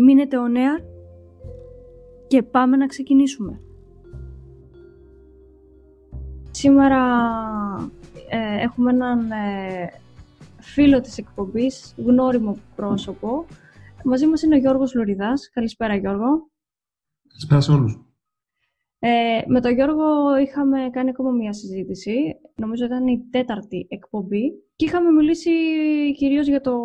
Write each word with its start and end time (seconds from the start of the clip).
Μείνετε 0.00 0.36
ο 0.38 0.48
νέα 0.48 0.80
και 2.26 2.42
πάμε 2.42 2.76
να 2.76 2.86
ξεκινήσουμε. 2.86 3.60
Σήμερα 6.50 7.00
ε, 8.30 8.62
έχουμε 8.62 8.90
έναν 8.90 9.30
ε, 9.30 9.90
φίλο 10.60 11.00
της 11.00 11.18
εκπομπής, 11.18 11.94
γνώριμο 11.96 12.58
πρόσωπο. 12.76 13.46
Μαζί 14.04 14.26
μας 14.26 14.42
είναι 14.42 14.54
ο 14.54 14.58
Γιώργος 14.58 14.94
Λωριδάς. 14.94 15.50
Καλησπέρα 15.50 15.96
Γιώργο. 15.96 16.50
Καλησπέρα 17.28 17.60
σε 17.60 17.72
όλους. 17.72 18.00
Ε, 18.98 19.40
με 19.46 19.60
τον 19.60 19.72
Γιώργο 19.72 20.36
είχαμε 20.36 20.88
κάνει 20.92 21.08
ακόμα 21.08 21.30
μία 21.30 21.52
συζήτηση. 21.52 22.36
Νομίζω 22.54 22.84
ήταν 22.84 23.06
η 23.06 23.26
τέταρτη 23.30 23.86
εκπομπή. 23.88 24.52
Και 24.76 24.84
είχαμε 24.84 25.10
μιλήσει 25.10 25.50
κυρίως 26.16 26.46
για 26.46 26.60
το 26.60 26.76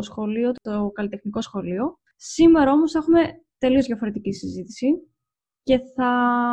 σχολείο, 0.00 0.52
το 0.62 0.90
καλλιτεχνικό 0.94 1.40
σχολείο. 1.40 1.98
Σήμερα 2.22 2.72
όμως 2.72 2.94
έχουμε 2.94 3.20
τελείως 3.58 3.86
διαφορετική 3.86 4.32
συζήτηση 4.32 4.86
και 5.62 5.78
θα 5.78 6.10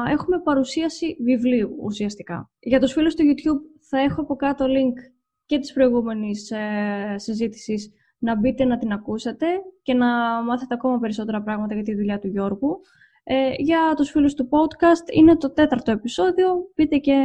έχουμε 0.09 0.41
παρουσίαση 0.41 1.17
βιβλίου 1.23 1.77
ουσιαστικά. 1.81 2.51
Για 2.59 2.79
τους 2.79 2.91
φίλους 2.91 3.15
του 3.15 3.23
YouTube 3.23 3.79
θα 3.89 3.99
έχω 3.99 4.21
από 4.21 4.35
κάτω 4.35 4.65
link 4.65 5.11
και 5.45 5.59
της 5.59 5.73
προηγούμενης 5.73 6.51
ε, 6.51 7.15
συζήτησης 7.15 7.91
να 8.17 8.35
μπείτε 8.35 8.65
να 8.65 8.77
την 8.77 8.91
ακούσετε 8.91 9.45
και 9.81 9.93
να 9.93 10.07
μάθετε 10.43 10.73
ακόμα 10.73 10.99
περισσότερα 10.99 11.43
πράγματα 11.43 11.73
για 11.73 11.83
τη 11.83 11.95
δουλειά 11.95 12.19
του 12.19 12.27
Γιώργου. 12.27 12.81
Ε, 13.23 13.53
για 13.57 13.93
τους 13.95 14.09
φίλους 14.09 14.33
του 14.33 14.49
podcast 14.51 15.13
είναι 15.13 15.37
το 15.37 15.53
τέταρτο 15.53 15.91
επεισόδιο. 15.91 16.71
Μπείτε 16.75 16.97
και 16.97 17.15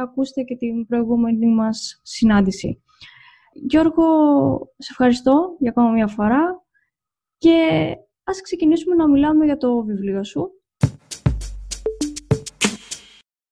ακούστε 0.00 0.42
και 0.42 0.56
την 0.56 0.86
προηγούμενη 0.86 1.46
μας 1.46 2.00
συνάντηση. 2.02 2.82
Γιώργο, 3.52 4.04
σε 4.78 4.88
ευχαριστώ 4.90 5.56
για 5.58 5.70
ακόμα 5.70 5.90
μια 5.90 6.06
φορά 6.06 6.61
και 7.42 7.96
ας 8.24 8.40
ξεκινήσουμε 8.40 8.94
να 8.94 9.08
μιλάμε 9.08 9.44
για 9.44 9.56
το 9.56 9.82
βιβλίο 9.82 10.24
σου. 10.24 10.50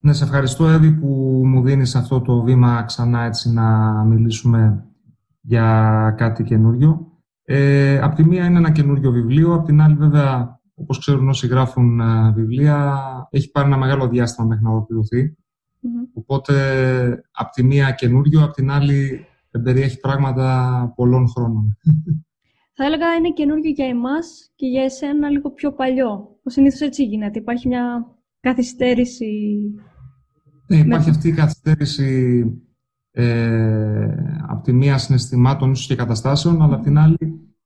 Ναι, 0.02 0.12
σε 0.12 0.24
ευχαριστώ 0.24 0.68
Εύη 0.68 0.92
που 0.92 1.06
μου 1.44 1.62
δίνεις 1.62 1.94
αυτό 1.94 2.20
το 2.20 2.42
βήμα 2.42 2.82
ξανά 2.82 3.22
έτσι 3.22 3.52
να 3.52 3.92
μιλήσουμε 4.04 4.86
για 5.40 6.14
κάτι 6.16 6.42
καινούριο. 6.42 7.20
Ε, 7.44 7.98
απ' 7.98 8.14
τη 8.14 8.24
μία 8.24 8.44
είναι 8.44 8.58
ένα 8.58 8.70
καινούριο 8.70 9.10
βιβλίο, 9.10 9.54
απ' 9.54 9.64
την 9.64 9.80
άλλη 9.80 9.94
βέβαια 9.94 10.60
όπως 10.74 10.98
ξέρουν 10.98 11.28
όσοι 11.28 11.46
γράφουν 11.46 12.00
ε, 12.00 12.32
βιβλία 12.32 13.00
έχει 13.30 13.50
πάρει 13.50 13.66
ένα 13.66 13.76
μεγάλο 13.76 14.08
διάστημα 14.08 14.46
μέχρι 14.46 14.64
να 14.64 14.70
ολοκληρωθει 14.70 15.36
Οπότε 16.14 16.54
απ' 17.30 17.52
τη 17.52 17.62
μία 17.62 17.90
καινούριο, 17.90 18.44
απ' 18.44 18.52
την 18.52 18.70
άλλη 18.70 19.26
περιέχει 19.62 20.00
πράγματα 20.00 20.92
πολλών 20.96 21.28
χρόνων. 21.28 21.76
Θα 22.82 22.86
έλεγα 22.86 23.14
είναι 23.14 23.30
καινούργιο 23.30 23.70
για 23.70 23.86
εμάς 23.86 24.52
και 24.54 24.66
για 24.66 24.82
εσένα 24.82 25.28
λίγο 25.28 25.50
πιο 25.50 25.72
παλιό. 25.72 26.38
Ο 26.44 26.50
συνήθως 26.50 26.80
έτσι 26.80 27.04
γίνεται. 27.04 27.38
Υπάρχει 27.38 27.68
μια 27.68 28.06
καθυστέρηση. 28.40 29.58
Ναι, 30.66 30.76
υπάρχει 30.76 31.10
αυτή 31.10 31.28
η 31.28 31.32
καθυστέρηση 31.32 32.42
ε, 33.10 34.06
από 34.48 34.62
τη 34.62 34.72
μία 34.72 34.98
συναισθημάτων 34.98 35.70
ίσως 35.70 35.86
και 35.86 35.94
καταστάσεων, 35.94 36.62
αλλά 36.62 36.74
από 36.74 36.84
την 36.84 36.98
άλλη 36.98 37.16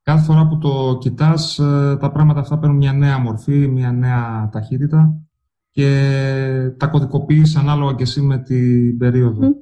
κάθε 0.03 0.25
φορά 0.25 0.49
που 0.49 0.59
το 0.59 0.99
κοιτάς 1.01 1.59
ε, 1.59 1.97
τα 2.01 2.11
πράγματα 2.13 2.41
αυτά 2.41 2.59
παίρνουν 2.59 2.77
μια 2.77 2.93
νέα 2.93 3.19
μορφή, 3.19 3.69
μια 3.69 3.93
νέα 3.93 4.49
ταχύτητα 4.53 5.21
και 5.71 5.91
τα 6.77 6.87
κωδικοποιείς 6.87 7.57
ανάλογα 7.57 7.95
και 7.95 8.03
εσύ 8.03 8.21
με 8.21 8.39
την 8.39 8.99
περίοδο. 8.99 9.55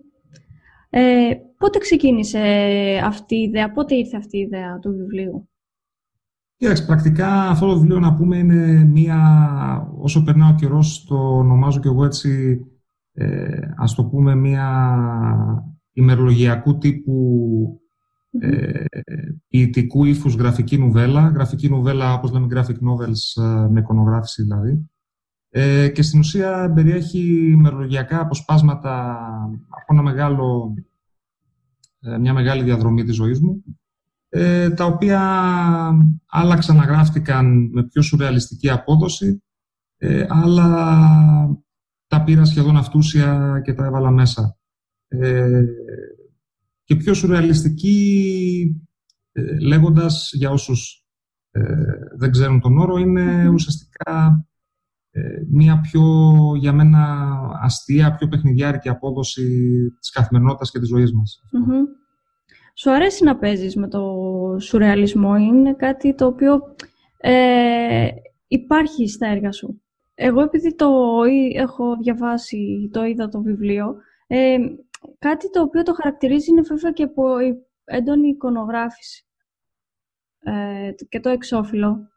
Ε, 0.91 1.31
πότε 1.63 1.79
ξεκίνησε 1.79 2.41
αυτή 3.05 3.35
η 3.35 3.43
ιδέα, 3.43 3.73
πότε 3.73 3.95
ήρθε 3.95 4.17
αυτή 4.17 4.37
η 4.37 4.41
ιδέα 4.41 4.79
του 4.79 4.91
βιβλίου; 4.91 5.49
Κοίταξε, 6.57 6.85
πρακτικά 6.85 7.49
αυτό 7.49 7.67
το 7.67 7.79
βιβλίο 7.79 7.99
να 7.99 8.15
πούμε 8.15 8.37
είναι 8.37 8.85
μία, 8.85 9.19
όσο 9.99 10.23
περνά 10.23 10.49
ο 10.49 10.55
καιρός 10.55 11.05
το 11.05 11.17
ονομάζω 11.17 11.81
και 11.81 11.89
εγώ 11.89 12.05
έτσι, 12.05 12.61
ε, 13.13 13.61
ας 13.77 13.95
το 13.95 14.05
πούμε 14.05 14.35
μία 14.35 14.69
ημερολογιακού 15.93 16.79
τύπου 16.79 17.17
ε, 18.41 18.85
ποιητικού 19.49 20.05
ύφους 20.05 20.35
γραφική 20.35 20.79
νουβέλα, 20.79 21.29
γραφική 21.29 21.69
νουβέλα 21.69 22.15
όπως 22.15 22.33
λέμε 22.33 22.47
graphic 22.51 22.79
novels 22.89 23.43
ε, 23.43 23.69
με 23.69 23.81
εικονογράφηση 23.81 24.43
δηλαδή, 24.43 24.91
ε, 25.55 25.89
και 25.89 26.03
στην 26.03 26.19
ουσία 26.19 26.73
περιέχει 26.75 27.55
μερολογιακά 27.59 28.21
αποσπάσματα 28.21 29.17
από 29.69 29.87
ένα 29.93 30.03
μεγάλο, 30.03 30.75
ε, 30.77 30.83
μια 32.21 32.33
μεγάλη 32.33 32.63
διαδρομή 32.63 33.05
της 33.05 33.15
ζωής 33.15 33.41
μου, 33.41 33.65
ε, 34.29 34.71
τα 34.71 34.85
οποία 34.85 35.21
άλλα 36.27 36.57
ξαναγράφτηκαν 36.59 37.71
με 37.73 37.87
πιο 37.87 38.03
σουρεαλιστική 38.03 38.71
απόδοση, 38.71 39.43
ε, 39.97 40.27
αλλά 40.29 41.09
τα 42.07 42.25
πήρα 42.25 42.45
σχεδόν 42.45 42.77
αυτούσια 42.77 43.61
και 43.65 43.73
τα 43.73 43.85
έβαλα 43.85 44.11
μέσα. 44.11 44.57
Ε, 45.09 45.65
και 46.85 46.97
πιο 46.97 47.15
σουρεαλιστική, 47.15 48.85
ε, 49.33 49.59
λέγοντας 49.59 50.31
για 50.33 50.51
όσους 50.51 50.97
δεν 52.17 52.31
ξέρουν 52.31 52.61
τον 52.61 52.79
όρο, 52.79 52.97
είναι 52.97 53.49
ουσιαστικά 53.49 54.47
ε, 55.15 55.21
μία 55.51 55.81
πιο, 55.81 56.03
για 56.57 56.73
μένα, 56.73 57.29
αστεία, 57.63 58.15
πιο 58.15 58.29
παιχνιδιάρικη 58.29 58.89
απόδοση 58.89 59.45
της 60.01 60.11
καθημερινότητας 60.11 60.71
και 60.71 60.79
της 60.79 60.89
ζωής 60.89 61.13
μας. 61.13 61.43
Σου 62.75 62.91
αρέσει 62.91 63.25
να 63.25 63.39
παίζεις 63.39 63.77
με 63.77 63.89
το 63.89 64.03
σουρεαλισμό, 64.61 65.37
είναι 65.37 65.75
κάτι 65.75 66.15
το 66.15 66.27
οποίο 66.27 66.75
ε, 67.17 68.09
υπάρχει 68.47 69.09
στα 69.09 69.27
έργα 69.27 69.53
σου. 69.53 69.83
Εγώ 70.15 70.41
επειδή 70.41 70.75
το 70.75 70.89
έχω 71.55 71.97
διαβάσει, 71.97 72.91
το 72.93 73.05
είδα 73.05 73.29
το 73.29 73.43
βιβλίο, 73.43 73.97
ε, 74.27 74.57
κάτι 75.19 75.51
το 75.51 75.61
οποίο 75.61 75.83
το 75.83 75.95
χαρακτηρίζει 75.95 76.51
είναι 76.51 76.61
βέβαια 76.61 76.93
και 76.93 77.03
από 77.03 77.25
έντονη 77.85 78.29
εικονογράφηση. 78.29 79.27
Ε, 80.39 80.91
και 81.09 81.21
το 81.21 81.29
εξώφυλλο 81.29 82.09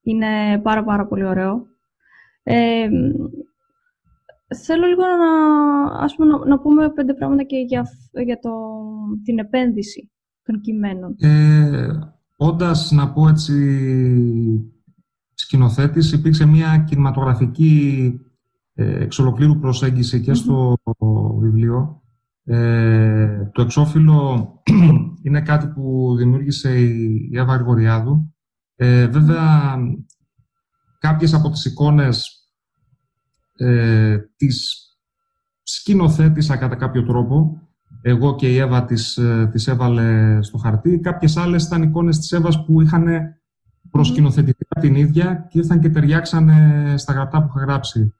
είναι 0.00 0.60
πάρα 0.62 0.84
πάρα 0.84 1.06
πολύ 1.06 1.24
ωραίο. 1.24 1.67
Ε, 2.50 2.88
θέλω 4.64 4.86
λίγο 4.86 5.02
να, 5.02 5.32
ας 6.04 6.14
πούμε, 6.14 6.38
να, 6.46 6.58
πούμε 6.58 6.90
πέντε 6.90 7.14
πράγματα 7.14 7.42
και 7.42 7.56
για, 7.56 7.86
για 8.24 8.38
το, 8.38 8.50
την 9.24 9.38
επένδυση 9.38 10.10
των 10.42 10.60
κειμένων. 10.60 11.16
Ε, 11.18 11.88
όντας, 12.36 12.90
να 12.90 13.12
πω 13.12 13.28
έτσι, 13.28 13.54
σκηνοθέτης, 15.34 16.12
υπήρξε 16.12 16.46
μια 16.46 16.84
κινηματογραφική 16.88 18.12
ε, 18.74 19.02
εξ 19.02 19.18
ολοκλήρου 19.18 19.58
προσέγγιση 19.58 20.20
και 20.20 20.34
στο 20.34 20.76
βιβλίο. 21.38 22.02
Ε, 22.44 23.50
το 23.52 23.62
εξώφυλλο 23.62 24.52
είναι 25.24 25.40
κάτι 25.40 25.66
που 25.66 26.14
δημιούργησε 26.16 26.78
η 26.78 27.30
Εύα 27.32 27.54
Γρηγοριάδου. 27.54 28.34
Ε, 28.76 29.06
βέβαια, 29.06 29.76
κάποιες 30.98 31.34
από 31.34 31.50
τις 31.50 31.64
εικόνες 31.64 32.37
ε, 33.58 34.18
τις 34.36 34.86
σκηνοθέτησα 35.62 36.56
κατά 36.56 36.76
κάποιο 36.76 37.04
τρόπο. 37.04 37.62
Εγώ 38.02 38.34
και 38.34 38.52
η 38.52 38.56
Εύα 38.56 38.84
τις, 38.84 39.16
ε, 39.16 39.48
τις 39.52 39.66
έβαλε 39.66 40.38
στο 40.42 40.58
χαρτί. 40.58 40.98
Κάποιες 40.98 41.36
άλλες 41.36 41.64
ήταν 41.64 41.82
εικόνες 41.82 42.18
της 42.18 42.32
Εύας 42.32 42.64
που 42.64 42.80
είχαν 42.80 43.06
προσκηνοθετηθεί 43.90 44.66
mm. 44.76 44.80
την 44.80 44.94
ίδια 44.94 45.46
και 45.50 45.58
ήρθαν 45.58 45.80
και 45.80 45.88
ταιριάξανε 45.88 46.94
στα 46.96 47.12
γραπτά 47.12 47.42
που 47.42 47.48
είχα 47.48 47.64
γράψει. 47.66 48.12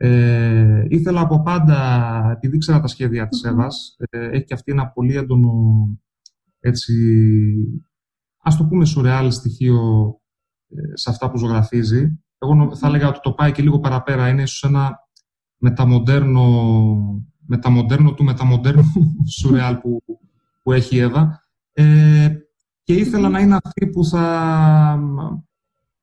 Ε, 0.00 0.84
ήθελα 0.88 1.20
από 1.20 1.42
πάντα, 1.42 2.30
επειδή 2.30 2.56
ήξερα 2.56 2.80
τα 2.80 2.86
σχέδια 2.86 3.28
της 3.28 3.42
Εύας, 3.42 3.96
ε, 4.10 4.28
έχει 4.28 4.44
και 4.44 4.54
αυτή 4.54 4.72
ένα 4.72 4.88
πολύ 4.88 5.16
έντονο, 5.16 5.52
έτσι, 6.60 6.94
ας 8.42 8.56
το 8.56 8.64
πούμε, 8.64 8.84
σουρεάλ 8.84 9.30
στοιχείο 9.32 10.12
ε, 10.68 10.96
σε 10.96 11.10
αυτά 11.10 11.30
που 11.30 11.38
ζωγραφίζει. 11.38 12.22
Εγώ 12.38 12.76
θα 12.76 12.86
έλεγα 12.86 13.08
ότι 13.08 13.20
το 13.22 13.32
πάει 13.32 13.52
και 13.52 13.62
λίγο 13.62 13.78
παραπέρα. 13.78 14.28
Είναι 14.28 14.42
ίσως 14.42 14.62
ένα 14.62 14.98
μεταμοντέρνο, 15.56 16.44
μεταμοντέρνο 17.46 18.14
του 18.14 18.24
μεταμοντέρνου 18.24 18.84
σουρεάλ 19.38 19.76
που, 19.76 20.02
που 20.62 20.72
έχει 20.72 20.96
η 20.96 20.98
Εύα. 20.98 21.42
Ε, 21.72 22.36
και 22.82 22.94
ήθελα 22.94 23.28
να 23.28 23.40
είναι 23.40 23.58
αυτή 23.64 23.86
που 23.86 24.04
θα, 24.04 24.98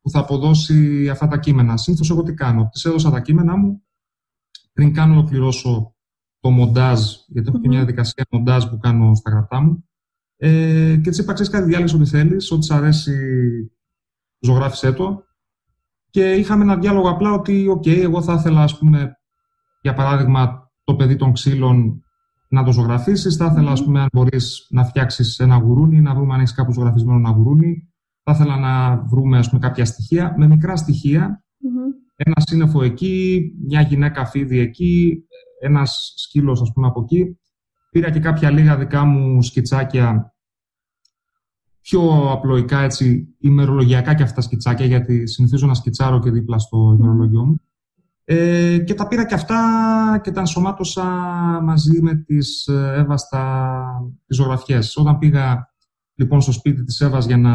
που 0.01 0.09
θα 0.09 0.19
αποδώσει 0.19 1.09
αυτά 1.09 1.27
τα 1.27 1.37
κείμενα. 1.37 1.77
Συνήθως 1.77 2.09
εγώ 2.09 2.23
τι 2.23 2.33
κάνω. 2.33 2.69
Τη 2.71 2.89
έδωσα 2.89 3.11
τα 3.11 3.21
κείμενα 3.21 3.57
μου 3.57 3.85
πριν 4.75 4.93
κάνω 4.93 5.13
ολοκληρώσω 5.13 5.95
το 6.39 6.49
μοντάζ, 6.49 7.01
γιατί 7.27 7.49
έχω 7.49 7.59
και 7.59 7.67
μια 7.67 7.77
διαδικασία 7.77 8.25
μοντάζ 8.31 8.65
που 8.65 8.77
κάνω 8.77 9.15
στα 9.15 9.31
γραφτά 9.31 9.61
μου. 9.61 9.89
Ε, 10.37 10.99
και 11.03 11.09
της 11.09 11.17
είπα: 11.17 11.33
Ξέρεις 11.33 11.51
κάτι, 11.51 11.65
διάλεξε 11.65 11.95
ό,τι 11.95 12.05
θέλεις, 12.05 12.51
ό,τι 12.51 12.65
σ' 12.65 12.71
αρέσει, 12.71 13.17
ζωγράφισε 14.39 14.91
το. 14.91 15.23
Και 16.15 16.33
είχαμε 16.33 16.63
ένα 16.63 16.77
διάλογο 16.77 17.09
απλά 17.09 17.31
ότι, 17.31 17.65
OK, 17.77 17.87
εγώ 17.87 18.21
θα 18.21 18.33
ήθελα, 18.33 18.61
ας 18.61 18.77
πούμε, 18.77 19.11
για 19.81 19.93
παράδειγμα, 19.93 20.71
το 20.83 20.95
παιδί 20.95 21.15
των 21.15 21.31
ξύλων 21.31 22.03
να 22.49 22.63
το 22.63 22.71
ζωγραφίσεις. 22.71 23.35
Θα 23.35 23.45
ήθελα, 23.45 23.71
ας 23.71 23.83
πούμε, 23.83 23.99
αν 23.99 24.07
μπορείς 24.13 24.67
να 24.69 24.83
φτιάξεις 24.83 25.39
ένα 25.39 25.55
γουρούνι, 25.55 26.01
να 26.01 26.15
βρούμε 26.15 26.33
αν 26.33 26.39
έχεις 26.39 26.53
κάπου 26.53 26.73
ζωγραφισμένο 26.73 27.17
ένα 27.17 27.29
γουρούνι. 27.29 27.93
Θα 28.23 28.31
ήθελα 28.31 28.57
να 28.57 28.97
βρούμε, 28.97 29.37
ας 29.37 29.49
πούμε, 29.49 29.59
κάποια 29.59 29.85
στοιχεία, 29.85 30.33
με 30.37 30.47
μικρά 30.47 30.75
στοιχεία. 30.75 31.43
Ένα 32.15 32.35
σύννεφο 32.37 32.83
εκεί, 32.83 33.41
μια 33.67 33.81
γυναίκα 33.81 34.25
φίδι 34.25 34.59
εκεί, 34.59 35.23
ένας 35.59 36.13
σκύλος, 36.15 36.61
ας 36.61 36.71
πούμε, 36.73 36.87
από 36.87 37.01
εκεί. 37.01 37.39
Πήρα 37.91 38.11
και 38.11 38.19
κάποια 38.19 38.51
λίγα 38.51 38.77
δικά 38.77 39.05
μου 39.05 39.41
σκιτσάκια 39.41 40.34
πιο 41.85 42.31
απλοϊκά, 42.31 42.81
έτσι, 42.81 43.35
ημερολογιακά 43.39 44.13
και 44.13 44.23
αυτά 44.23 44.41
σκιτσάκια, 44.41 44.85
γιατί 44.85 45.27
συνηθίζω 45.27 45.67
να 45.67 45.73
σκιτσάρω 45.73 46.19
και 46.19 46.31
δίπλα 46.31 46.57
στο 46.57 46.95
ημερολογιό 46.99 47.45
μου. 47.45 47.61
Ε, 48.23 48.77
και 48.77 48.93
τα 48.93 49.07
πήρα 49.07 49.25
και 49.25 49.33
αυτά 49.33 49.59
και 50.23 50.31
τα 50.31 50.39
ενσωμάτωσα 50.39 51.03
μαζί 51.63 52.01
με 52.01 52.15
τις 52.15 52.67
ε, 52.67 52.93
Εύα 52.95 53.17
στα 53.17 53.83
τις 54.25 54.37
ζωγραφιές. 54.37 54.97
Όταν 54.97 55.17
πήγα 55.17 55.73
λοιπόν 56.15 56.41
στο 56.41 56.51
σπίτι 56.51 56.83
της 56.83 57.01
Εύας 57.01 57.25
για 57.25 57.37
να 57.37 57.53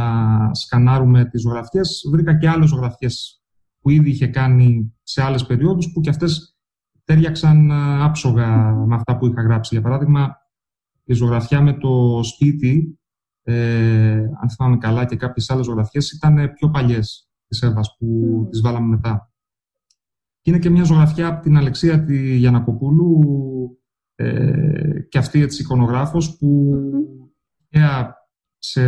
σκανάρουμε 0.54 1.24
τις 1.24 1.40
ζωγραφιές, 1.40 2.02
βρήκα 2.12 2.38
και 2.38 2.48
άλλες 2.48 2.68
ζωγραφιές 2.68 3.42
που 3.80 3.90
ήδη 3.90 4.10
είχε 4.10 4.26
κάνει 4.26 4.94
σε 5.02 5.22
άλλες 5.22 5.46
περιόδους, 5.46 5.92
που 5.92 6.00
και 6.00 6.10
αυτές 6.10 6.56
τέριαξαν 7.04 7.70
ε, 7.70 8.04
άψογα 8.04 8.74
με 8.86 8.94
αυτά 8.94 9.16
που 9.16 9.26
είχα 9.26 9.42
γράψει. 9.42 9.74
Για 9.74 9.82
παράδειγμα, 9.82 10.36
η 11.04 11.14
ζωγραφιά 11.14 11.60
με 11.60 11.72
το 11.72 12.20
σπίτι, 12.22 12.99
ε, 13.42 14.14
αν 14.14 14.50
θυμάμαι 14.50 14.76
καλά, 14.76 15.04
και 15.04 15.16
κάποιες 15.16 15.50
άλλες 15.50 15.64
ζωγραφιές 15.64 16.12
ήταν 16.12 16.52
πιο 16.52 16.70
παλιές 16.70 17.30
της 17.46 17.62
Εύας 17.62 17.96
που 17.98 18.40
mm. 18.42 18.50
τις 18.50 18.60
βάλαμε 18.60 18.86
μετά. 18.86 19.32
Και 20.40 20.50
είναι 20.50 20.58
και 20.58 20.70
μια 20.70 20.84
ζωγραφιά 20.84 21.26
από 21.26 21.42
την 21.42 21.56
Αλεξία 21.56 22.04
τη 22.04 22.36
Γιανακοπούλου, 22.36 23.24
ε, 24.14 25.00
και 25.08 25.18
αυτή 25.18 25.40
έτσι 25.40 25.62
εικονογράφος, 25.62 26.36
που 26.36 26.72
mm. 27.72 28.08
σε 28.58 28.82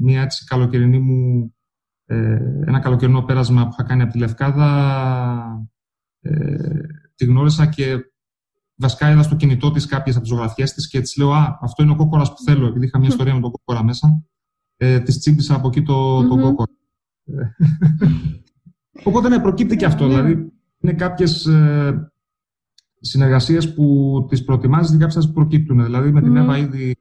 μια 0.00 0.22
έτσι 0.22 0.44
καλοκαιρινή 0.44 0.98
μου, 0.98 1.54
ε, 2.06 2.38
ένα 2.66 2.80
καλοκαιρινό 2.80 3.22
πέρασμα 3.22 3.62
που 3.62 3.70
είχα 3.72 3.82
κάνει 3.82 4.02
από 4.02 4.12
τη 4.12 4.18
Λευκάδα, 4.18 5.68
ε, 6.20 6.80
τη 7.14 7.24
γνώρισα 7.24 7.66
και 7.66 7.98
βασικά 8.76 9.10
είδα 9.10 9.22
στο 9.22 9.36
κινητό 9.36 9.70
της 9.70 9.86
κάποιες 9.86 10.16
από 10.16 10.24
τις 10.24 10.34
ζωγραφιές 10.34 10.72
της 10.72 10.88
και 10.88 11.00
της 11.00 11.16
λέω: 11.16 11.32
Α, 11.32 11.58
αυτό 11.60 11.82
είναι 11.82 11.92
ο 11.92 11.96
κόκορας 11.96 12.28
που 12.28 12.42
θέλω, 12.44 12.66
επειδή 12.66 12.84
είχα 12.86 12.98
μια 12.98 13.08
ιστορία 13.08 13.34
με 13.34 13.40
τον 13.40 13.50
κόκορα 13.50 13.84
μέσα. 13.84 14.24
Ε, 14.76 15.00
της 15.00 15.18
τσίμπησα 15.18 15.54
από 15.54 15.68
εκεί 15.68 15.82
το, 15.82 16.18
mm-hmm. 16.18 16.28
τον 16.28 16.40
κόκορα. 16.40 16.72
Οπότε 19.04 19.28
ναι, 19.28 19.40
προκύπτει 19.40 19.76
και 19.76 19.84
αυτό. 19.84 20.08
Δηλαδή, 20.08 20.52
είναι 20.78 20.92
κάποιες 20.92 21.46
ε, 21.46 22.12
συνεργασίες 23.00 23.74
που 23.74 24.26
τις 24.28 24.44
προετοιμάζεις 24.44 24.90
και 24.90 25.04
κάποιες 25.04 25.26
που 25.26 25.32
προκύπτουν. 25.32 25.84
Δηλαδή, 25.84 26.12
με 26.12 26.22
την 26.22 26.36
Εύα 26.36 26.58
ήδη 26.58 26.96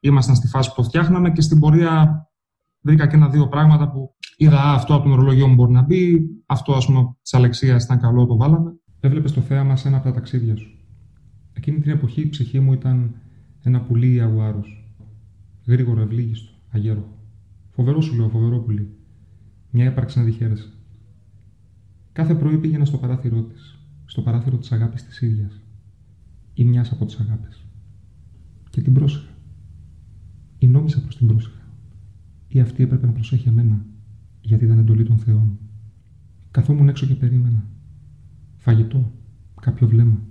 ήμασταν 0.00 0.36
στη 0.36 0.46
φάση 0.46 0.68
που 0.68 0.74
το 0.76 0.82
φτιάχναμε 0.82 1.30
και 1.30 1.40
στην 1.40 1.58
πορεία 1.58 2.26
βρήκα 2.80 3.06
και 3.06 3.16
ένα-δύο 3.16 3.48
πράγματα 3.48 3.90
που 3.90 4.14
είδα 4.36 4.62
αυτό 4.62 4.94
από 4.94 5.02
το 5.02 5.08
μερολογιό 5.08 5.48
μου 5.48 5.54
μπορεί 5.54 5.72
να 5.72 5.82
μπει, 5.82 6.28
αυτό 6.46 6.72
ας 6.72 6.86
πούμε 6.86 7.16
της 7.22 7.34
Αλεξίας 7.34 7.84
ήταν 7.84 8.00
καλό, 8.00 8.26
το 8.26 8.36
βάλαμε. 8.36 8.72
Έβλεπες 9.00 9.32
το 9.32 9.40
θέαμα 9.40 9.76
σε 9.76 9.88
ένα 9.88 9.96
από 9.96 10.06
τα 10.06 10.12
ταξίδια 10.12 10.56
σου. 10.56 10.71
Εκείνη 11.64 11.80
την 11.80 11.90
εποχή 11.90 12.20
η 12.20 12.28
ψυχή 12.28 12.60
μου 12.60 12.72
ήταν 12.72 13.14
ένα 13.62 13.80
πουλί 13.82 14.20
αγουάρος. 14.20 14.94
Γρήγορο, 15.66 16.00
ευλίγιστο, 16.00 16.52
αγέρο. 16.70 17.18
Φοβερό 17.70 18.00
σου 18.00 18.16
λέω, 18.16 18.28
φοβερό 18.28 18.58
πουλί. 18.58 18.88
Μια 19.70 19.84
έπαρξη 19.84 20.18
να 20.18 20.24
διχαίρεσαι. 20.24 20.72
Κάθε 22.12 22.34
πρωί 22.34 22.58
πήγαινα 22.58 22.84
στο 22.84 22.98
παράθυρό 22.98 23.42
της, 23.42 23.78
στο 24.04 24.22
παράθυρο 24.22 24.56
της 24.56 24.72
αγάπης 24.72 25.04
της 25.04 25.20
ίδιας 25.20 25.60
ή 26.54 26.64
μιας 26.64 26.92
από 26.92 27.04
τις 27.04 27.20
αγάπες. 27.20 27.64
Και 28.70 28.80
την 28.80 28.92
πρόσεχα. 28.92 29.32
Ή 30.58 30.66
νόμιζα 30.66 31.00
προ 31.00 31.16
την 31.18 31.26
πρόσεχα 31.26 31.60
ή 32.48 32.60
αυτή 32.60 32.82
έπρεπε 32.82 33.06
να 33.06 33.12
προσέχει 33.12 33.48
εμένα, 33.48 33.84
γιατί 34.40 34.64
ήταν 34.64 34.78
εντολή 34.78 35.04
των 35.04 35.18
Θεών. 35.18 35.58
Καθόμουν 36.50 36.88
έξω 36.88 37.06
και 37.06 37.14
περίμενα. 37.14 37.64
Φαγητό, 38.56 39.12
κάποιο 39.60 39.88
βλέμμα. 39.88 40.30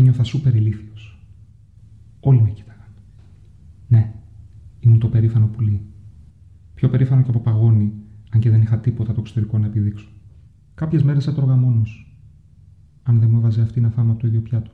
Ένιωθα 0.00 0.24
σούπερ 0.24 0.54
ηλίθιος. 0.54 1.18
Όλοι 2.20 2.42
με 2.42 2.50
κοίταγαν. 2.50 2.88
Ναι, 3.88 4.14
ήμουν 4.80 4.98
το 4.98 5.08
περήφανο 5.08 5.46
πουλί. 5.46 5.82
Πιο 6.74 6.88
περήφανο 6.88 7.22
και 7.22 7.30
από 7.30 7.40
παγόνι, 7.40 7.92
αν 8.30 8.40
και 8.40 8.50
δεν 8.50 8.62
είχα 8.62 8.78
τίποτα 8.78 9.12
το 9.12 9.20
εξωτερικό 9.20 9.58
να 9.58 9.66
επιδείξω. 9.66 10.08
Κάποιες 10.74 11.02
μέρες 11.02 11.26
έτρωγα 11.26 11.56
μόνος. 11.56 12.16
Αν 13.02 13.20
δεν 13.20 13.30
μου 13.30 13.36
έβαζε 13.36 13.62
αυτή 13.62 13.80
να 13.80 13.90
φάμε 13.90 14.10
από 14.10 14.20
το 14.20 14.26
ίδιο 14.26 14.40
πιάτο. 14.40 14.70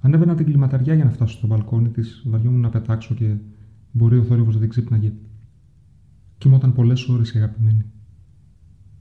Ανέβαινα 0.00 0.34
την 0.34 0.46
κλιματαριά 0.46 0.94
για 0.94 1.04
να 1.04 1.10
φτάσω 1.10 1.36
στο 1.36 1.46
μπαλκόνι 1.46 1.88
της, 1.88 2.22
βαριόμουν 2.26 2.60
να 2.60 2.68
πετάξω 2.68 3.14
και 3.14 3.36
μπορεί 3.92 4.18
ο 4.18 4.24
θόρυβος 4.24 4.54
να 4.54 4.60
την 4.60 4.68
ξύπναγε 4.68 5.12
Κοιμόταν 6.38 6.72
πολλές 6.72 7.08
ώρες 7.08 7.32
η 7.32 7.38
αγαπημένη. 7.38 7.84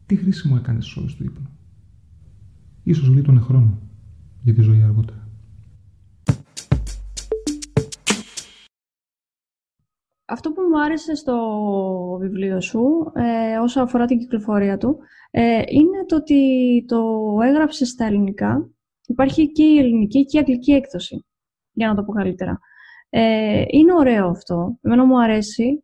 Τι 0.06 0.16
χρήσιμο 0.16 0.56
έκανες 0.58 0.86
στι 0.86 1.00
ώρε 1.00 1.12
του 1.18 1.24
ύπνου. 1.24 1.48
Ίσως 2.84 3.08
γλίτωνε 3.08 3.40
χρόνο 3.40 3.80
για 4.42 4.54
τη 4.54 4.62
ζωή 4.62 4.82
αργότερα. 4.82 5.25
Αυτό 10.26 10.52
που 10.52 10.62
μου 10.62 10.82
άρεσε 10.82 11.16
στο 11.16 11.38
βιβλίο 12.22 12.62
σου, 12.62 13.12
ε, 13.16 13.58
όσο 13.58 13.82
αφορά 13.82 14.06
την 14.06 14.18
κυκλοφορία 14.18 14.78
του, 14.78 15.00
ε, 15.32 15.62
είναι 15.68 16.06
το 16.06 16.16
ότι 16.16 16.86
το 16.88 17.04
έγραψες 17.44 17.90
στα 17.90 18.06
ελληνικά. 18.06 18.70
Υπάρχει 19.08 19.52
και 19.52 19.64
η 19.64 19.78
ελληνική 19.78 20.26
και 20.26 20.38
η 20.38 20.40
αγγλική 20.40 20.72
έκδοση, 20.72 21.26
για 21.72 21.88
να 21.88 21.96
το 21.96 22.04
πω 22.04 22.12
καλύτερα. 22.12 22.60
Ε, 23.10 23.64
είναι 23.68 23.94
ωραίο 23.94 24.28
αυτό. 24.28 24.78
Εμένα 24.82 25.06
μου 25.06 25.22
αρέσει 25.22 25.84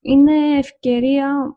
είναι 0.00 0.58
ευκαιρία... 0.58 1.54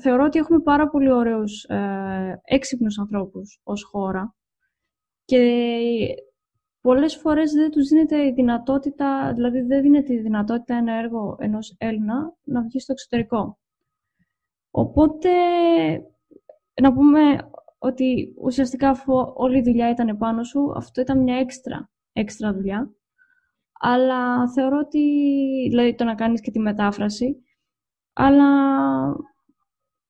Θεωρώ 0.00 0.24
ότι 0.24 0.38
έχουμε 0.38 0.60
πάρα 0.60 0.88
πολύ 0.88 1.12
ωραίους 1.12 1.64
ε, 1.64 2.40
έξυπνους 2.44 2.98
ανθρώπους 2.98 3.60
ως 3.62 3.84
χώρα 3.84 4.34
και 5.24 5.36
πολλές 6.80 7.16
φορές 7.16 7.52
δεν 7.52 7.70
τους 7.70 7.88
δίνεται 7.88 8.26
η 8.26 8.32
δυνατότητα, 8.32 9.32
δηλαδή 9.34 9.60
δεν 9.60 9.82
δίνεται 9.82 10.14
η 10.14 10.20
δυνατότητα 10.20 10.74
ένα 10.74 10.92
έργο 10.94 11.36
ενός 11.40 11.74
Έλληνα 11.78 12.34
να 12.44 12.62
βγει 12.62 12.80
στο 12.80 12.92
εξωτερικό. 12.92 13.58
Οπότε, 14.70 15.30
να 16.82 16.92
πούμε 16.92 17.50
ότι 17.78 18.34
ουσιαστικά 18.36 18.88
αφού 18.88 19.12
όλη 19.34 19.58
η 19.58 19.62
δουλειά 19.62 19.90
ήταν 19.90 20.08
επάνω 20.08 20.44
σου, 20.44 20.72
αυτό 20.76 21.00
ήταν 21.00 21.22
μια 21.22 21.36
έξτρα, 21.36 21.90
έξτρα 22.12 22.52
δουλειά. 22.52 22.90
Αλλά 23.72 24.50
θεωρώ 24.50 24.78
ότι, 24.78 25.00
δηλαδή 25.68 25.94
το 25.94 26.04
να 26.04 26.14
κάνεις 26.14 26.40
και 26.40 26.50
τη 26.50 26.58
μετάφραση, 26.58 27.44
αλλά 28.12 28.46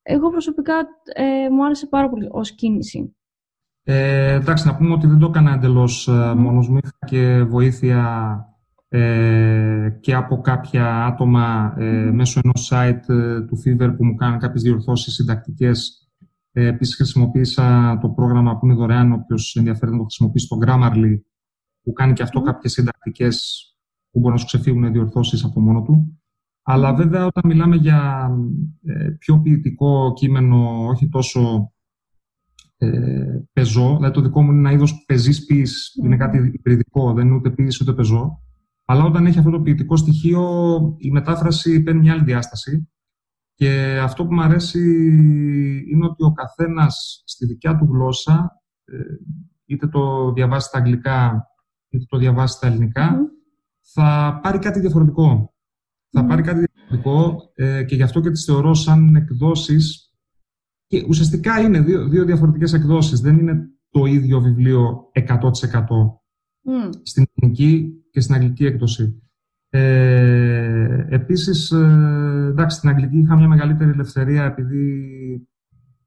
εγώ 0.02 0.30
προσωπικά 0.30 0.86
ε, 1.14 1.48
μου 1.48 1.64
άρεσε 1.64 1.86
πάρα 1.86 2.10
πολύ 2.10 2.28
ως 2.30 2.54
κίνηση. 2.54 3.16
Ε, 3.82 4.32
εντάξει, 4.34 4.66
να 4.66 4.76
πούμε 4.76 4.92
ότι 4.92 5.06
δεν 5.06 5.18
το 5.18 5.26
έκανα 5.26 5.52
εντελώς 5.52 6.08
ε, 6.08 6.34
μόνος 6.36 6.68
μου. 6.68 6.76
Είχα 6.76 6.98
και 7.06 7.42
βοήθεια 7.42 8.34
ε, 8.88 9.98
και 10.00 10.14
από 10.14 10.40
κάποια 10.40 11.04
άτομα 11.04 11.74
ε, 11.78 12.10
μέσω 12.10 12.40
ενός 12.44 12.70
site 12.72 13.08
ε, 13.08 13.40
του 13.40 13.58
Fever 13.64 13.94
που 13.96 14.04
μου 14.04 14.14
κάνουν 14.14 14.38
κάποιες 14.38 14.62
διορθώσεις 14.62 15.14
συντακτικές. 15.14 16.08
Ε, 16.52 16.66
επίσης 16.66 16.96
χρησιμοποίησα 16.96 17.98
το 18.00 18.08
πρόγραμμα 18.08 18.58
που 18.58 18.66
είναι 18.66 18.74
δωρεάν, 18.74 19.12
όποιος 19.12 19.56
ενδιαφέρει 19.56 19.90
να 19.90 19.96
το 19.96 20.02
χρησιμοποιήσει, 20.02 20.48
το 20.48 20.58
Grammarly, 20.66 21.20
που 21.82 21.92
κάνει 21.92 22.12
και 22.12 22.22
αυτό 22.22 22.40
mm. 22.40 22.44
κάποιες 22.44 22.72
συντακτικές 22.72 23.64
που 24.10 24.18
μπορεί 24.18 24.32
να 24.32 24.38
σου 24.38 24.46
ξεφύγουν 24.46 24.92
διορθώσεις 24.92 25.44
από 25.44 25.60
μόνο 25.60 25.82
του. 25.82 26.20
Αλλά 26.62 26.94
βέβαια 26.94 27.26
όταν 27.26 27.42
μιλάμε 27.46 27.76
για 27.76 28.30
ε, 28.84 29.08
πιο 29.18 29.40
ποιητικό 29.40 30.12
κείμενο, 30.12 30.86
όχι 30.86 31.08
τόσο 31.08 31.72
ε, 32.82 33.40
πεζό, 33.52 33.96
δηλαδή 33.96 34.14
το 34.14 34.20
δικό 34.20 34.42
μου 34.42 34.50
είναι 34.50 34.58
ένα 34.58 34.72
είδος 34.72 35.04
πεζής 35.06 35.44
ποιης, 35.44 35.94
είναι 36.02 36.16
κάτι 36.16 36.50
υπηρετικό, 36.52 37.12
δεν 37.12 37.26
είναι 37.26 37.34
ούτε 37.34 37.50
ποιης 37.50 37.80
ούτε 37.80 37.92
πεζό. 37.92 38.42
Αλλά 38.84 39.04
όταν 39.04 39.26
έχει 39.26 39.38
αυτό 39.38 39.50
το 39.50 39.60
ποιητικό 39.60 39.96
στοιχείο, 39.96 40.44
η 40.98 41.10
μετάφραση 41.10 41.82
παίρνει 41.82 42.00
μια 42.00 42.12
άλλη 42.12 42.24
διάσταση. 42.24 42.88
Και 43.54 43.98
αυτό 44.02 44.26
που 44.26 44.34
μου 44.34 44.42
αρέσει 44.42 44.80
είναι 45.90 46.04
ότι 46.04 46.24
ο 46.24 46.32
καθένας 46.32 47.22
στη 47.26 47.46
δικιά 47.46 47.76
του 47.76 47.88
γλώσσα, 47.90 48.50
ε, 48.84 48.96
είτε 49.66 49.88
το 49.88 50.32
διαβάσει 50.32 50.66
στα 50.66 50.78
αγγλικά, 50.78 51.46
είτε 51.88 52.04
το 52.08 52.18
διαβάσει 52.18 52.56
στα 52.56 52.66
ελληνικά, 52.66 53.16
θα 53.92 54.38
πάρει 54.42 54.58
κάτι 54.58 54.80
διαφορετικό. 54.80 55.54
θα 56.10 56.24
πάρει 56.24 56.42
κάτι 56.42 56.64
διαφορετικό 56.64 57.36
ε, 57.54 57.84
και 57.84 57.94
γι' 57.94 58.02
αυτό 58.02 58.20
και 58.20 58.30
τις 58.30 58.44
θεωρώ 58.44 58.74
σαν 58.74 59.16
εκδόσεις 59.16 60.09
και 60.90 61.04
ουσιαστικά 61.08 61.60
είναι 61.60 61.80
δύο, 61.80 62.08
δύο 62.08 62.24
διαφορετικές 62.24 62.72
εκδόσεις. 62.72 63.20
Δεν 63.20 63.38
είναι 63.38 63.68
το 63.90 64.04
ίδιο 64.04 64.40
βιβλίο 64.40 65.10
100% 65.12 65.50
στην 67.02 67.24
ελληνική 67.34 67.92
και 68.10 68.20
στην 68.20 68.34
αγγλική 68.34 68.64
έκδοση. 68.64 69.22
Ε, 69.68 71.06
επίσης, 71.08 71.70
ε, 71.70 72.46
εντάξει, 72.50 72.76
στην 72.76 72.88
αγγλική 72.88 73.18
είχα 73.18 73.36
μια 73.36 73.48
μεγαλύτερη 73.48 73.90
ελευθερία 73.90 74.44
επειδή 74.44 74.94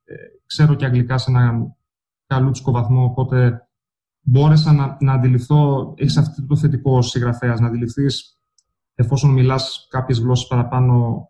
ε, 0.03 0.15
ξέρω 0.45 0.75
και 0.75 0.85
αγγλικά 0.85 1.17
σε 1.17 1.31
ένα 1.31 1.75
καλούτσικο 2.25 2.71
βαθμό, 2.71 3.03
οπότε 3.03 3.67
μπόρεσα 4.21 4.73
να, 4.73 4.97
να 4.99 5.13
αντιληφθώ, 5.13 5.93
έχεις 5.97 6.17
αυτό 6.17 6.45
το 6.45 6.55
θετικό 6.55 7.01
συγγραφέας, 7.01 7.59
να 7.59 7.67
αντιληφθείς 7.67 8.37
εφόσον 8.95 9.31
μιλάς 9.31 9.87
κάποιες 9.89 10.19
γλώσσες 10.19 10.47
παραπάνω, 10.47 11.27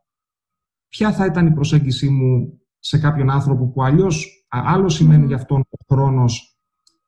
ποια 0.88 1.14
θα 1.14 1.26
ήταν 1.26 1.48
η 1.48 1.52
προσέγγιση 1.52 2.10
μου 2.10 2.58
σε 2.86 3.00
κάποιον 3.00 3.30
άνθρωπο 3.30 3.68
που 3.68 3.84
αλλιώς 3.84 4.46
άλλο 4.48 4.90
σημαίνει 4.90 5.26
για 5.26 5.36
αυτόν 5.36 5.60
ο 5.60 5.94
χρόνος 5.94 6.58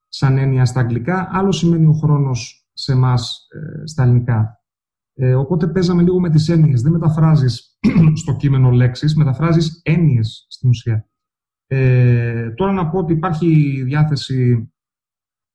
σαν 0.08 0.38
έννοια 0.38 0.66
στα 0.66 0.80
αγγλικά, 0.80 1.30
άλλο 1.32 1.52
σημαίνει 1.52 1.86
ο 1.86 1.94
χρόνος 1.94 2.70
σε 2.74 2.92
εμάς 2.92 3.48
ε, 3.50 3.86
στα 3.88 4.04
ελληνικά. 4.04 4.64
Ε, 5.14 5.36
οπότε 5.36 5.68
παίζαμε 5.68 6.02
λίγο 6.02 6.20
με 6.20 6.30
τις 6.30 6.50
έννοιες. 6.50 6.82
Δεν 6.82 6.92
μεταφράζεις 6.92 7.78
στο 8.22 8.36
κείμενο 8.36 8.72
λέξεις, 8.72 9.16
μεταφράζεις 9.16 9.82
έννοιες 9.84 10.46
στην 10.50 10.70
ουσία. 10.70 11.10
Ε, 11.68 12.52
τώρα 12.52 12.72
να 12.72 12.90
πω 12.90 12.98
ότι 12.98 13.14
υπάρχει 13.14 13.82
διάθεση 13.84 14.72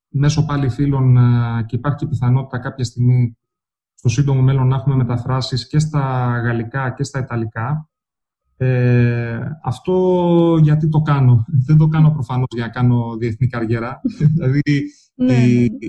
μέσω 0.09 0.45
πάλι 0.45 0.69
φίλων 0.69 1.17
ε, 1.17 1.65
και 1.67 1.77
υπάρχει 1.77 2.09
πιθανότητα 2.09 2.59
κάποια 2.59 2.85
στιγμή 2.85 3.39
στο 3.95 4.09
σύντομο 4.09 4.43
μέλλον 4.43 4.69
να 4.69 4.77
έχουμε 4.77 4.95
μεταφράσεις 4.95 5.67
και 5.67 5.79
στα 5.79 6.01
γαλλικά 6.45 6.91
και 6.91 7.03
στα 7.03 7.19
ιταλικά. 7.19 7.91
Ε, 8.63 9.41
αυτό 9.63 10.59
γιατί 10.63 10.89
το 10.89 11.01
κάνω. 11.01 11.45
Δεν 11.67 11.77
το 11.77 11.89
κάνω 11.89 12.11
προφανώς 12.11 12.49
για 12.51 12.65
να 12.65 12.71
κάνω 12.71 13.17
διεθνή 13.17 13.47
καριέρα. 13.47 14.01
δηλαδή, 14.35 14.61
ναι, 15.15 15.33
οι, 15.33 15.61
ναι. 15.61 15.89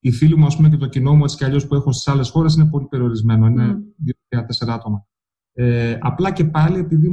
οι 0.00 0.10
φίλοι 0.10 0.36
μου 0.36 0.46
ας 0.46 0.56
πούμε, 0.56 0.68
και 0.68 0.76
το 0.76 0.86
κοινό 0.86 1.14
μου 1.14 1.24
έτσι 1.24 1.36
κι 1.36 1.44
αλλιώς 1.44 1.66
που 1.66 1.74
έχω 1.74 1.92
στις 1.92 2.08
άλλες 2.12 2.30
χώρες 2.30 2.54
είναι 2.54 2.68
πολύ 2.70 2.86
περιορισμένο. 2.86 3.46
Είναι 3.46 3.78
δύο-τέσσερα 4.28 4.74
άτομα. 4.74 5.06
Ε, 5.52 5.98
απλά 6.00 6.32
και 6.32 6.44
πάλι 6.44 6.78
επειδή 6.78 7.08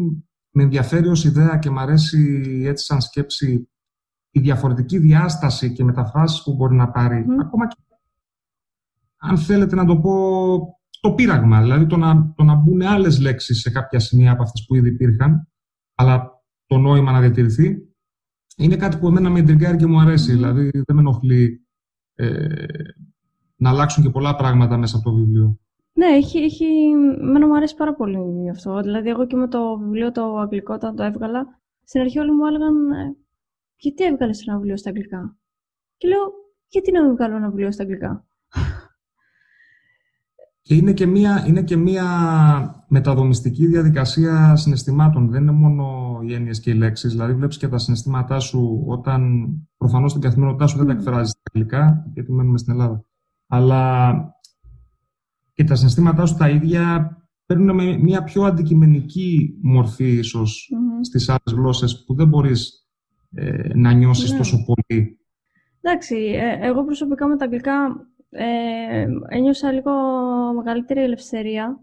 με 0.49 0.63
ενδιαφέρει 0.63 1.07
ως 1.07 1.25
ιδέα 1.25 1.57
και 1.57 1.69
μου 1.69 1.79
αρέσει 1.79 2.61
έτσι 2.65 2.85
σαν 2.85 3.01
σκέψη 3.01 3.69
η 4.31 4.39
διαφορετική 4.39 4.97
διάσταση 4.97 5.73
και 5.73 5.83
μεταφράσεις 5.83 6.43
που 6.43 6.53
μπορεί 6.55 6.75
να 6.75 6.91
πάρει, 6.91 7.25
ακόμα 7.41 7.67
και 7.67 7.75
αν 9.17 9.37
θέλετε 9.37 9.75
να 9.75 9.85
το 9.85 9.97
πω, 9.97 10.78
το 10.99 11.13
πείραγμα. 11.13 11.61
Δηλαδή 11.61 11.85
το 11.85 11.97
να, 11.97 12.33
το 12.35 12.43
να 12.43 12.55
μπουν 12.55 12.81
άλλες 12.81 13.19
λέξεις 13.19 13.59
σε 13.59 13.71
κάποια 13.71 13.99
σημεία 13.99 14.31
από 14.31 14.43
αυτές 14.43 14.65
που 14.65 14.75
ήδη 14.75 14.89
υπήρχαν, 14.89 15.47
αλλά 15.95 16.43
το 16.65 16.77
νόημα 16.77 17.11
να 17.11 17.19
διατηρηθεί, 17.19 17.93
είναι 18.57 18.75
κάτι 18.75 18.97
που 18.97 19.07
εμένα 19.07 19.29
με 19.29 19.39
εντριγκάρει 19.39 19.77
και 19.77 19.85
μου 19.85 19.99
αρέσει. 19.99 20.31
Δηλαδή 20.31 20.69
δεν 20.69 20.95
με 20.95 20.99
ενοχλεί 20.99 21.67
ε, 22.15 22.65
να 23.55 23.69
αλλάξουν 23.69 24.03
και 24.03 24.09
πολλά 24.09 24.35
πράγματα 24.35 24.77
μέσα 24.77 24.97
από 24.97 25.09
το 25.09 25.15
βιβλίο. 25.15 25.59
Ναι, 25.93 26.05
έχει, 26.05 26.39
έχει... 26.39 26.65
Μένα 27.21 27.47
μου 27.47 27.55
αρέσει 27.55 27.75
πάρα 27.75 27.95
πολύ 27.95 28.49
αυτό. 28.49 28.81
Δηλαδή, 28.81 29.09
εγώ 29.09 29.27
και 29.27 29.35
με 29.35 29.47
το 29.47 29.77
βιβλίο 29.77 30.11
το 30.11 30.37
αγγλικό, 30.37 30.73
όταν 30.73 30.95
το 30.95 31.03
έβγαλα, 31.03 31.61
στην 31.83 32.01
αρχή 32.01 32.19
όλοι 32.19 32.31
μου 32.31 32.45
έλεγαν 32.45 32.91
ε, 32.91 33.15
γιατί 33.75 34.03
έβγαλες 34.03 34.47
ένα 34.47 34.57
βιβλίο 34.57 34.77
στα 34.77 34.89
αγγλικά; 34.89 35.37
Και 35.97 36.07
λέω, 36.07 36.31
γιατί 36.67 36.91
να 36.91 37.03
μην 37.03 37.15
βγάλω 37.15 37.35
ένα 37.35 37.49
βιβλίο 37.49 37.71
στα 37.71 37.83
αγγλικά; 37.83 38.27
Και 40.69 40.75
είναι 40.75 40.93
και 40.93 41.05
μία, 41.05 41.45
είναι 41.47 41.63
και 41.63 41.77
μία 41.77 42.05
μεταδομιστική 42.87 43.67
διαδικασία 43.67 44.55
συναισθημάτων. 44.55 45.29
Δεν 45.29 45.41
είναι 45.41 45.51
μόνο 45.51 46.17
οι 46.23 46.33
έννοιες 46.33 46.59
και 46.59 46.69
οι 46.69 46.73
λέξεις. 46.73 47.11
Δηλαδή, 47.11 47.33
βλέπεις 47.33 47.57
και 47.57 47.67
τα 47.67 47.77
συναισθήματά 47.77 48.39
σου 48.39 48.83
όταν 48.87 49.49
προφανώς 49.77 50.11
στην 50.11 50.23
καθημερινότητά 50.23 50.67
σου 50.67 50.77
δεν 50.77 50.85
τα 50.85 50.91
εκφράζεις 50.91 51.29
στα 51.29 51.41
αγγλικά, 51.53 52.05
γιατί 52.13 52.31
μένουμε 52.31 52.57
στην 52.57 52.73
Ελλάδα. 52.73 53.05
Αλλά 53.47 54.13
και 55.53 55.63
τα 55.63 55.75
συναισθήματά 55.75 56.25
σου 56.25 56.35
τα 56.35 56.49
ίδια 56.49 57.15
παίρνουν 57.45 57.75
με 57.75 57.97
μια 57.97 58.23
πιο 58.23 58.43
αντικειμενική 58.43 59.59
μορφή, 59.61 60.17
ίσως, 60.17 60.71
mm-hmm. 60.73 61.05
στις 61.05 61.29
άλλες 61.29 61.61
γλώσσες 61.61 62.03
που 62.05 62.15
δεν 62.15 62.27
μπορείς 62.27 62.87
ε, 63.31 63.73
να 63.73 63.91
νιώσεις 63.91 64.31
ναι. 64.31 64.37
τόσο 64.37 64.57
πολύ. 64.65 65.19
Εντάξει, 65.81 66.15
ε, 66.15 66.67
εγώ 66.67 66.85
προσωπικά 66.85 67.27
με 67.27 67.37
τα 67.37 67.45
αγγλικά 67.45 67.73
ε, 68.29 69.07
ένιωσα 69.27 69.71
λίγο 69.71 69.91
μεγαλύτερη 70.55 71.01
ελευθερία. 71.01 71.79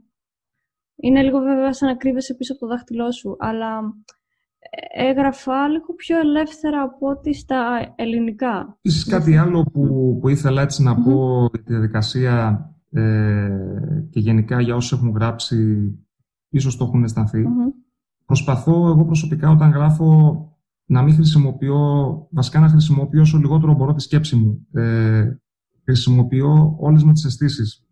Είναι 0.96 1.22
λίγο 1.22 1.38
βέβαια 1.38 1.72
σαν 1.72 1.88
να 1.88 1.96
κρύβεσαι 1.96 2.34
πίσω 2.34 2.52
από 2.52 2.60
το 2.60 2.66
δάχτυλό 2.66 3.12
σου, 3.12 3.36
αλλά 3.38 3.78
ε, 4.58 5.08
έγραφα 5.08 5.68
λίγο 5.68 5.94
πιο 5.96 6.18
ελεύθερα 6.18 6.82
από 6.82 7.08
ό,τι 7.08 7.34
στα 7.34 7.92
ελληνικά. 7.96 8.78
Ίσως 8.80 9.04
κάτι 9.04 9.36
άλλο 9.36 9.62
που, 9.62 10.18
που 10.20 10.28
ήθελα 10.28 10.62
έτσι 10.62 10.82
να 10.82 10.94
πω 11.02 11.48
για 11.52 11.62
τη 11.62 11.72
διαδικασία 11.72 12.60
ε, 12.90 13.48
και 14.10 14.20
γενικά 14.20 14.60
για 14.60 14.76
όσους 14.76 14.92
έχουν 14.92 15.10
γράψει, 15.10 15.90
ίσως 16.48 16.76
το 16.76 16.84
έχουν 16.84 17.04
αισθανθεί. 17.04 17.44
Προσπαθώ 18.26 18.88
εγώ 18.88 19.04
προσωπικά 19.04 19.50
όταν 19.50 19.70
γράφω 19.70 20.40
να 20.84 21.02
μην 21.02 21.14
χρησιμοποιώ, 21.14 22.28
βασικά 22.30 22.60
να 22.60 22.68
χρησιμοποιώ 22.68 23.20
όσο 23.20 23.38
λιγότερο 23.38 23.74
μπορώ 23.74 23.94
τη 23.94 24.02
σκέψη 24.02 24.36
μου. 24.36 24.66
Ε, 24.72 25.36
χρησιμοποιώ 25.86 26.76
όλες 26.78 27.02
μου 27.02 27.12
τις 27.12 27.24
αισθήσεις. 27.24 27.86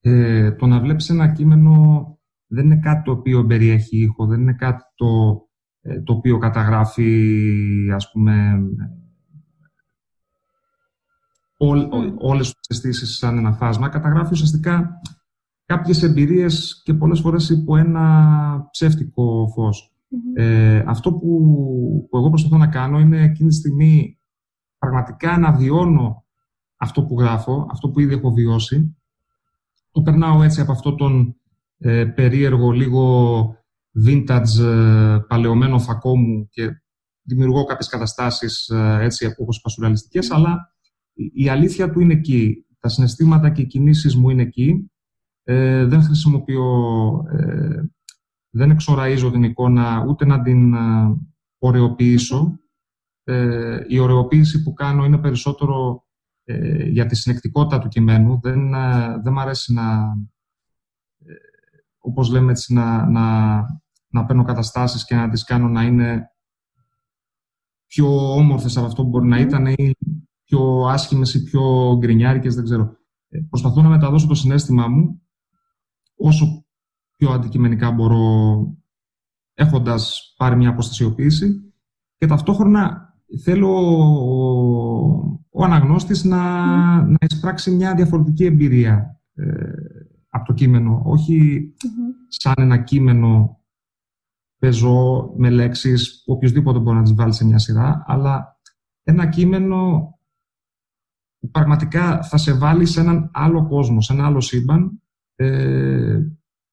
Ε, 0.00 0.52
το 0.52 0.66
να 0.66 0.80
βλέπεις 0.80 1.08
ένα 1.08 1.32
κείμενο 1.32 2.04
δεν 2.46 2.64
είναι 2.64 2.78
κάτι 2.78 3.02
το 3.02 3.10
οποίο 3.12 3.46
περιέχει 3.46 3.98
ήχο, 3.98 4.26
δεν 4.26 4.40
είναι 4.40 4.54
κάτι 4.54 4.82
το, 4.94 5.06
ε, 5.80 6.00
το 6.00 6.12
οποίο 6.12 6.38
καταγράφει, 6.38 7.90
ας 7.94 8.10
πούμε, 8.12 8.60
όλ, 11.56 11.88
όλες 12.18 12.54
τις 12.54 12.68
αισθήσεις 12.68 13.16
σαν 13.16 13.38
ένα 13.38 13.52
φάσμα. 13.52 13.88
Καταγράφει 13.88 14.32
ουσιαστικά 14.32 15.00
κάποιες 15.64 16.02
εμπειρίες 16.02 16.82
και 16.84 16.94
πολλές 16.94 17.20
φορές 17.20 17.50
υπό 17.50 17.76
ένα 17.76 18.68
ψεύτικο 18.70 19.48
φως. 19.54 19.94
Ε, 20.34 20.82
αυτό 20.86 21.12
που, 21.12 21.28
που 22.10 22.16
εγώ 22.16 22.28
προσπαθώ 22.28 22.56
να 22.56 22.66
κάνω 22.66 22.98
είναι 22.98 23.22
εκείνη 23.22 23.48
τη 23.48 23.54
στιγμή 23.54 24.18
πραγματικά 24.78 25.38
να 25.38 25.52
βιώνω 25.52 26.24
αυτό 26.82 27.04
που 27.04 27.20
γράφω, 27.20 27.66
αυτό 27.70 27.88
που 27.88 28.00
ήδη 28.00 28.14
έχω 28.14 28.30
βιώσει. 28.30 28.96
Το 29.90 30.02
περνάω 30.02 30.42
έτσι 30.42 30.60
από 30.60 30.72
αυτό 30.72 30.94
τον 30.94 31.36
ε, 31.78 32.04
περίεργο, 32.04 32.70
λίγο 32.70 33.56
vintage, 34.06 34.60
ε, 34.60 35.18
παλαιωμένο 35.28 35.78
φακό 35.78 36.16
μου 36.16 36.48
και 36.50 36.82
δημιουργώ 37.22 37.64
κάποιες 37.64 37.88
καταστάσεις 37.88 38.68
ε, 38.68 38.98
έτσι 39.00 39.34
όπως 39.38 39.60
πασουραλιστικές, 39.60 40.30
αλλά 40.30 40.74
η 41.32 41.48
αλήθεια 41.48 41.90
του 41.90 42.00
είναι 42.00 42.12
εκεί. 42.12 42.64
Τα 42.78 42.88
συναισθήματα 42.88 43.50
και 43.50 43.60
οι 43.62 43.66
κινήσεις 43.66 44.16
μου 44.16 44.30
είναι 44.30 44.42
εκεί. 44.42 44.90
Ε, 45.42 45.84
δεν 45.84 46.02
χρησιμοποιώ, 46.02 46.64
ε, 47.32 47.82
δεν 48.50 48.70
εξοραίζω 48.70 49.30
την 49.30 49.42
εικόνα 49.42 50.04
ούτε 50.08 50.24
να 50.24 50.42
την 50.42 50.74
ωρεοποιήσω. 51.58 52.58
η 53.88 53.98
ωρεοποίηση 53.98 54.62
που 54.62 54.72
κάνω 54.72 55.04
είναι 55.04 55.18
περισσότερο 55.18 56.04
ε, 56.50 56.88
για 56.88 57.06
τη 57.06 57.16
συνεκτικότητα 57.16 57.78
του 57.78 57.88
κειμένου. 57.88 58.40
Δεν, 58.42 58.74
ε, 58.74 59.20
δεν 59.22 59.32
μ' 59.32 59.38
αρέσει 59.38 59.72
να, 59.72 59.92
ε, 61.18 61.32
όπως 61.98 62.30
λέμε 62.30 62.50
έτσι, 62.50 62.72
να, 62.72 63.06
να, 63.06 63.56
να 64.08 64.24
παίρνω 64.24 64.44
καταστάσεις 64.44 65.04
και 65.04 65.14
να 65.14 65.28
τις 65.28 65.44
κάνω 65.44 65.68
να 65.68 65.82
είναι 65.82 66.30
πιο 67.86 68.34
όμορφες 68.34 68.76
από 68.76 68.86
αυτό 68.86 69.02
που 69.02 69.08
μπορεί 69.08 69.26
να 69.26 69.38
ήταν 69.38 69.66
ή 69.66 69.96
πιο 70.44 70.86
άσχημες 70.88 71.34
ή 71.34 71.42
πιο 71.42 71.96
γκρινιάρικες, 71.98 72.54
δεν 72.54 72.64
ξέρω. 72.64 72.96
προσπαθώ 73.48 73.82
να 73.82 73.88
μεταδώσω 73.88 74.26
το 74.26 74.34
συνέστημά 74.34 74.88
μου 74.88 75.22
όσο 76.16 76.64
πιο 77.16 77.30
αντικειμενικά 77.30 77.90
μπορώ 77.90 78.66
έχοντας 79.54 80.34
πάρει 80.36 80.56
μια 80.56 80.68
αποστασιοποίηση 80.68 81.74
και 82.16 82.26
ταυτόχρονα 82.26 83.14
θέλω 83.42 83.68
ο 84.16 85.39
αναγνώστης 85.58 86.24
να, 86.24 86.42
να 87.02 87.16
εισπράξει 87.20 87.70
μια 87.70 87.94
διαφορετική 87.94 88.44
εμπειρία 88.44 89.20
ε, 89.34 89.72
από 90.28 90.44
το 90.44 90.52
κείμενο. 90.52 91.02
σαν 92.28 92.54
ένα 92.56 92.78
κείμενο 92.78 93.60
πεζό 94.58 95.32
με 95.36 95.50
λέξεις 95.50 96.22
που 96.24 96.32
οποιοδήποτε 96.32 96.78
μπορεί 96.78 96.96
να 96.96 97.02
τις 97.02 97.14
βάλει 97.14 97.32
σε 97.32 97.44
μια 97.44 97.58
σειρά, 97.58 98.04
αλλά 98.06 98.60
ένα 99.02 99.26
κείμενο 99.26 100.10
που 101.38 101.50
πραγματικά 101.50 102.22
θα 102.22 102.36
σε 102.36 102.52
βάλει 102.52 102.86
σε 102.86 103.00
έναν 103.00 103.30
άλλο 103.32 103.66
κόσμο, 103.66 104.00
σε 104.00 104.12
ένα 104.12 104.26
άλλο 104.26 104.40
σύμπαν. 104.40 105.02
Ε, 105.34 106.20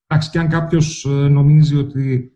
εντάξει, 0.07 0.29
και 0.29 0.39
αν 0.39 0.47
κάποιος 0.47 1.05
ε, 1.05 1.09
νομίζει 1.09 1.75
ότι 1.75 2.31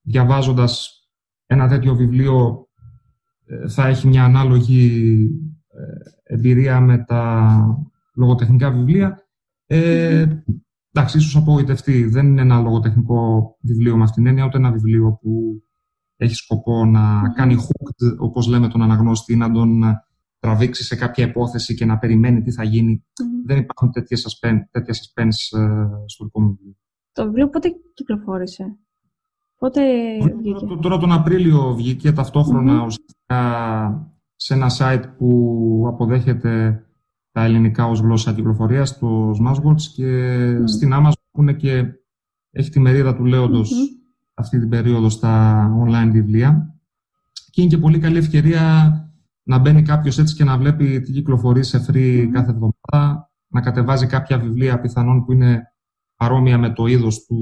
διαβάζοντας 0.00 1.04
ένα 1.46 1.68
τέτοιο 1.68 1.94
βιβλίο 1.94 2.68
ε, 3.44 3.68
θα 3.68 3.86
έχει 3.86 4.06
μια 4.06 4.24
ανάλογη 4.24 5.10
ε, 5.14 5.53
εμπειρία 6.22 6.80
με 6.80 6.98
τα 6.98 7.50
λογοτεχνικά 8.14 8.70
βιβλία. 8.70 9.22
Ε, 9.66 10.26
εντάξει, 10.92 11.18
ίσως 11.18 11.36
απογοητευτεί. 11.36 12.04
Δεν 12.04 12.26
είναι 12.26 12.40
ένα 12.40 12.60
λογοτεχνικό 12.60 13.56
βιβλίο 13.60 13.96
με 13.96 14.02
αυτήν 14.02 14.22
την 14.22 14.26
έννοια, 14.26 14.44
ούτε 14.46 14.56
ένα 14.56 14.72
βιβλίο 14.72 15.18
που 15.22 15.62
έχει 16.16 16.34
σκοπό 16.34 16.84
να 16.84 17.32
κάνει 17.34 17.56
hooked, 17.58 18.16
όπως 18.18 18.46
λέμε 18.46 18.68
τον 18.68 18.82
αναγνώστη, 18.82 19.36
να 19.36 19.50
τον 19.50 19.82
τραβήξει 20.38 20.84
σε 20.84 20.96
κάποια 20.96 21.26
υπόθεση 21.26 21.74
και 21.74 21.84
να 21.84 21.98
περιμένει 21.98 22.42
τι 22.42 22.52
θα 22.52 22.64
γίνει. 22.64 23.04
Δεν 23.46 23.58
υπάρχουν 23.58 23.92
τέτοια 23.92 24.16
suspense, 24.16 24.60
τέτοια 24.70 24.94
suspense 24.94 25.58
ε, 25.58 25.86
στο 26.06 26.24
δικό 26.24 26.40
μου 26.40 26.48
βιβλίο. 26.48 26.76
Το 27.12 27.24
βιβλίο 27.24 27.48
πότε 27.48 27.68
κυκλοφόρησε; 27.94 28.78
Πότε 29.58 29.80
βγήκε; 30.38 30.66
Τώρα, 30.66 30.78
τώρα 30.80 30.98
τον 30.98 31.12
Απρίλιο 31.12 31.74
βγήκε 31.74 32.12
ταυτόχρονα 32.12 32.84
ουσιαστικά 32.84 34.13
σε 34.36 34.54
ένα 34.54 34.70
site 34.78 35.04
που 35.16 35.84
αποδέχεται 35.88 36.84
τα 37.32 37.44
ελληνικά 37.44 37.86
ως 37.86 38.00
γλώσσα 38.00 38.34
κυκλοφορίας, 38.34 38.98
το 38.98 39.30
Smashwords 39.30 39.82
και 39.94 40.58
στην 40.64 40.90
Amazon 40.94 41.12
που 41.30 41.42
είναι 41.42 41.52
και 41.52 41.84
έχει 42.50 42.70
τη 42.70 42.80
μερίδα 42.80 43.16
του 43.16 43.24
λέοντος 43.24 43.72
αυτή 44.34 44.58
την 44.58 44.68
περίοδο 44.68 45.08
στα 45.08 45.66
online 45.84 46.10
βιβλία. 46.12 46.78
Και 47.50 47.60
είναι 47.60 47.70
και 47.70 47.78
πολύ 47.78 47.98
καλή 47.98 48.18
ευκαιρία 48.18 48.92
να 49.42 49.58
μπαίνει 49.58 49.82
κάποιος 49.82 50.18
έτσι 50.18 50.34
και 50.34 50.44
να 50.44 50.58
βλέπει 50.58 51.00
τι 51.00 51.12
κυκλοφορεί 51.12 51.64
σε 51.64 51.86
free 51.88 52.28
κάθε 52.32 52.50
εβδομάδα, 52.50 53.30
να 53.46 53.60
κατεβάζει 53.60 54.06
κάποια 54.06 54.38
βιβλία 54.38 54.80
πιθανόν 54.80 55.24
που 55.24 55.32
είναι 55.32 55.62
παρόμοια 56.16 56.58
με 56.58 56.70
το 56.70 56.86
είδος 56.86 57.24
του 57.24 57.36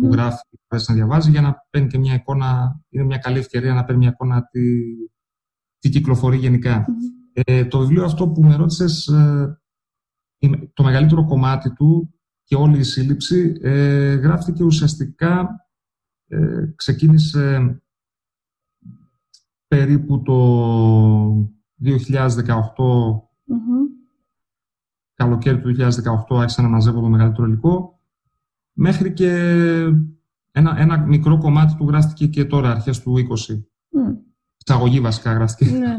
που 0.00 0.08
γράφει 0.12 0.42
και 0.50 0.76
να 0.88 0.94
διαβάζει, 0.94 1.30
για 1.30 1.40
να 1.40 1.66
παίρνει 1.70 1.88
και 1.88 1.98
μια 1.98 2.14
εικόνα. 2.14 2.80
Είναι 2.88 3.04
μια 3.04 3.18
καλή 3.18 3.38
ευκαιρία 3.38 3.74
να 3.74 3.84
παίρνει 3.84 4.00
μια 4.00 4.10
εικόνα 4.10 4.48
τι, 4.50 4.60
τι 5.78 5.88
κυκλοφορεί 5.88 6.60
Ε, 7.32 7.64
το 7.64 7.78
βιβλίο 7.78 8.04
αυτό 8.04 8.28
που 8.28 8.42
με 8.42 8.56
ρώτησες, 8.56 9.06
ε, 9.06 9.60
το 10.72 10.82
μεγαλύτερο 10.82 11.24
κομμάτι 11.24 11.72
του 11.72 12.14
και 12.44 12.54
όλη 12.54 12.78
η 12.78 12.82
σύλληψη 12.82 13.58
ε, 13.60 14.14
γράφτηκε 14.14 14.64
ουσιαστικά, 14.64 15.66
ε, 16.26 16.72
ξεκίνησε 16.76 17.76
περίπου 19.68 20.22
το 20.22 21.52
2018, 21.84 23.22
καλοκαίρι 25.14 25.60
του 25.60 25.74
2018 26.28 26.38
άρχισα 26.38 26.62
να 26.62 26.68
μαζεύω 26.68 27.00
το 27.00 27.08
μεγαλύτερο 27.08 27.46
υλικό, 27.46 28.00
μέχρι 28.72 29.12
και 29.12 29.30
ένα, 30.50 30.78
ένα 30.78 30.98
μικρό 30.98 31.38
κομμάτι 31.38 31.74
του 31.74 31.88
γράφτηκε 31.88 32.26
και 32.26 32.44
τώρα, 32.44 32.70
αρχές 32.70 33.02
του 33.02 33.14
20. 33.16 33.54
Mm. 33.54 34.27
Εισαγωγή 34.68 35.00
βασικά 35.00 35.32
γράφτηκε. 35.32 35.70
Ναι. 35.70 35.98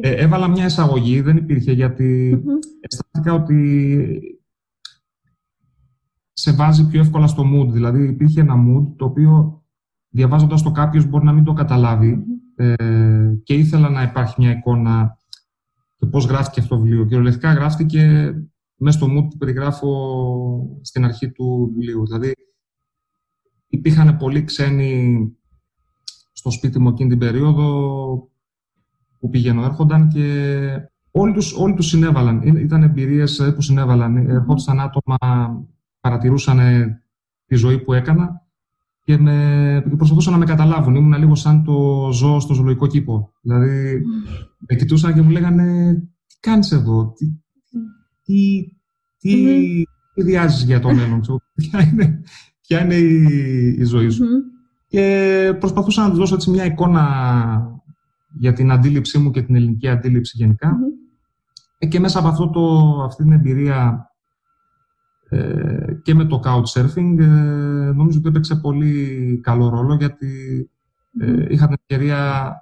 ε, 0.00 0.10
έβαλα 0.10 0.48
μια 0.48 0.64
εισαγωγή, 0.64 1.20
δεν 1.20 1.36
υπήρχε, 1.36 1.72
γιατί 1.72 2.40
αισθάνθηκα 2.80 3.42
ότι 3.42 4.40
σε 6.32 6.52
βάζει 6.52 6.86
πιο 6.88 7.00
εύκολα 7.00 7.26
στο 7.26 7.44
mood. 7.54 7.68
Δηλαδή 7.68 8.08
υπήρχε 8.08 8.40
ένα 8.40 8.54
mood 8.54 8.92
το 8.96 9.04
οποίο 9.04 9.62
διαβάζοντας 10.08 10.62
το 10.62 10.70
κάποιος 10.70 11.06
μπορεί 11.06 11.24
να 11.24 11.32
μην 11.32 11.44
το 11.44 11.52
καταλαβει 11.52 12.24
ε, 12.56 12.74
και 13.42 13.54
ήθελα 13.54 13.88
να 13.88 14.02
υπάρχει 14.02 14.34
μια 14.38 14.50
εικόνα 14.50 15.18
και 15.96 16.06
πώς 16.06 16.24
γράφτηκε 16.24 16.60
αυτό 16.60 16.76
το 16.76 16.82
βιβλίο. 16.82 17.04
Κυριολεκτικά 17.04 17.52
γράφτηκε 17.52 18.32
μέσα 18.76 18.98
στο 18.98 19.06
mood 19.06 19.28
που 19.30 19.36
περιγράφω 19.36 19.90
στην 20.82 21.04
αρχή 21.04 21.32
του 21.32 21.72
βιβλίου. 21.74 22.06
Δηλαδή, 22.06 22.32
υπήρχαν 23.66 24.16
πολλοί 24.16 24.44
ξένοι 24.44 25.35
στο 26.36 26.50
σπίτι 26.50 26.78
μου 26.78 26.88
εκείνη 26.88 27.08
την 27.08 27.18
περίοδο 27.18 27.68
που 29.18 29.30
πηγαίνω, 29.30 29.64
έρχονταν 29.64 30.08
και 30.08 30.66
όλοι 31.10 31.32
τους, 31.32 31.52
όλοι 31.52 31.74
τους 31.74 31.86
συνέβαλαν. 31.86 32.42
Ήταν 32.42 32.82
εμπειρίες 32.82 33.52
που 33.54 33.60
συνέβαλαν. 33.60 34.16
Ερχόντουσαν 34.16 34.80
άτομα, 34.80 35.16
παρατηρούσαν 36.00 36.58
τη 37.46 37.54
ζωή 37.54 37.78
που 37.78 37.92
έκανα 37.92 38.42
και, 39.04 39.18
με, 39.18 39.82
και 39.88 39.96
προσπαθούσαν 39.96 40.32
να 40.32 40.38
με 40.38 40.44
καταλάβουν. 40.44 40.94
Ήμουν 40.94 41.18
λίγο 41.18 41.34
σαν 41.34 41.64
το 41.64 42.08
ζώο 42.12 42.40
στο 42.40 42.54
ζωολογικό 42.54 42.86
κήπο. 42.86 43.32
Δηλαδή, 43.40 44.02
με 44.58 44.76
κοιτούσαν 44.76 45.14
και 45.14 45.20
μου 45.20 45.30
λέγανε 45.30 45.94
«Τι 46.26 46.36
κάνεις 46.40 46.72
εδώ, 46.72 47.12
τι, 47.12 47.26
τι, 48.22 48.64
τι, 49.18 49.84
για 50.64 50.80
το 50.80 50.92
μέλλον, 50.92 51.20
ποια 51.54 51.82
είναι, 51.82 52.22
ποια 52.60 52.84
είναι 52.84 52.94
η, 52.94 53.76
η 53.78 53.84
ζωή 53.84 54.08
σου». 54.08 54.24
Και 54.96 55.56
προσπαθούσα 55.58 56.02
να 56.02 56.08
τους 56.08 56.18
δώσω 56.18 56.34
έτσι 56.34 56.50
μια 56.50 56.64
εικόνα 56.64 57.80
για 58.38 58.52
την 58.52 58.70
αντίληψή 58.70 59.18
μου 59.18 59.30
και 59.30 59.42
την 59.42 59.54
ελληνική 59.54 59.88
αντίληψη 59.88 60.36
γενικά. 60.36 60.76
Ε, 61.78 61.86
και 61.86 62.00
μέσα 62.00 62.18
από 62.18 62.28
αυτό 62.28 62.50
το, 62.50 62.62
αυτή 63.02 63.22
την 63.22 63.32
εμπειρία 63.32 64.10
ε, 65.28 65.86
και 66.02 66.14
με 66.14 66.24
το 66.24 66.40
couchsurfing 66.44 67.18
ε, 67.18 67.24
νομίζω 67.94 68.18
ότι 68.18 68.28
έπαιξε 68.28 68.56
πολύ 68.56 69.40
καλό 69.42 69.68
ρόλο 69.68 69.94
γιατί 69.94 70.30
ε, 71.20 71.46
είχα 71.48 71.66
την 71.66 71.76
ευκαιρία 71.80 72.52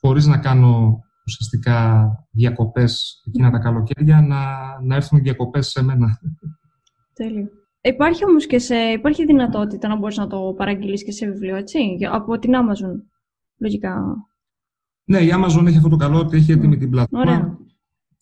χωρίς 0.00 0.26
να 0.26 0.38
κάνω 0.38 1.00
ουσιαστικά 1.26 2.08
διακοπές 2.30 3.22
εκείνα 3.26 3.50
τα 3.50 3.58
καλοκαίρια 3.58 4.20
να, 4.20 4.42
να 4.82 4.94
έρθουν 4.94 5.18
οι 5.18 5.22
διακοπές 5.22 5.68
σε 5.68 5.82
μένα. 5.82 6.18
Τέλειο. 7.12 7.48
Υπάρχει 7.86 8.24
όμως 8.24 8.46
και 8.46 8.58
σε, 8.58 8.74
υπάρχει 8.74 9.24
δυνατότητα 9.24 9.88
να 9.88 9.96
μπορείς 9.96 10.16
να 10.16 10.26
το 10.26 10.54
παραγγείλεις 10.56 11.04
και 11.04 11.12
σε 11.12 11.30
βιβλίο, 11.30 11.56
έτσι, 11.56 11.78
από 12.12 12.38
την 12.38 12.52
Amazon, 12.54 13.02
λογικά. 13.58 14.16
Ναι, 15.04 15.18
η 15.18 15.28
Amazon 15.32 15.66
έχει 15.66 15.76
αυτό 15.76 15.88
το 15.88 15.96
καλό 15.96 16.18
ότι 16.18 16.36
έχει 16.36 16.52
έτοιμη 16.52 16.76
την 16.76 16.90
πλατφόρμα 16.90 17.58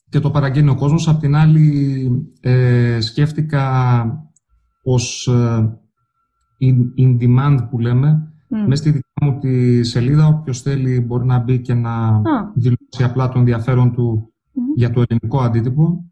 και 0.08 0.20
το 0.20 0.30
παραγγέλνει 0.30 0.70
ο 0.70 0.74
κόσμος. 0.74 1.08
Απ' 1.08 1.20
την 1.20 1.34
άλλη, 1.34 2.08
ε, 2.40 3.00
σκέφτηκα 3.00 4.04
πως 4.82 5.26
ε, 5.26 5.78
in, 6.98 7.16
demand 7.20 7.66
που 7.70 7.78
λέμε, 7.78 8.32
mm. 8.50 8.66
μέσα 8.66 8.82
στη 8.82 8.90
δική 8.90 9.08
μου 9.22 9.38
τη 9.38 9.84
σελίδα, 9.84 10.26
όποιος 10.26 10.62
θέλει 10.62 11.00
μπορεί 11.00 11.26
να 11.26 11.38
μπει 11.38 11.60
και 11.60 11.74
να 11.74 12.22
δηλώσει 12.54 13.04
απλά 13.04 13.28
το 13.28 13.38
ενδιαφέρον 13.38 13.92
του 13.92 14.32
για 14.76 14.90
το 14.90 15.02
ελληνικό 15.08 15.40
αντίτυπο, 15.40 16.11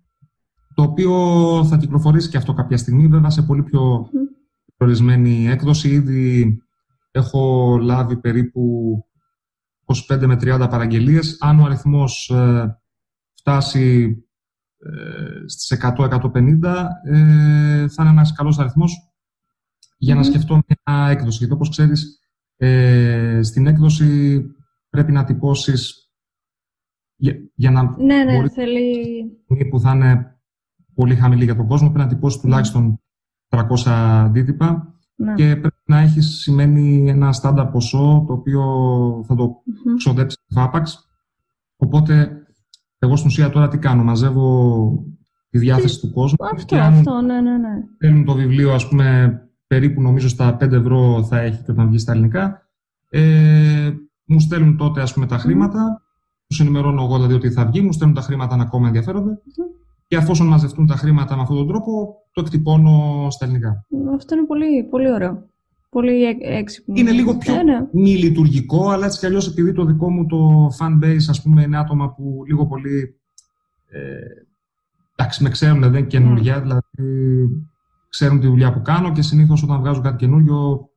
το 0.75 0.83
οποίο 0.83 1.15
θα 1.65 1.77
κυκλοφορήσει 1.77 2.29
και 2.29 2.37
αυτό 2.37 2.53
κάποια 2.53 2.77
στιγμή, 2.77 3.07
βέβαια 3.07 3.31
σε 3.31 3.43
πολύ 3.43 3.63
πιο 3.63 4.11
προορισμένη 4.77 5.49
έκδοση. 5.49 5.89
Ήδη 5.89 6.59
έχω 7.11 7.77
λάβει 7.81 8.17
περίπου 8.17 8.95
25 10.09 10.27
με 10.27 10.35
30 10.41 10.67
παραγγελίες. 10.71 11.37
Αν 11.41 11.61
ο 11.61 11.65
αριθμός 11.65 12.31
ε, 12.31 12.81
φτάσει 13.35 14.17
ε, 14.79 15.49
στις 15.49 15.79
100-150 15.83 16.87
ε, 17.05 17.89
θα 17.89 18.03
είναι 18.03 18.11
ένας 18.11 18.33
καλός 18.33 18.59
αριθμός 18.59 19.15
για 19.97 20.15
να 20.15 20.23
σκεφτώ 20.23 20.61
μια 20.67 21.09
έκδοση. 21.09 21.39
Γιατί 21.39 21.53
όπως 21.53 21.69
ξέρεις, 21.69 22.21
ε, 22.57 23.41
στην 23.43 23.67
έκδοση 23.67 24.43
πρέπει 24.91 25.13
να 25.13 25.25
τυπώσεις 25.25 26.11
για, 27.17 27.35
για 27.55 27.71
να 27.71 27.83
ναι, 27.83 28.25
ναι, 28.25 28.49
θέλει... 28.49 29.25
που 29.71 29.81
θα 29.81 29.95
είναι 29.95 30.40
πολύ 31.01 31.15
χαμηλή 31.15 31.45
για 31.45 31.57
τον 31.57 31.67
κόσμο, 31.67 31.91
πρέπει 31.91 32.05
να 32.05 32.15
τυπώσεις 32.15 32.41
τουλάχιστον 32.41 33.01
300 33.49 33.63
αντίτυπα 33.87 34.95
ναι. 35.15 35.35
και 35.35 35.45
πρέπει 35.45 35.83
να 35.85 35.99
έχεις 35.99 36.27
σημαίνει 36.27 37.09
ένα 37.09 37.33
στάντα 37.33 37.69
ποσό 37.69 38.25
το 38.27 38.33
οποίο 38.33 38.63
θα 39.27 39.35
το 39.35 39.63
mm-hmm. 39.67 39.95
ξοδέψεις 39.97 40.39
Vapax. 40.55 40.83
Οπότε 41.77 42.43
εγώ 42.99 43.17
στην 43.17 43.29
ουσία 43.29 43.51
τώρα 43.51 43.69
τι 43.69 43.79
κάνω, 43.79 44.05
μαζεύω 44.05 45.05
τη 45.51 45.59
διάθεση 45.59 46.01
του 46.01 46.13
κόσμου. 46.13 46.45
Αυτό, 46.53 46.65
και 46.65 46.81
αν 46.81 46.93
αυτό, 46.93 47.21
ναι, 47.21 47.41
ναι, 47.41 47.57
ναι. 47.57 47.69
Θέλουν 47.99 48.25
το 48.25 48.35
βιβλίο, 48.35 48.73
ας 48.73 48.89
πούμε, 48.89 49.39
περίπου 49.67 50.03
νομίζω 50.03 50.29
στα 50.29 50.57
5 50.61 50.73
ευρώ 50.73 51.25
θα 51.25 51.41
έχει 51.41 51.63
και 51.63 51.71
όταν 51.71 51.89
βγει 51.89 51.99
στα 51.99 52.13
ελληνικά. 52.13 52.63
Ε, 53.11 53.91
μου 54.25 54.41
στέλνουν 54.41 54.77
τότε, 54.77 55.01
ας 55.01 55.13
πούμε, 55.13 55.27
τα 55.27 55.39
χρήματα. 55.39 55.99
Mm. 55.99 56.03
Τους 56.47 56.61
ενημερώνω 56.61 57.03
εγώ 57.03 57.15
δηλαδή 57.15 57.35
ότι 57.35 57.51
θα 57.51 57.67
βγει, 57.67 57.81
μου 57.81 57.93
στέλνουν 57.93 58.17
τα 58.17 58.23
χρήματα 58.23 58.57
να 58.57 58.63
ακόμα 58.63 58.87
ενδιαφέρονται. 58.87 59.39
Και 60.11 60.17
αφόσον 60.17 60.47
μαζευτούν 60.47 60.87
τα 60.87 60.95
χρήματα 60.95 61.37
με 61.37 61.43
αυτόν 61.43 61.57
τον 61.57 61.67
τρόπο, 61.67 62.15
το 62.33 62.41
εκτυπώνω 62.41 63.27
στα 63.31 63.45
ελληνικά. 63.45 63.87
Αυτό 64.15 64.35
είναι 64.35 64.47
πολύ, 64.47 64.85
πολύ 64.91 65.13
ωραίο 65.13 65.51
πολύ 65.91 66.25
έξυπνο. 66.41 66.95
Είναι 66.97 67.11
λίγο 67.11 67.37
πιο 67.37 67.55
ε, 67.55 67.63
ναι. 67.63 67.89
μη 67.93 68.17
λειτουργικό, 68.17 68.89
αλλά 68.89 69.07
έτσι 69.07 69.19
κι 69.19 69.27
αλλιώς 69.27 69.49
επειδή 69.49 69.73
το 69.73 69.85
δικό 69.85 70.11
μου 70.11 70.27
το 70.27 70.71
fan 70.79 71.05
base, 71.05 71.25
ας 71.29 71.43
πούμε, 71.43 71.63
είναι 71.63 71.79
άτομα 71.79 72.15
που 72.15 72.43
λίγο 72.47 72.67
πολύ... 72.67 73.21
Ε, 73.89 74.19
εντάξει, 75.17 75.43
με 75.43 75.51
ξέρουν, 75.51 75.81
δεν 75.81 75.95
είναι 75.95 76.07
καινούργια, 76.07 76.59
mm. 76.59 76.63
δηλαδή 76.63 76.81
ξέρουν 78.09 78.41
τη 78.41 78.47
δουλειά 78.47 78.73
που 78.73 78.83
κάνω 78.83 79.13
και 79.13 79.23
συνήθως 79.23 79.63
όταν 79.63 79.79
βγάζω 79.79 80.01
κάτι 80.01 80.17
καινούριο 80.17 80.89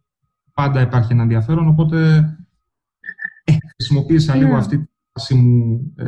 πάντα 0.54 0.82
υπάρχει 0.82 1.14
ένα 1.14 1.22
ενδιαφέρον, 1.22 1.68
οπότε 1.68 2.16
ε, 3.44 3.54
χρησιμοποίησα 3.76 4.36
λίγο 4.36 4.52
ναι. 4.52 4.58
αυτή 4.58 4.78
τη 4.78 4.86
φάση 5.12 5.36
μου 5.36 5.94
ε, 5.96 6.06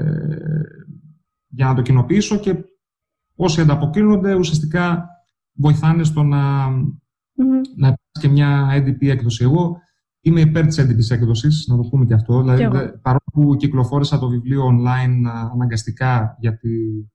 για 1.47 1.65
να 1.65 1.73
το 1.73 1.81
κοινοποιήσω 1.81 2.37
και 2.37 2.55
όσοι 3.35 3.61
ανταποκρίνονται 3.61 4.33
ουσιαστικά 4.33 5.09
βοηθάνε 5.53 6.03
στο 6.03 6.23
να 6.23 6.67
mm-hmm. 6.67 7.61
να 7.75 7.87
υπάρχει 7.87 8.19
και 8.19 8.27
μια 8.27 8.83
NDP 8.83 9.07
έκδοση. 9.07 9.43
Εγώ 9.43 9.77
είμαι 10.21 10.41
υπέρ 10.41 10.65
της 10.65 10.81
NDP 10.81 11.15
έκδοσης, 11.15 11.67
να 11.67 11.75
το 11.75 11.83
πούμε 11.89 12.05
και 12.05 12.13
αυτό. 12.13 12.41
Δηλαδή, 12.41 12.63
παρόλο 13.01 13.23
που 13.33 13.55
κυκλοφόρησα 13.55 14.19
το 14.19 14.29
βιβλίο 14.29 14.67
online 14.67 15.23
αναγκαστικά, 15.53 16.37
γιατί 16.39 17.05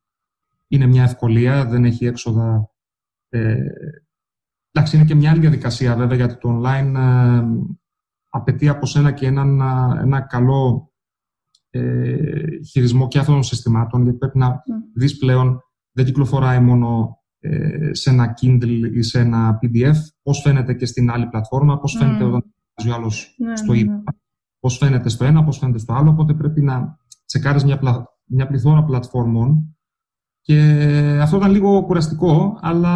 είναι 0.69 0.87
μια 0.87 1.03
ευκολία, 1.03 1.67
δεν 1.67 1.85
έχει 1.85 2.07
έξοδα 2.07 2.71
Ε, 3.29 3.65
εντάξει, 4.73 4.97
είναι 4.97 5.05
και 5.05 5.15
μια 5.15 5.31
άλλη 5.31 5.41
διαδικασία 5.41 5.97
βέβαια, 5.97 6.17
γιατί 6.17 6.37
το 6.39 6.61
online 6.61 6.95
ε, 6.97 7.43
απαιτεί 8.29 8.69
από 8.69 8.87
σένα 8.87 9.13
και 9.13 9.27
έναν, 9.27 9.61
ένα 10.01 10.21
καλό 10.21 10.93
ε, 11.71 12.63
χειρισμό 12.71 13.09
και 13.09 13.19
αυτών 13.19 13.35
των 13.35 13.43
συστημάτων, 13.43 14.03
γιατί 14.03 14.19
πρέπει 14.19 14.39
να 14.39 14.55
mm. 14.55 14.63
δεις 14.95 15.19
πλέον, 15.19 15.63
δεν 16.03 16.13
κυκλοφοράει 16.13 16.61
μόνο 16.61 17.19
ε, 17.39 17.95
σε 17.95 18.11
ένα 18.11 18.35
Kindle 18.41 18.91
ή 18.93 19.03
σε 19.03 19.21
ένα 19.21 19.59
PDF, 19.63 19.95
πώς 20.23 20.41
φαίνεται 20.41 20.75
και 20.75 20.87
στην 20.87 21.11
άλλη 21.11 21.27
πλατφόρμα, 21.27 21.79
πώς 21.79 21.97
φαίνεται 21.99 22.25
όταν 22.25 22.55
βάζει 22.75 22.91
ο 22.91 22.95
άλλος 22.95 23.35
ναι, 23.39 23.57
στο 23.57 23.73
ναι, 23.73 23.83
ναι. 23.83 24.03
πώς 24.61 24.77
φαίνεται 24.77 25.09
στο 25.09 25.25
ένα, 25.25 25.45
πώς 25.45 25.59
φαίνεται 25.59 25.79
στο 25.79 25.93
άλλο, 25.93 26.11
οπότε 26.11 26.35
πρέπει 26.35 26.61
να 26.61 26.99
τσεκάρεις 27.27 27.65
μια, 27.65 27.79
πλα, 27.79 28.07
μια 28.25 28.47
πληθώρα 28.47 28.85
πλατφόρμων 28.85 29.77
και 30.41 30.59
αυτό 31.23 31.37
ήταν 31.37 31.51
λίγο 31.51 31.85
κουραστικό, 31.85 32.59
αλλά 32.61 32.95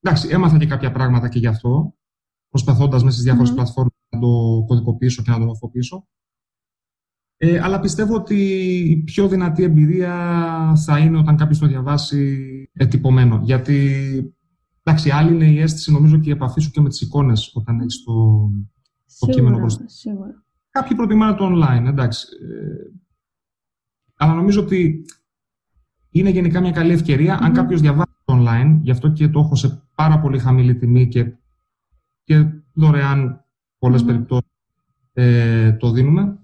εντάξει, 0.00 0.28
έμαθα 0.30 0.58
και 0.58 0.66
κάποια 0.66 0.92
πράγματα 0.92 1.28
και 1.28 1.38
γι' 1.38 1.46
αυτό, 1.46 1.94
προσπαθώντας 2.48 3.02
μέσα 3.02 3.12
στις 3.12 3.24
διάφορες 3.24 3.50
mm. 3.50 3.54
πλατφόρμες 3.54 3.92
να 4.08 4.20
το 4.20 4.64
κωδικοποιήσω 4.66 5.22
και 5.22 5.30
να 5.30 5.38
το 5.38 5.44
μορφοποιήσω. 5.44 6.08
Ε, 7.44 7.60
αλλά 7.60 7.80
πιστεύω 7.80 8.14
ότι 8.14 8.36
η 8.88 8.96
πιο 8.96 9.28
δυνατή 9.28 9.62
εμπειρία 9.62 10.14
θα 10.76 10.98
είναι 10.98 11.18
όταν 11.18 11.36
κάποιος 11.36 11.58
το 11.58 11.66
διαβάσει 11.66 12.70
ετυπωμένο. 12.72 13.40
Γιατί, 13.44 13.98
εντάξει, 14.82 15.10
άλλη 15.10 15.34
είναι 15.34 15.50
η 15.50 15.60
αίσθηση, 15.60 15.92
νομίζω, 15.92 16.18
και 16.18 16.28
η 16.28 16.32
επαφή 16.32 16.60
σου 16.60 16.70
και 16.70 16.80
με 16.80 16.88
τις 16.88 17.00
εικόνες 17.00 17.52
όταν 17.54 17.80
έχεις 17.80 18.02
το, 18.04 18.48
το 19.18 19.26
κείμενο 19.26 19.58
μπροστά. 19.58 19.88
Σίγουρα. 19.88 20.44
Κάποιοι 20.70 20.96
προτιμάνε 20.96 21.36
το 21.36 21.50
online, 21.52 21.86
εντάξει. 21.86 22.26
Ε, 22.42 22.98
αλλά 24.16 24.34
νομίζω 24.34 24.60
ότι 24.60 25.04
είναι 26.10 26.30
γενικά 26.30 26.60
μια 26.60 26.72
καλή 26.72 26.92
ευκαιρία 26.92 27.38
αν 27.42 27.52
κάποιος 27.52 27.80
διαβάσει 27.80 28.14
το 28.24 28.34
online, 28.38 28.78
γι' 28.82 28.90
αυτό 28.90 29.08
και 29.08 29.28
το 29.28 29.40
έχω 29.40 29.54
σε 29.54 29.88
πάρα 29.94 30.20
πολύ 30.20 30.38
χαμηλή 30.38 30.76
τιμή 30.76 31.08
και, 31.08 31.32
και 32.24 32.46
δωρεάν 32.72 33.44
πολλές 33.78 34.04
περιπτώσεις 34.04 34.50
ε, 35.12 35.72
το 35.72 35.90
δίνουμε, 35.90 36.36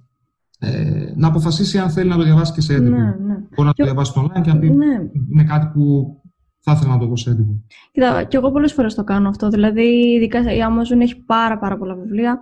ε, 0.59 1.13
να 1.17 1.29
αποφασίσει 1.29 1.79
αν 1.79 1.91
θέλει 1.91 2.09
να 2.09 2.17
το 2.17 2.23
διαβάσει 2.23 2.53
και 2.53 2.61
σε 2.61 2.75
έντυπο. 2.75 2.97
Ναι, 2.97 3.03
ναι. 3.03 3.35
Μπορεί 3.35 3.69
να 3.69 3.73
το 3.73 3.85
διαβάσει 3.85 4.11
στο 4.11 4.25
online 4.25 4.43
και 4.43 4.53
να 4.53 4.59
πει 4.59 4.71
ναι. 4.71 4.85
είναι 5.33 5.45
κάτι 5.45 5.67
που 5.73 6.17
θα 6.61 6.73
ήθελα 6.73 6.93
να 6.93 6.99
το 6.99 7.07
δω 7.07 7.17
σε 7.17 7.31
έντυπο. 7.31 7.63
Κοίτα, 7.93 8.25
και 8.25 8.37
εγώ 8.37 8.51
πολλές 8.51 8.73
φορές 8.73 8.95
το 8.95 9.05
κάνω 9.05 9.29
αυτό. 9.29 9.49
Δηλαδή, 9.49 10.15
ειδικά 10.15 10.39
η 10.41 10.59
Amazon 10.69 11.01
έχει 11.01 11.25
πάρα, 11.25 11.59
πάρα 11.59 11.77
πολλά 11.79 11.95
βιβλία. 11.95 12.39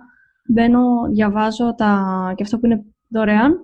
Μπαίνω, 0.49 0.81
διαβάζω 1.11 1.75
τα... 1.75 2.33
και 2.35 2.43
αυτό 2.43 2.59
που 2.59 2.65
είναι 2.65 2.83
δωρεάν 3.07 3.55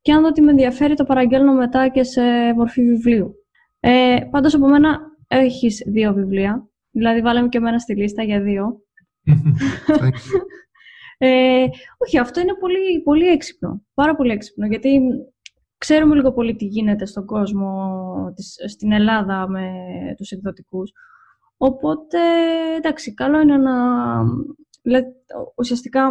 και 0.00 0.12
αν 0.12 0.20
δω 0.20 0.26
ότι 0.28 0.40
με 0.40 0.50
ενδιαφέρει 0.50 0.94
το 0.94 1.04
παραγγέλνω 1.04 1.54
μετά 1.54 1.88
και 1.88 2.02
σε 2.02 2.20
μορφή 2.56 2.82
βιβλίου. 2.82 3.34
Ε, 3.80 4.16
πάντως 4.30 4.54
από 4.54 4.68
μένα 4.68 4.98
έχεις 5.28 5.82
δύο 5.86 6.12
βιβλία. 6.14 6.66
Δηλαδή 6.90 7.20
βάλαμε 7.20 7.48
και 7.48 7.58
εμένα 7.58 7.78
στη 7.78 7.96
λίστα 7.96 8.22
για 8.22 8.40
δύο. 8.40 8.82
Ε, 11.24 11.66
όχι, 11.98 12.18
αυτό 12.18 12.40
είναι 12.40 12.54
πολύ, 12.54 13.02
πολύ 13.04 13.26
έξυπνο. 13.26 13.82
Πάρα 13.94 14.16
πολύ 14.16 14.32
έξυπνο. 14.32 14.66
Γιατί 14.66 15.00
ξέρουμε 15.78 16.14
λίγο 16.14 16.32
πολύ 16.32 16.56
τι 16.56 16.64
γίνεται 16.64 17.06
στον 17.06 17.26
κόσμο, 17.26 18.34
στην 18.68 18.92
Ελλάδα 18.92 19.48
με 19.48 19.70
τους 20.16 20.30
εκδοτικούς. 20.30 20.92
Οπότε, 21.56 22.18
εντάξει, 22.76 23.14
καλό 23.14 23.40
είναι 23.40 23.56
να... 23.56 23.74
Δηλαδή, 24.82 25.06
ουσιαστικά, 25.56 26.10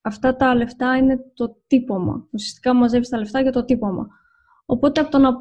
αυτά 0.00 0.36
τα 0.36 0.54
λεφτά 0.54 0.96
είναι 0.96 1.18
το 1.34 1.56
τύπομα. 1.66 2.28
Ουσιαστικά 2.32 2.74
μαζεύεις 2.74 3.08
τα 3.08 3.18
λεφτά 3.18 3.40
για 3.40 3.52
το 3.52 3.64
τύπομα. 3.64 4.08
Οπότε, 4.66 5.00
από 5.00 5.10
το 5.10 5.18
να 5.18 5.32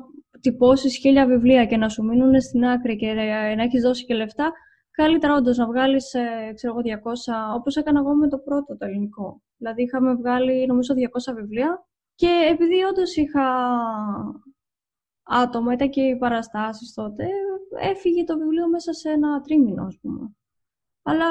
τυπώσεις 0.41 0.97
χίλια 0.97 1.25
βιβλία 1.25 1.65
και 1.65 1.77
να 1.77 1.89
σου 1.89 2.03
μείνουν 2.03 2.41
στην 2.41 2.65
άκρη 2.65 2.95
και 2.95 3.13
να 3.57 3.63
έχεις 3.63 3.81
δώσει 3.81 4.05
και 4.05 4.13
λεφτά, 4.13 4.51
Καλύτερα 4.99 5.35
όντως 5.35 5.57
να 5.57 5.65
βγάλεις, 5.65 6.13
ε, 6.13 6.51
ξέρω 6.55 6.73
εγώ, 6.73 6.81
200, 6.81 7.55
όπως 7.55 7.75
έκανα 7.75 7.99
εγώ 7.99 8.15
με 8.15 8.27
το 8.27 8.37
πρώτο 8.37 8.77
το 8.77 8.85
ελληνικό. 8.85 9.41
Δηλαδή 9.57 9.81
είχαμε 9.81 10.15
βγάλει 10.15 10.65
νομίζω 10.65 10.93
200 10.93 11.33
βιβλία 11.35 11.85
και 12.15 12.47
επειδή 12.51 12.83
όντως 12.83 13.15
είχα 13.15 13.45
άτομα, 15.23 15.73
ήταν 15.73 15.89
και 15.89 16.01
οι 16.01 16.17
παραστάσεις 16.17 16.93
τότε, 16.93 17.25
έφυγε 17.81 18.23
το 18.23 18.37
βιβλίο 18.37 18.69
μέσα 18.69 18.93
σε 18.93 19.09
ένα 19.09 19.41
τρίμηνο, 19.41 19.83
ας 19.83 19.97
πούμε. 20.01 20.35
Αλλά 21.03 21.25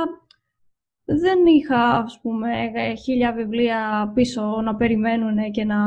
δεν 1.04 1.46
είχα, 1.46 1.96
ας 1.96 2.20
πούμε, 2.20 2.72
χίλια 3.02 3.32
βιβλία 3.32 4.10
πίσω 4.14 4.60
να 4.60 4.76
περιμένουν 4.76 5.50
και 5.50 5.64
να 5.64 5.78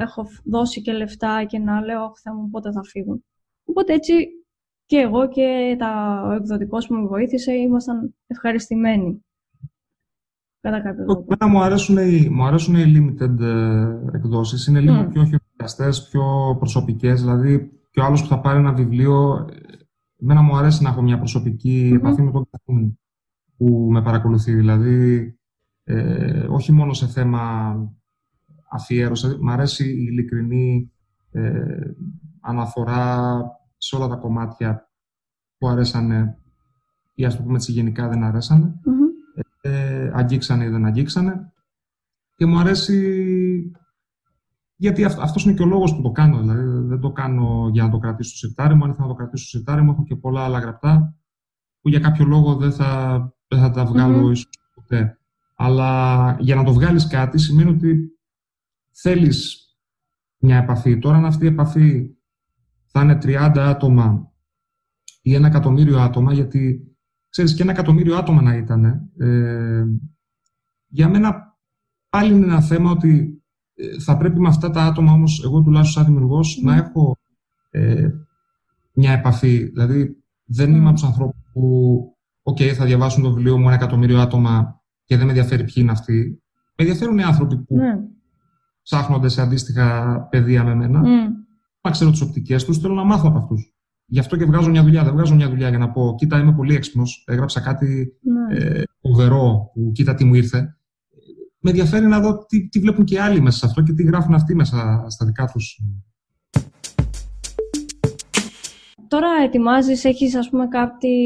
έχω 0.00 0.26
δώσει 0.44 0.82
και 0.82 0.92
λεφτά 0.92 1.44
και 1.44 1.58
να 1.58 1.80
λέω, 1.80 2.12
θα 2.22 2.34
μου, 2.34 2.50
πότε 2.50 2.72
θα 2.72 2.82
φύγουν. 2.82 3.24
Οπότε 3.64 3.92
έτσι 3.92 4.28
και 4.86 4.96
εγώ 4.96 5.28
και 5.28 5.76
τα, 5.78 6.22
ο 6.26 6.30
εκδοτικός 6.30 6.86
που 6.86 6.94
με 6.94 7.06
βοήθησε 7.06 7.52
ήμασταν 7.52 8.14
ευχαριστημένοι. 8.26 9.24
Κατά 10.60 10.80
κάποιο 10.80 11.04
τρόπο. 11.04 11.48
μου 11.48 11.60
αρέσουν, 11.60 11.96
οι, 11.96 12.28
μου 12.30 12.44
αρέσουν 12.44 12.74
οι 12.74 12.84
limited 12.96 13.40
ε, 13.40 14.16
εκδόσεις. 14.16 14.66
Είναι 14.66 14.80
λίγο 14.80 15.00
mm. 15.00 15.12
πιο 15.12 15.24
χειροκραστές, 15.24 16.08
πιο 16.08 16.56
προσωπικές. 16.58 17.20
Δηλαδή, 17.20 17.70
και 17.90 18.00
ο 18.00 18.04
άλλος 18.04 18.22
που 18.22 18.28
θα 18.28 18.40
πάρει 18.40 18.58
ένα 18.58 18.72
βιβλίο, 18.72 19.46
εμένα 20.22 20.42
μου 20.42 20.56
αρέσει 20.56 20.82
να 20.82 20.88
έχω 20.88 21.02
μια 21.02 21.18
προσωπική 21.18 21.90
mm-hmm. 21.90 21.96
επαφή 21.96 22.22
με 22.22 22.30
τον 22.30 22.48
καθένα 22.50 22.92
που 23.56 23.88
με 23.90 24.02
παρακολουθεί. 24.02 24.54
Δηλαδή, 24.54 25.30
ε, 25.84 26.46
όχι 26.50 26.72
μόνο 26.72 26.92
σε 26.92 27.06
θέμα 27.06 27.74
αφιέρωση, 28.70 29.36
μου 29.40 29.50
αρέσει 29.50 29.84
η 29.84 30.06
ειλικρινή 30.10 30.92
ε, 31.30 31.80
αναφορά 32.40 33.40
σε 33.76 33.96
όλα 33.96 34.08
τα 34.08 34.16
κομμάτια 34.16 34.90
που 35.58 35.68
αρέσανε 35.68 36.38
ή 37.14 37.24
ας 37.24 37.36
το 37.36 37.42
πούμε 37.42 37.56
έτσι 37.56 37.72
γενικά 37.72 38.08
δεν 38.08 38.24
αρέσανε. 38.24 38.80
Mm-hmm. 38.84 39.42
Ε, 39.60 40.10
αγγίξανε 40.14 40.64
ή 40.64 40.68
δεν 40.68 40.84
αγγίξανε. 40.84 41.52
Και 42.34 42.46
μου 42.46 42.58
αρέσει 42.58 43.72
γιατί 44.76 45.04
αυτό 45.04 45.22
αυτός 45.22 45.44
είναι 45.44 45.54
και 45.54 45.62
ο 45.62 45.66
λόγος 45.66 45.96
που 45.96 46.02
το 46.02 46.10
κάνω. 46.10 46.40
Δηλαδή 46.40 46.86
δεν 46.86 47.00
το 47.00 47.12
κάνω 47.12 47.68
για 47.72 47.82
να 47.82 47.90
το 47.90 47.98
κρατήσω 47.98 48.36
στο 48.36 48.46
σιρτάρι 48.46 48.74
μου. 48.74 48.84
Αν 48.84 48.90
ήθελα 48.90 49.06
να 49.06 49.12
το 49.12 49.18
κρατήσω 49.18 49.46
στο 49.46 49.56
σιρτάρι 49.56 49.82
μου, 49.82 49.90
έχω 49.90 50.02
και 50.04 50.16
πολλά 50.16 50.44
άλλα 50.44 50.58
γραπτά 50.58 51.14
που 51.80 51.88
για 51.88 52.00
κάποιο 52.00 52.24
λόγο 52.24 52.56
δεν 52.56 52.72
θα, 52.72 53.20
δεν 53.48 53.60
θα 53.60 53.70
τα 53.70 53.84
βγάλω 53.84 54.28
mm-hmm. 54.28 54.32
ίσως 54.32 54.50
ποτέ. 54.74 55.18
Αλλά 55.54 56.36
για 56.40 56.54
να 56.54 56.64
το 56.64 56.72
βγάλεις 56.72 57.06
κάτι 57.06 57.38
σημαίνει 57.38 57.70
ότι 57.70 58.18
θέλεις 58.92 59.60
μια 60.38 60.56
επαφή. 60.56 60.98
Τώρα 60.98 61.16
αν 61.16 61.24
αυτή 61.24 61.44
η 61.44 61.48
επαφή 61.48 62.15
θα 62.96 63.04
είναι 63.04 63.18
30 63.22 63.58
άτομα 63.58 64.32
ή 65.22 65.34
ένα 65.34 65.46
εκατομμύριο 65.46 65.98
άτομα, 65.98 66.32
γιατί 66.32 66.80
ξέρεις 67.28 67.54
και 67.54 67.62
ένα 67.62 67.72
εκατομμύριο 67.72 68.16
άτομα 68.16 68.42
να 68.42 68.54
ήταν, 68.54 68.84
ε, 69.18 69.84
για 70.86 71.08
μένα 71.08 71.56
πάλι 72.08 72.32
είναι 72.34 72.44
ένα 72.44 72.60
θέμα 72.60 72.90
ότι 72.90 73.42
ε, 73.74 74.00
θα 74.00 74.16
πρέπει 74.16 74.40
με 74.40 74.48
αυτά 74.48 74.70
τα 74.70 74.82
άτομα 74.82 75.12
όμως, 75.12 75.44
εγώ 75.44 75.62
τουλάχιστον 75.62 76.02
σαν 76.02 76.12
δημιουργός, 76.12 76.60
να 76.62 76.74
έχω 76.74 77.16
ε, 77.70 78.08
μια 78.92 79.12
επαφή. 79.12 79.64
Δηλαδή, 79.64 80.16
δεν 80.44 80.74
είμαι 80.74 80.86
από 80.88 80.94
τους 80.94 81.04
ανθρώπους 81.04 81.40
που, 81.52 82.00
οκ, 82.42 82.58
θα 82.74 82.84
διαβάσουν 82.84 83.22
το 83.22 83.32
βιβλίο 83.32 83.58
μου 83.58 83.66
ένα 83.66 83.74
εκατομμύριο 83.74 84.20
άτομα 84.20 84.80
και 85.04 85.16
δεν 85.16 85.24
με 85.24 85.30
ενδιαφέρει 85.30 85.64
ποιοι 85.64 85.74
είναι 85.76 85.92
αυτοί. 85.92 86.42
Με 86.76 86.84
ενδιαφέρουν 86.84 87.18
οι 87.18 87.22
άνθρωποι 87.22 87.56
που 87.56 87.76
ναι. 87.76 87.98
ψάχνονται 88.82 89.28
σε 89.28 89.42
αντίστοιχα 89.42 90.18
πεδία 90.30 90.64
με 90.64 90.74
μένα 90.74 91.02
να 91.86 91.92
ξέρω 91.92 92.10
τις 92.10 92.20
οπτικές 92.20 92.64
τους, 92.64 92.78
θέλω 92.78 92.94
να 92.94 93.04
μάθω 93.04 93.28
από 93.28 93.38
αυτούς. 93.38 93.74
Γι' 94.06 94.18
αυτό 94.18 94.36
και 94.36 94.44
βγάζω 94.44 94.70
μια 94.70 94.82
δουλειά. 94.82 95.04
Δεν 95.04 95.12
βγάζω 95.12 95.34
μια 95.34 95.48
δουλειά 95.48 95.68
για 95.68 95.78
να 95.78 95.90
πω: 95.90 96.14
Κοίτα, 96.18 96.38
είμαι 96.38 96.52
πολύ 96.52 96.74
έξυπνος. 96.74 97.24
Έγραψα 97.26 97.60
κάτι 97.60 98.12
ναι. 98.20 98.56
ε, 98.58 98.82
φοβερό, 99.00 99.70
που 99.74 99.92
κοίτα 99.92 100.14
τι 100.14 100.24
μου 100.24 100.34
ήρθε. 100.34 100.78
Με 101.58 101.70
ενδιαφέρει 101.70 102.06
να 102.06 102.20
δω 102.20 102.44
τι, 102.46 102.68
τι 102.68 102.78
βλέπουν 102.78 103.04
και 103.04 103.14
οι 103.14 103.18
άλλοι 103.18 103.40
μέσα 103.40 103.58
σε 103.58 103.66
αυτό 103.66 103.82
και 103.82 103.92
τι 103.92 104.02
γράφουν 104.02 104.34
αυτοί 104.34 104.54
μέσα 104.54 105.04
στα 105.08 105.26
δικά 105.26 105.46
τους. 105.46 105.80
Τώρα 109.08 109.28
ετοιμάζεις, 109.44 110.04
έχεις 110.04 110.36
ας 110.36 110.48
πούμε 110.48 110.68
κάτι 110.68 111.16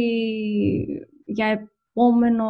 για 1.25 1.69
επόμενο 1.93 2.45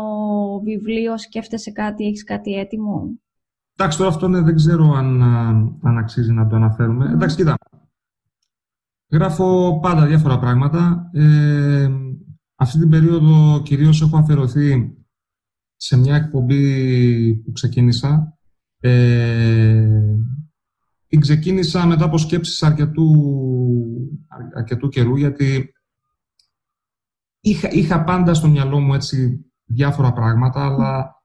βιβλίο, 0.64 1.18
σκέφτεσαι 1.18 1.70
κάτι, 1.70 2.06
έχεις 2.06 2.24
κάτι 2.24 2.54
έτοιμο; 2.54 3.18
Εντάξει, 3.76 3.98
τώρα 3.98 4.10
αυτό 4.10 4.28
δεν 4.28 4.54
ξέρω 4.54 4.92
αν, 4.92 5.22
αν 5.82 5.98
αξίζει 5.98 6.32
να 6.32 6.46
το 6.46 6.56
αναφέρουμε. 6.56 7.10
Mm. 7.10 7.12
Εντάξει, 7.12 7.36
κοίτα, 7.36 7.56
Γράφω 9.10 9.78
πάντα 9.80 10.06
διάφορα 10.06 10.38
πράγματα. 10.38 11.10
Ε, 11.12 11.90
αυτή 12.54 12.78
την 12.78 12.88
περίοδο 12.88 13.62
κυρίως 13.62 14.02
έχω 14.02 14.16
αφαιρωθεί 14.16 14.94
σε 15.76 15.96
μια 15.96 16.16
εκπομπή 16.16 17.34
που 17.34 17.52
ξεκίνησα. 17.52 18.38
Ε, 18.80 19.88
την 21.06 21.20
ξεκίνησα 21.20 21.86
μετά 21.86 22.04
από 22.04 22.18
σκέψεις 22.18 22.62
αρκετού, 22.62 23.12
αρκετού 24.54 24.88
καιρού, 24.88 25.16
γιατί 25.16 25.72
είχα, 27.40 27.70
είχα 27.70 28.04
πάντα 28.04 28.34
στο 28.34 28.48
μυαλό 28.48 28.80
μου 28.80 28.94
έτσι 28.94 29.44
διάφορα 29.64 30.12
πράγματα, 30.12 30.66
αλλά 30.66 30.98
ε, 30.98 31.19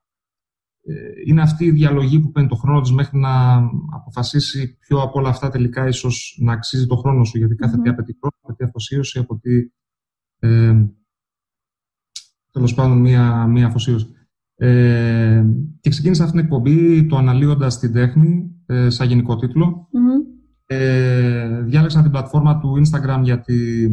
είναι 1.27 1.41
αυτή 1.41 1.65
η 1.65 1.71
διαλογή 1.71 2.19
που 2.19 2.31
παίρνει 2.31 2.49
το 2.49 2.55
χρόνο 2.55 2.81
της 2.81 2.91
μέχρι 2.91 3.17
να 3.17 3.55
αποφασίσει 3.95 4.77
ποιο 4.77 5.01
από 5.01 5.19
όλα 5.19 5.29
αυτά 5.29 5.49
τελικά 5.49 5.87
ίσως 5.87 6.37
να 6.41 6.53
αξίζει 6.53 6.87
το 6.87 6.95
χρόνο 6.95 7.23
σου, 7.23 7.37
γιατί 7.37 7.55
κάθε 7.55 7.77
τι 7.77 7.89
απαιτεί 7.89 8.17
χρόνο, 8.19 8.35
απαιτεί 8.41 8.63
αφοσίωση, 8.63 9.19
απαιτεί 9.19 9.73
Ε, 10.39 10.87
Τέλος 12.51 12.73
πάντων, 12.73 12.97
μία, 12.97 13.47
μία 13.47 13.67
αφοσίωση. 13.67 14.07
Ε, 14.55 15.45
και 15.81 15.89
ξεκίνησα 15.89 16.23
αυτή 16.23 16.35
την 16.35 16.45
εκπομπή 16.45 17.05
το 17.05 17.17
αναλύοντας 17.17 17.79
την 17.79 17.93
τέχνη, 17.93 18.55
ε, 18.65 18.89
σαν 18.89 19.07
γενικό 19.07 19.37
Ε, 20.65 21.61
διάλεξα 21.61 22.01
την 22.01 22.11
πλατφόρμα 22.11 22.59
του 22.59 22.81
Instagram 22.81 23.19
γιατί 23.23 23.89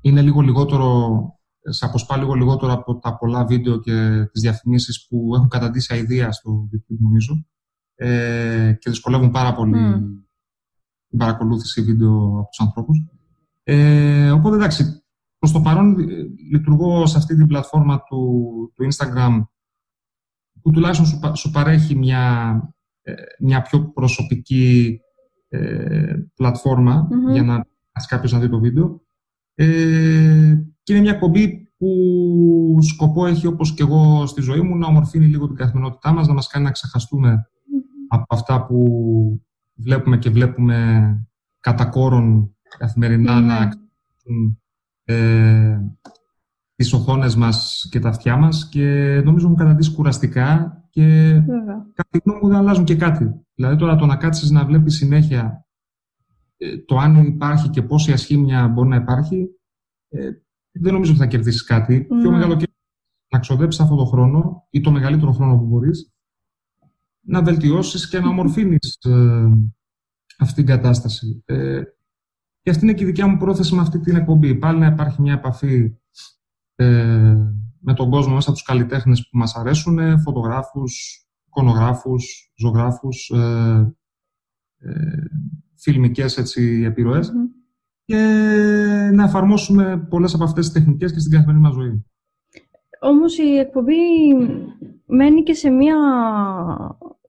είναι 0.00 0.22
λίγο 0.22 0.40
λιγότερο, 0.40 1.33
σε 1.68 1.84
αποσπά 1.84 2.16
λίγο 2.16 2.34
λιγότερο 2.34 2.72
από 2.72 2.98
τα 2.98 3.16
πολλά 3.16 3.44
βίντεο 3.44 3.80
και 3.80 4.24
τις 4.32 4.42
διαφημίσεις 4.42 5.06
που 5.06 5.34
έχουν 5.34 5.48
καταντήσει 5.48 5.94
αηδία 5.94 6.32
στο 6.32 6.68
YouTube 6.72 6.98
νομίζω 6.98 7.46
ε, 7.94 8.76
και 8.78 8.90
δυσκολεύουν 8.90 9.30
πάρα 9.30 9.54
πολύ 9.54 9.74
mm. 9.76 10.00
την 11.08 11.18
παρακολούθηση 11.18 11.82
βίντεο 11.82 12.38
από 12.38 12.48
τους 12.48 12.60
ανθρώπους. 12.60 13.04
Ε, 13.62 14.30
οπότε 14.30 14.56
εντάξει, 14.56 15.02
προς 15.38 15.52
το 15.52 15.60
παρόν 15.60 15.98
ε, 16.00 16.04
λειτουργώ 16.50 17.06
σε 17.06 17.18
αυτή 17.18 17.36
την 17.36 17.46
πλατφόρμα 17.46 18.02
του, 18.02 18.72
του 18.74 18.88
Instagram 18.92 19.42
που 20.62 20.70
τουλάχιστον 20.70 21.06
σου, 21.06 21.20
σου 21.34 21.50
παρέχει 21.50 21.94
μια, 21.94 22.52
ε, 23.02 23.12
μια 23.38 23.62
πιο 23.62 23.92
προσωπική 23.92 24.98
ε, 25.48 26.14
πλατφορμα 26.34 27.08
για 27.32 27.42
να 27.42 27.66
κάτσεις 27.94 28.10
κάποιος 28.10 28.32
να 28.32 28.38
δει 28.38 28.48
το 28.48 28.60
βίντεο. 28.60 29.02
Ε, 29.54 30.56
και 30.84 30.92
είναι 30.92 31.02
μια 31.02 31.14
κομπή 31.14 31.72
που 31.76 32.78
σκοπό 32.80 33.26
έχει 33.26 33.46
όπως 33.46 33.74
και 33.74 33.82
εγώ 33.82 34.26
στη 34.26 34.40
ζωή 34.40 34.60
μου 34.60 34.76
να 34.76 34.86
ομορφύνει 34.86 35.26
λίγο 35.26 35.46
την 35.46 35.56
καθημερινότητά 35.56 36.12
μας, 36.12 36.26
να 36.26 36.34
μας 36.34 36.46
κάνει 36.46 36.64
να 36.64 36.70
ξεχαστούμε 36.70 37.48
από 38.08 38.34
αυτά 38.34 38.66
που 38.66 38.84
βλέπουμε 39.74 40.18
και 40.18 40.30
βλέπουμε 40.30 41.08
κατά 41.60 41.86
κόρον 41.86 42.56
καθημερινά 42.78 43.40
να 43.40 43.54
ξεχαστούν 43.54 44.62
ε, 45.04 45.78
τις 46.74 46.92
οθόνες 46.92 47.36
μας 47.36 47.88
και 47.90 48.00
τα 48.00 48.08
αυτιά 48.08 48.36
μας 48.36 48.68
και 48.68 49.20
νομίζω 49.24 49.48
μου 49.48 49.54
καταντήσει 49.54 49.94
κουραστικά 49.94 50.78
και 50.90 51.32
κάτι 51.94 52.22
μου 52.24 52.48
δεν 52.48 52.56
αλλάζουν 52.56 52.84
και 52.84 52.96
κάτι. 52.96 53.44
Δηλαδή 53.54 53.76
τώρα 53.76 53.96
το 53.96 54.06
να 54.06 54.16
κάτσεις 54.16 54.50
να 54.50 54.64
βλέπεις 54.64 54.94
συνέχεια 54.94 55.66
ε, 56.56 56.78
το 56.78 56.96
αν 56.96 57.24
υπάρχει 57.24 57.68
και 57.68 57.82
πόση 57.82 58.12
ασχήμια 58.12 58.68
μπορεί 58.68 58.88
να 58.88 58.96
υπάρχει 58.96 59.48
ε, 60.08 60.30
δεν 60.80 60.92
νομίζω 60.92 61.10
ότι 61.10 61.20
θα 61.20 61.26
κερδίσεις 61.26 61.64
κάτι. 61.64 62.06
Mm. 62.10 62.20
Πιο 62.20 62.30
μεγάλο 62.30 62.56
και 62.56 62.68
να 63.28 63.38
ξοδέψεις 63.38 63.80
αυτό 63.80 63.96
το 63.96 64.04
χρόνο 64.04 64.66
ή 64.70 64.80
το 64.80 64.90
μεγαλύτερο 64.90 65.32
χρόνο 65.32 65.58
που 65.58 65.64
μπορείς 65.64 66.12
να 67.20 67.42
βελτιώσεις 67.42 68.08
και 68.08 68.20
να 68.20 68.28
ομορφύνεις 68.28 68.98
ε, 69.04 69.48
αυτή 70.38 70.54
την 70.54 70.66
κατάσταση. 70.66 71.42
Ε, 71.44 71.82
και 72.60 72.70
αυτή 72.70 72.84
είναι 72.84 72.94
και 72.94 73.02
η 73.02 73.06
δικιά 73.06 73.26
μου 73.26 73.36
πρόθεση 73.36 73.74
με 73.74 73.80
αυτή 73.80 74.00
την 74.00 74.16
εκπομπή. 74.16 74.54
Πάλι 74.54 74.78
να 74.78 74.86
υπάρχει 74.86 75.20
μια 75.20 75.32
επαφή 75.32 75.96
ε, 76.74 77.36
με 77.78 77.94
τον 77.94 78.10
κόσμο 78.10 78.34
μέσα 78.34 78.48
από 78.48 78.58
τους 78.58 78.66
καλλιτέχνες 78.66 79.28
που 79.28 79.38
μας 79.38 79.54
αρέσουν, 79.54 80.20
φωτογράφους, 80.20 81.24
εικονογράφους, 81.46 82.52
ζωγράφους, 82.56 83.30
ε, 83.30 83.94
ε, 84.78 85.24
φιλμικές 85.74 86.36
έτσι, 86.36 86.84
και 88.04 88.16
να 89.12 89.24
εφαρμόσουμε 89.24 90.06
πολλές 90.10 90.34
από 90.34 90.44
αυτές 90.44 90.64
τις 90.64 90.74
τεχνικές 90.74 91.12
και 91.12 91.18
στην 91.18 91.32
καθημερινή 91.32 91.62
μας 91.62 91.74
ζωή. 91.74 92.04
Όμως 93.00 93.38
η 93.38 93.56
εκπομπή 93.58 93.94
μένει 95.06 95.42
και 95.42 95.54
σε 95.54 95.70
μία 95.70 95.96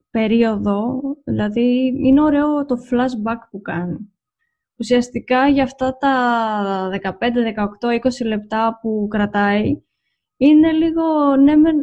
περίοδο, 0.09 1.01
δηλαδή 1.23 1.93
είναι 2.03 2.21
ωραίο 2.21 2.65
το 2.65 2.75
flashback 2.89 3.39
που 3.51 3.61
κάνει 3.61 4.09
ουσιαστικά 4.75 5.47
για 5.47 5.63
αυτά 5.63 5.97
τα 5.97 6.89
15, 7.01 7.11
18, 7.79 8.21
20 8.21 8.25
λεπτά 8.25 8.79
που 8.81 9.07
κρατάει, 9.09 9.81
είναι 10.37 10.71
λίγο, 10.71 11.35
ναι 11.35 11.55
μεν 11.55 11.75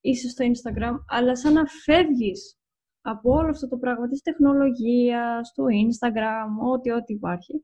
είσαι 0.00 0.28
στο 0.28 0.44
Instagram, 0.44 0.94
αλλά 1.08 1.36
σαν 1.36 1.52
να 1.52 1.64
φεύγεις 1.84 2.58
από 3.00 3.32
όλο 3.32 3.48
αυτό 3.48 3.68
το 3.68 3.76
πράγμα 3.76 4.08
της 4.08 4.22
τεχνολογίας, 4.22 5.52
του 5.54 5.64
Instagram, 5.64 6.72
ό,τι 6.72 6.90
ό,τι 6.90 7.12
υπάρχει 7.12 7.62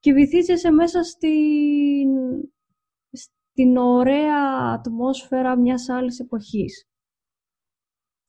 και 0.00 0.12
βυθίζεσαι 0.12 0.70
μέσα 0.70 1.02
στην, 1.02 2.08
στην 3.10 3.76
ωραία 3.76 4.72
ατμόσφαιρα 4.72 5.56
μιας 5.58 5.88
άλλης 5.88 6.18
εποχής. 6.18 6.88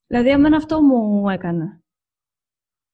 Δηλαδή, 0.07 0.29
εμένα 0.29 0.57
αυτό 0.57 0.81
μου 0.81 1.29
έκανε. 1.29 1.83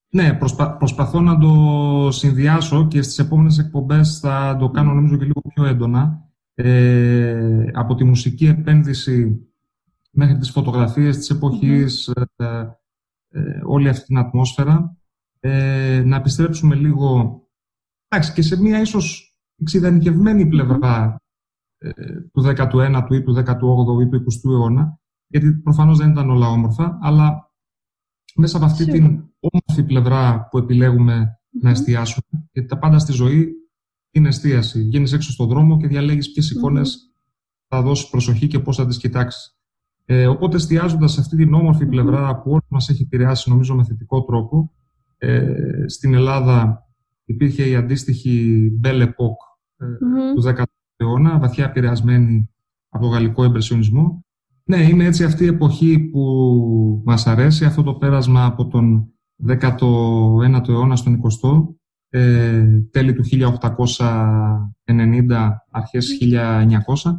Ναι, 0.10 0.34
προσπα, 0.34 0.78
προσπαθώ 0.78 1.22
να 1.22 1.38
το 1.38 2.12
συνδυάσω 2.12 2.88
και 2.88 3.02
στις 3.02 3.20
επόμενες 3.20 3.58
εκπομπές 3.58 4.20
θα 4.20 4.58
το 4.60 4.70
κάνω 4.70 4.94
νομίζω 4.94 5.18
και 5.18 5.26
λίγο 5.26 5.42
πιο 5.54 5.66
έντονα. 5.66 6.22
Ε, 6.54 7.66
από 7.74 7.96
τη 7.96 8.04
μουσική 8.04 8.46
επένδυση 8.46 9.48
μέχρι 10.12 10.38
τις 10.38 10.52
φωτογραφίες 10.52 11.18
της 11.18 11.30
εποχής, 11.30 12.08
ε, 12.08 12.80
ε, 13.28 13.62
όλη 13.66 13.90
αυτή 13.90 14.06
την 14.06 14.18
ατμόσφαιρα. 14.18 14.98
Ε, 15.40 16.02
να 16.06 16.16
επιστρέψουμε 16.16 16.76
λίγο 16.76 17.42
εντάξει, 18.08 18.34
και 18.34 18.41
σε 18.41 18.62
μία 18.62 18.82
ίσως 18.82 19.38
εξειδανικευμένη 19.62 20.48
πλευρά 20.48 21.22
ε, 21.78 21.91
του 22.34 22.43
19ου 22.46 23.12
ή 23.12 23.24
του 23.24 23.36
18ου 23.36 24.02
ή 24.02 24.08
του 24.08 24.24
20ου 24.24 24.52
αιώνα, 24.52 25.00
γιατί 25.28 25.54
προφανώς 25.54 25.98
δεν 25.98 26.10
ήταν 26.10 26.30
όλα 26.30 26.48
όμορφα, 26.48 26.98
αλλά 27.02 27.52
μέσα 28.36 28.58
από 28.58 28.65
αυτή 28.65 28.86
την 28.86 29.04
όμορφη 29.39 29.84
πλευρά 29.86 30.48
που 30.52 30.58
επιλεγουμε 30.58 31.39
να 31.62 31.70
εστιάσουμε, 31.70 32.48
γιατί 32.52 32.67
τα 32.70 32.78
πάντα 32.78 33.00
στη 33.00 33.12
ζωή 33.12 33.52
είναι 34.12 34.28
εστίαση. 34.28 34.84
Βγαίνεις 34.84 35.13
έξω 35.13 35.32
στον 35.32 35.48
δρόμο 35.48 35.78
και 35.78 35.88
διαλέγεις 35.88 36.32
ποιες 36.32 36.52
εικόνες 36.52 37.12
θα 37.67 37.82
δώσεις 37.82 38.10
προσοχή 38.10 38.48
και 38.48 38.60
πώς 38.60 38.76
θα 38.76 38.86
τις 38.86 38.98
κοιτάξεις. 38.98 39.58
Ε, 40.06 40.28
οπότε, 40.28 40.56
εστιάζοντας 40.56 41.12
σε 41.12 41.20
αυτή 41.20 41.36
την 41.36 41.54
όμορφη 41.54 41.86
πλευρά 41.86 42.41
που 42.41 42.52
όλου 42.52 42.65
μας 42.67 42.89
έχει 42.89 43.02
επηρεάσει, 43.02 43.50
νομίζω, 43.50 43.76
με 43.76 43.84
θετικό 43.84 44.24
τρόπο, 44.24 44.72
ε, 45.17 45.84
στην 45.88 46.13
Ελλάδα 46.13 46.87
υπήρχε 47.28 47.70
η 47.70 47.76
αντίστοιχη 47.76 48.62
Belle 48.84 49.02
Époque 49.02 49.44
ε, 49.78 49.86
του 50.34 50.44
10ου 50.46 50.63
αιώνα, 50.96 51.40
βαθιά 51.40 51.66
επηρεασμένη 51.66 52.50
από 52.90 53.04
το 53.04 53.10
γαλλικό 53.10 53.44
εμπρεσιονισμό. 53.44 54.26
Ναι, 54.63 54.78
είναι 54.78 55.06
έτσι 55.06 55.24
αυτή 55.24 55.44
η 55.44 55.48
εποχή 55.48 56.00
που 56.00 56.22
μας 57.06 57.28
αρέσει, 57.28 57.66
αυτό 57.66 57.84
το 57.84 57.94
πέρασμα 57.94 58.46
από 58.46 58.68
τον 58.68 59.13
19ο 59.48 60.68
αιώνα 60.68 60.96
στον 60.96 61.22
20ο, 61.22 61.76
ε, 62.10 62.66
τέλη 62.92 63.13
του 63.13 63.24
1890, 64.86 65.50
αρχές 65.72 66.18
1900. 66.22 67.12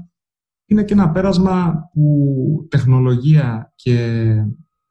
Είναι 0.66 0.84
και 0.84 0.92
ένα 0.92 1.10
πέρασμα 1.10 1.88
που 1.92 2.66
τεχνολογία 2.70 3.72
και 3.74 4.26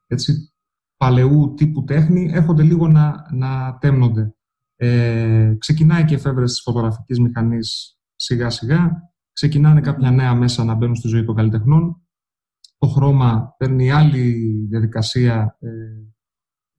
έτσι, 0.06 0.52
παλαιού 0.96 1.54
τύπου 1.56 1.84
τέχνη 1.84 2.30
έρχονται 2.32 2.62
λίγο 2.62 2.88
να, 2.88 3.26
να 3.32 3.78
τέμνονται. 3.80 4.32
Ε, 4.80 5.54
ξεκινάει 5.58 6.04
και 6.04 6.14
η 6.14 6.16
εφεύρεση 6.16 6.54
της 6.54 6.62
φωτογραφικής 6.62 7.20
μηχανής 7.20 7.98
σιγά 8.14 8.50
σιγά, 8.50 8.90
ξεκινάνε 9.32 9.80
κάποια 9.80 10.10
νέα 10.10 10.34
μέσα 10.34 10.64
να 10.64 10.74
μπαίνουν 10.74 10.94
στη 10.94 11.08
ζωή 11.08 11.24
των 11.24 11.34
καλλιτεχνών, 11.34 12.02
το 12.78 12.86
χρώμα 12.86 13.54
παίρνει 13.58 13.90
άλλη 13.90 14.36
διαδικασία 14.68 15.56
ε, 15.60 15.68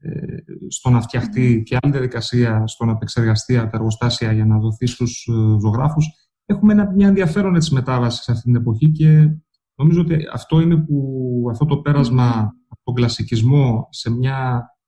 ε, 0.01 0.37
στο 0.67 0.89
να 0.89 1.01
φτιαχτεί 1.01 1.63
και 1.65 1.77
άλλη 1.81 1.91
διαδικασία 1.91 2.67
στο 2.67 2.85
να 2.85 2.91
επεξεργαστεί 2.91 3.57
από 3.57 3.71
τα 3.71 3.77
εργοστάσια 3.77 4.31
για 4.31 4.45
να 4.45 4.59
δοθεί 4.59 4.85
στους 4.85 5.27
ε, 5.31 5.59
ζωγράφους. 5.61 6.07
Έχουμε 6.45 6.73
ένα, 6.73 6.91
μια 6.91 7.07
ενδιαφέρον 7.07 7.55
έτσι, 7.55 7.73
μετάβαση 7.73 8.23
σε 8.23 8.31
αυτή 8.31 8.43
την 8.43 8.55
εποχή 8.55 8.91
και 8.91 9.29
νομίζω 9.75 10.01
ότι 10.01 10.17
αυτό 10.33 10.59
είναι 10.59 10.77
που 10.77 11.47
αυτό 11.51 11.65
το 11.65 11.77
πέρασμα 11.77 12.29
από 12.67 12.81
τον 12.83 12.93
κλασικισμό 12.93 13.87
σε, 13.89 14.11
μια, 14.11 14.69
ε, 14.69 14.78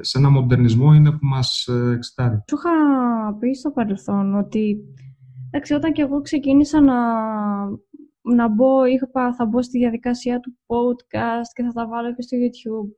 σε 0.00 0.18
ένα 0.18 0.30
μοντερνισμό 0.30 0.94
είναι 0.94 1.10
που 1.10 1.26
μας 1.26 1.68
εξητάρει. 1.94 2.42
Σου 2.50 2.56
είχα 2.56 3.36
πει 3.38 3.54
στο 3.54 3.70
παρελθόν 3.70 4.34
ότι 4.38 4.78
εντάξει, 5.50 5.74
όταν 5.74 5.92
και 5.92 6.02
εγώ 6.02 6.20
ξεκίνησα 6.20 6.80
να 6.80 6.94
να 8.24 8.48
μπω, 8.48 8.84
είχα, 8.84 9.34
θα 9.34 9.44
μπω 9.46 9.62
στη 9.62 9.78
διαδικασία 9.78 10.40
του 10.40 10.56
podcast 10.66 11.48
και 11.54 11.62
θα 11.62 11.72
τα 11.72 11.86
βάλω 11.86 12.14
και 12.14 12.22
στο 12.22 12.36
YouTube. 12.36 12.88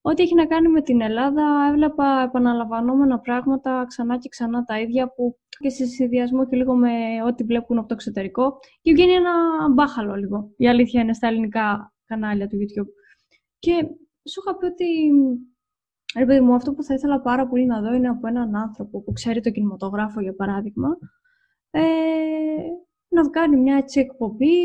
Ό,τι 0.00 0.22
έχει 0.22 0.34
να 0.34 0.46
κάνει 0.46 0.68
με 0.68 0.82
την 0.82 1.00
Ελλάδα, 1.00 1.42
έβλεπα 1.68 2.22
επαναλαμβανόμενα 2.22 3.20
πράγματα 3.20 3.84
ξανά 3.88 4.18
και 4.18 4.28
ξανά 4.28 4.64
τα 4.64 4.80
ίδια 4.80 5.12
που 5.12 5.38
και 5.58 5.68
σε 5.68 5.86
συνδυασμό 5.86 6.46
και 6.46 6.56
λίγο 6.56 6.74
με 6.74 6.90
ό,τι 7.26 7.44
βλέπουν 7.44 7.78
από 7.78 7.88
το 7.88 7.94
εξωτερικό 7.94 8.58
και 8.82 8.92
βγαίνει 8.92 9.12
ένα 9.12 9.32
μπάχαλο 9.74 10.14
λίγο. 10.14 10.52
Η 10.56 10.68
αλήθεια 10.68 11.02
είναι 11.02 11.14
στα 11.14 11.26
ελληνικά 11.26 11.92
κανάλια 12.04 12.46
του 12.46 12.56
YouTube. 12.56 12.88
Και 13.58 13.72
σου 14.30 14.42
είχα 14.44 14.56
πει 14.56 14.64
ότι 14.64 14.86
ρε 16.18 16.24
παιδί 16.24 16.40
μου, 16.40 16.54
αυτό 16.54 16.72
που 16.72 16.82
θα 16.82 16.94
ήθελα 16.94 17.20
πάρα 17.20 17.46
πολύ 17.48 17.66
να 17.66 17.80
δω 17.80 17.92
είναι 17.92 18.08
από 18.08 18.26
έναν 18.26 18.56
άνθρωπο 18.56 19.02
που 19.02 19.12
ξέρει 19.12 19.40
το 19.40 19.50
κινηματογράφο, 19.50 20.20
για 20.20 20.34
παράδειγμα, 20.34 20.88
ε, 21.70 21.82
να 23.08 23.30
κάνει 23.30 23.56
μια 23.56 23.76
έτσι 23.76 24.00
εκπομπή, 24.00 24.56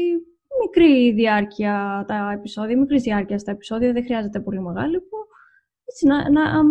μικρή 0.62 1.12
διάρκεια 1.12 2.06
τα 2.08 2.32
επεισόδια, 2.32 2.78
μικρής 2.78 3.04
διάρκειας 3.04 3.42
στα 3.42 3.52
επεισόδια, 3.52 3.94
δεν 3.94 4.04
χρειάζεται 4.04 4.40
πολύ 4.40 4.62
μεγάλη, 4.62 5.00
που 5.00 5.18
έτσι, 5.86 6.08
να, 6.08 6.30
να, 6.32 6.64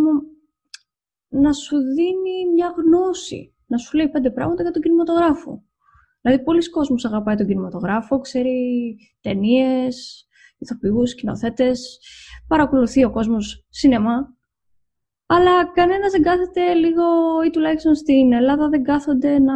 να 1.29 1.53
σου 1.53 1.77
δίνει 1.77 2.53
μια 2.55 2.75
γνώση, 2.77 3.55
να 3.67 3.77
σου 3.77 3.97
λέει 3.97 4.09
πέντε 4.09 4.31
πράγματα 4.31 4.63
για 4.63 4.71
τον 4.71 4.83
κινηματογράφο. 4.83 5.65
Δηλαδή, 6.21 6.43
πολλοί 6.43 6.71
κόσμος 6.71 7.05
αγαπάει 7.05 7.37
τον 7.37 7.47
κινηματογράφο, 7.47 8.21
ξέρει 8.21 8.97
ταινίες, 9.21 10.27
ηθοποιούς, 10.59 11.11
σκηνοθέτες, 11.11 12.01
παρακολουθεί 12.47 13.05
ο 13.05 13.11
κόσμος 13.11 13.67
σινεμά. 13.69 14.36
Αλλά 15.27 15.73
κανένας 15.73 16.11
δεν 16.13 16.23
κάθεται 16.23 16.75
λίγο, 16.75 17.03
ή 17.47 17.51
τουλάχιστον 17.51 17.95
στην 17.95 18.33
Ελλάδα 18.33 18.69
δεν 18.69 18.83
κάθονται 18.83 19.39
να, 19.39 19.55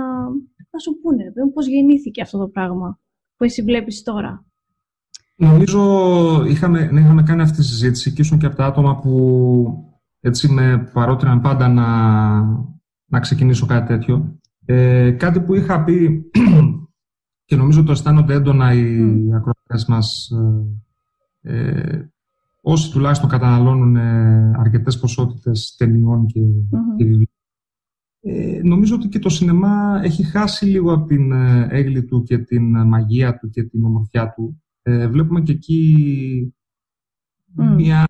να 0.70 0.78
σου 0.78 0.98
πούνε 1.02 1.33
πώς 1.54 1.66
γεννήθηκε 1.66 2.22
αυτό 2.22 2.38
το 2.38 2.48
πράγμα 2.48 2.98
που 3.37 3.44
εσύ 3.44 3.62
βλέπεις 3.62 4.02
τώρα. 4.02 4.44
Νομίζω 5.37 5.80
είχαμε, 6.46 6.90
ναι, 6.92 7.00
είχαμε 7.00 7.22
κάνει 7.22 7.42
αυτή 7.42 7.56
τη 7.56 7.64
συζήτηση 7.64 8.12
και 8.12 8.20
ήσουν 8.20 8.38
και 8.38 8.46
από 8.46 8.56
τα 8.56 8.66
άτομα 8.66 8.98
που 8.98 9.90
έτσι 10.20 10.48
με 10.48 10.90
παρότριναν 10.92 11.40
πάντα 11.40 11.68
να, 11.68 11.87
να 13.04 13.20
ξεκινήσω 13.20 13.66
κάτι 13.66 13.87
τέτοιο. 13.87 14.38
Ε, 14.64 15.11
κάτι 15.11 15.40
που 15.40 15.54
είχα 15.54 15.85
πει 15.85 16.30
και 17.46 17.56
νομίζω 17.56 17.83
το 17.83 17.92
αισθάνονται 17.92 18.35
έντονα 18.35 18.72
οι 18.72 18.98
mm. 19.00 19.37
ακροατές 19.37 19.85
μας 19.88 20.30
ε, 21.42 21.54
ε, 21.56 22.11
όσοι 22.61 22.90
τουλάχιστον 22.90 23.29
καταναλώνουν 23.29 23.96
ε, 23.96 24.53
αρκετές 24.57 24.99
ποσότητες 24.99 25.75
ταινιών 25.79 26.27
και, 26.27 26.40
mm 26.70 27.23
ε, 28.23 28.61
νομίζω 28.62 28.94
ότι 28.94 29.09
και 29.09 29.18
το 29.18 29.29
σινεμά 29.29 30.01
έχει 30.03 30.23
χάσει 30.23 30.64
λίγο 30.64 30.92
από 30.92 31.07
την 31.07 31.33
ε, 31.33 31.66
έγκλη 31.70 32.05
του 32.05 32.23
και 32.23 32.38
την 32.38 32.87
μαγεία 32.87 33.38
του 33.38 33.51
και 33.51 33.62
την 33.62 33.85
ομορφιά 33.85 34.33
του. 34.33 34.62
Ε, 34.83 35.09
βλέπουμε 35.09 35.40
και 35.40 35.53
εκεί 35.53 36.55
μια 37.55 38.09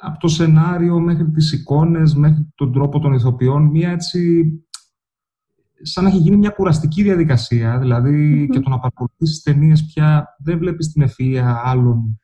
από 0.00 0.18
το 0.18 0.28
σενάριο 0.28 1.00
μέχρι 1.00 1.30
τις 1.30 1.52
εικόνες, 1.52 2.14
μέχρι 2.14 2.52
τον 2.54 2.72
τρόπο 2.72 2.98
των 2.98 3.12
ηθοποιών, 3.12 3.62
μια 3.62 3.90
έτσι 3.90 4.50
σαν 5.82 6.04
να 6.04 6.10
έχει 6.10 6.18
γίνει 6.18 6.36
μια 6.36 6.50
κουραστική 6.50 7.02
διαδικασία, 7.02 7.78
δηλαδή 7.78 8.48
και 8.52 8.60
το 8.60 8.68
να 8.68 8.76
παρακολουθήσεις 8.76 9.42
ταινίες 9.42 9.86
πια 9.86 10.36
δεν 10.38 10.58
βλέπεις 10.58 10.92
την 10.92 11.08
ευφυΐα 11.08 11.60
άλλων 11.64 12.20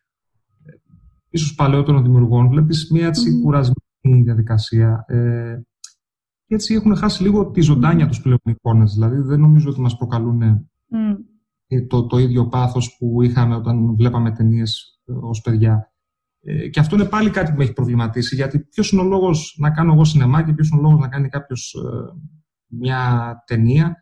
ίσως 1.33 1.55
παλαιότερων 1.55 2.03
δημιουργών, 2.03 2.49
βλέπεις 2.49 2.91
μια 2.91 3.07
έτσι 3.07 3.41
κουρασμένη 3.41 4.23
διαδικασία. 4.25 5.05
Ε, 5.09 5.61
και 6.47 6.55
έτσι 6.55 6.75
έχουν 6.75 6.97
χάσει 6.97 7.23
λίγο 7.23 7.51
τη 7.51 7.61
ζωντάνια 7.61 8.07
τους 8.07 8.21
πλέον 8.21 8.39
εικόνες, 8.45 8.93
δηλαδή 8.93 9.21
δεν 9.21 9.41
νομίζω 9.41 9.71
ότι 9.71 9.81
μας 9.81 9.97
προκαλούν 9.97 10.71
το, 11.89 12.07
το 12.07 12.19
ίδιο 12.19 12.49
πάθος 12.49 12.97
που 12.99 13.23
είχαμε 13.23 13.55
όταν 13.55 13.95
βλέπαμε 13.95 14.33
ταινίες 14.33 15.01
ως 15.21 15.41
παιδιά. 15.41 15.93
Ε, 16.41 16.69
και 16.69 16.81
αυτό 16.81 16.97
είναι 16.97 17.05
πάλι 17.05 17.31
κάτι 17.31 17.51
που 17.51 17.57
με 17.57 17.65
έχει 17.65 17.73
προβληματίσει, 17.73 18.35
γιατί 18.35 18.59
ποιος 18.61 18.93
είναι 18.93 19.03
ο 19.03 19.05
λόγος 19.05 19.57
να 19.59 19.71
κάνω 19.71 19.93
εγώ 19.93 20.05
σινεμά 20.05 20.43
και 20.43 20.53
ποιος 20.53 20.69
είναι 20.69 20.81
ο 20.81 20.83
λόγος 20.83 21.01
να 21.01 21.09
κάνει 21.09 21.29
κάποιος 21.29 21.75
ε, 21.75 22.19
μια 22.67 23.35
ταινία, 23.47 23.97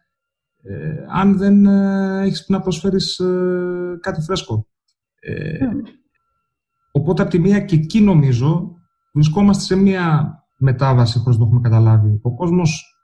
ε, 0.63 1.05
αν 1.09 1.37
δεν 1.37 1.67
ε, 1.67 2.23
έχεις 2.23 2.49
να 2.49 2.61
προσφέρεις 2.61 3.19
ε, 3.19 3.99
κάτι 4.01 4.21
φρέσκο. 4.21 4.67
Ε, 5.21 5.59
Οπότε, 6.91 7.23
από 7.23 7.31
τη 7.31 7.39
μία 7.39 7.61
και 7.61 7.77
εκεί 7.77 8.01
νομίζω, 8.01 8.75
βρισκόμαστε 9.13 9.63
σε 9.63 9.77
μια 9.77 10.35
μετάβαση 10.59 11.19
χωρίς 11.19 11.39
να 11.39 11.43
το 11.43 11.49
έχουμε 11.49 11.69
καταλάβει. 11.69 12.19
Ο 12.23 12.35
κόσμος 12.35 12.95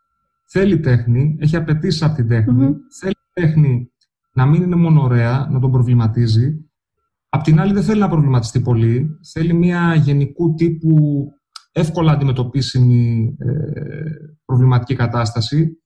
θέλει 0.44 0.80
τέχνη, 0.80 1.36
έχει 1.40 1.56
απαιτήσει 1.56 2.04
από 2.04 2.14
την 2.14 2.28
τεχνη 2.28 2.74
θέλει 3.00 3.14
τέχνη 3.32 3.90
να 4.32 4.46
μην 4.46 4.62
είναι 4.62 4.76
μόνο 4.76 5.02
ωραία, 5.02 5.48
να 5.50 5.60
τον 5.60 5.70
προβληματίζει. 5.70 6.64
Απ' 7.28 7.42
την 7.42 7.60
άλλη 7.60 7.72
δεν 7.72 7.82
θέλει 7.82 8.00
να 8.00 8.08
προβληματιστεί 8.08 8.60
πολύ, 8.60 9.18
θέλει 9.32 9.52
μια 9.52 9.94
γενικού 9.94 10.54
τύπου 10.54 11.26
εύκολα 11.72 12.12
αντιμετωπίσιμη 12.12 13.34
ε, 13.38 14.10
προβληματική 14.44 14.94
κατάσταση, 14.94 15.82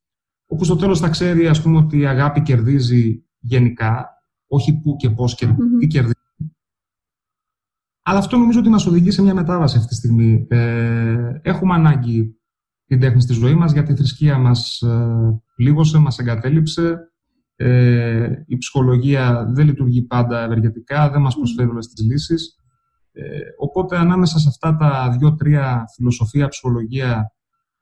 όπου 0.47 0.65
στο 0.65 0.77
τέλος 0.77 1.01
θα 1.01 1.09
ξέρει 1.09 1.47
ας 1.47 1.63
πούμε, 1.63 1.77
ότι 1.77 1.99
η 1.99 2.07
αγάπη 2.07 2.43
κερδίζει 2.43 3.25
γενικά, 3.39 4.09
όχι 4.47 4.81
πού 4.81 4.97
και 4.97 5.11
πώς 5.11 5.35
και 5.35 5.47
τι 5.79 5.87
κερδίζει. 5.87 6.15
Αλλά 8.11 8.19
αυτό 8.19 8.37
νομίζω 8.37 8.59
ότι 8.59 8.69
μας 8.69 8.87
οδηγεί 8.87 9.11
σε 9.11 9.23
μια 9.23 9.35
μετάβαση 9.35 9.77
αυτή 9.77 9.89
τη 9.89 9.95
στιγμή. 9.95 10.47
Ε, 10.49 11.41
έχουμε 11.43 11.75
ανάγκη 11.75 12.37
την 12.87 13.01
τέχνη 13.01 13.21
στη 13.21 13.33
ζωή 13.33 13.55
μας, 13.55 13.73
γιατί 13.73 13.93
η 13.93 13.97
θρησκεία 13.97 14.39
μας 14.39 14.81
ε, 14.81 15.41
πλήγωσε, 15.55 15.99
μας 15.99 16.19
εγκατέλειψε. 16.19 16.99
Ε, 17.57 18.31
η 18.47 18.57
ψυχολογία 18.57 19.47
δεν 19.51 19.67
λειτουργεί 19.67 20.03
πάντα 20.03 20.41
ευεργετικά, 20.43 21.11
δεν 21.11 21.21
μας 21.21 21.35
προσφέρει 21.37 21.69
όλες 21.69 21.87
τις 21.87 22.05
λύσεις. 22.05 22.57
Ε, 23.13 23.23
οπότε 23.59 23.97
ανάμεσα 23.97 24.39
σε 24.39 24.49
αυτά 24.49 24.77
τα 24.77 25.17
δύο-τρία 25.19 25.85
φιλοσοφία, 25.95 26.49
ψυχολογία, 26.49 27.33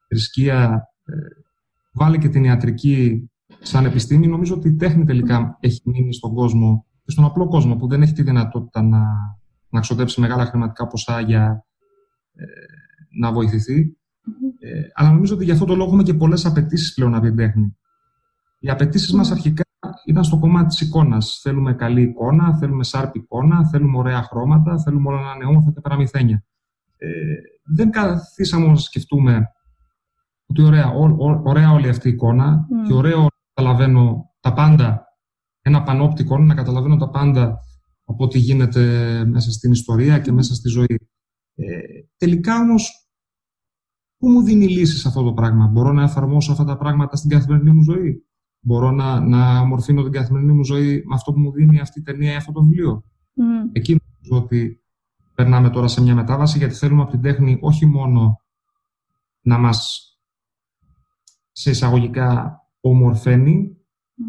θρησκεία, 0.09 0.89
ε, 1.05 1.13
βάλει 1.93 2.19
και 2.19 2.29
την 2.29 2.45
ιατρική 2.45 3.31
σαν 3.61 3.85
επιστήμη, 3.85 4.27
νομίζω 4.27 4.55
ότι 4.55 4.69
η 4.69 4.77
τέχνη 4.77 5.05
τελικά 5.05 5.57
έχει 5.61 5.81
μείνει 5.85 6.15
στον 6.15 6.35
κόσμο 6.35 6.87
και 7.05 7.11
στον 7.11 7.25
απλό 7.25 7.49
κόσμο 7.49 7.77
που 7.77 7.89
δεν 7.89 8.03
έχει 8.03 8.13
τη 8.13 8.23
δυνατότητα 8.23 8.83
να, 8.83 9.03
να 9.71 9.81
ξοδέψει 9.81 10.21
μεγάλα 10.21 10.45
χρηματικά 10.45 10.87
ποσά 10.87 11.21
για 11.21 11.65
ε, 12.35 12.45
να 13.21 13.33
βοηθηθεί. 13.33 13.97
Ε, 14.61 14.81
αλλά 14.95 15.11
νομίζω 15.11 15.35
ότι 15.35 15.45
για 15.45 15.53
αυτό 15.53 15.65
το 15.65 15.75
λόγο 15.75 15.89
έχουμε 15.89 16.03
και 16.03 16.15
πολλές 16.15 16.47
απαιτήσεις 16.47 16.95
πλέον 16.95 17.15
από 17.15 17.25
την 17.25 17.37
τέχνη. 17.37 17.77
Οι 18.59 18.71
απαιτήσεις 18.71 19.13
μας 19.13 19.31
αρχικά 19.31 19.63
ήταν 20.07 20.25
στο 20.25 20.39
κομμάτι 20.39 20.67
της 20.67 20.81
εικόνας. 20.81 21.39
Θέλουμε 21.43 21.75
καλή 21.75 22.03
εικόνα, 22.03 22.57
θέλουμε 22.57 22.85
σάρπ 22.85 23.17
εικόνα, 23.17 23.69
θέλουμε 23.69 23.99
ωραία 23.99 24.23
χρώματα, 24.23 24.79
θέλουμε 24.79 25.09
όλα 25.09 25.23
να 25.23 25.33
είναι 25.35 25.45
όμορφα 25.45 25.73
και 25.73 25.81
παραμυθένια. 25.81 26.45
Ε, 26.97 27.09
δεν 27.75 27.91
καθίσαμε 27.91 28.67
να 28.67 28.77
σκεφτούμε 28.77 29.53
ότι 30.47 30.63
ωραία, 30.63 30.93
ωραία 31.43 31.73
όλη 31.73 31.89
αυτή 31.89 32.09
η 32.09 32.13
εικόνα 32.13 32.67
mm. 32.67 32.87
και 32.87 32.95
ωραίο 32.95 33.21
να 33.21 33.29
καταλαβαίνω 33.55 34.31
τα 34.41 34.53
πάντα, 34.53 35.05
ένα 35.63 35.83
πανόπτικο, 35.83 36.39
να 36.39 36.55
καταλαβαίνω 36.55 36.97
τα 36.97 37.11
πάντα 37.11 37.59
από 38.09 38.25
ό,τι 38.25 38.39
γίνεται 38.39 39.25
μέσα 39.25 39.51
στην 39.51 39.73
ιστορία 39.73 40.19
και 40.19 40.33
μέσα 40.33 40.55
στη 40.55 40.69
ζωή. 40.69 41.09
Ε, 41.55 41.79
τελικά 42.17 42.61
όμως, 42.61 43.09
πού 44.17 44.29
μου 44.29 44.43
δίνει 44.43 44.69
λύση 44.69 44.99
σε 44.99 45.09
αυτό 45.09 45.23
το 45.23 45.33
πράγμα; 45.33 45.67
Μπορώ 45.67 45.93
να 45.93 46.03
εφαρμόσω 46.03 46.53
αυτά 46.53 46.65
τα 46.65 46.77
πράγματα 46.77 47.17
στην 47.17 47.31
καθημερινή 47.31 47.71
μου 47.71 47.83
ζωή; 47.83 48.27
Μπορώ 48.61 48.91
να, 48.91 49.21
να 49.21 49.61
ομορφύνω 49.61 50.03
την 50.03 50.13
καθημερινή 50.13 50.53
μου 50.53 50.65
ζωή 50.65 51.03
με 51.07 51.15
αυτό 51.15 51.33
που 51.33 51.41
μου 51.41 51.53
δίνει 51.53 51.81
αυτή 51.81 52.01
η 52.01 52.03
ταινία 52.03 52.33
ή 52.33 52.37
αυτό 52.37 52.53
το 52.53 52.63
βιβλίο; 52.63 53.05
Mm. 53.39 53.69
Εκεί 53.73 54.01
νομίζω 54.21 54.45
ότι 54.45 54.83
περνάμε 55.35 55.71
τώρα 55.71 55.89
σε 55.89 56.03
μια 56.03 56.15
μετάβαση 56.15 56.59
γιατί 56.59 56.75
θέλουμε 56.75 57.03
από 57.03 57.11
την 57.11 57.21
τέχνη 57.21 57.59
όχι 57.61 57.87
μόνο 57.87 58.41
να 59.41 59.59
μας 59.59 60.03
σε 61.53 61.71
εισαγωγικά 61.71 62.61
ομορφαίνει, 62.81 63.77
mm. 64.19 64.23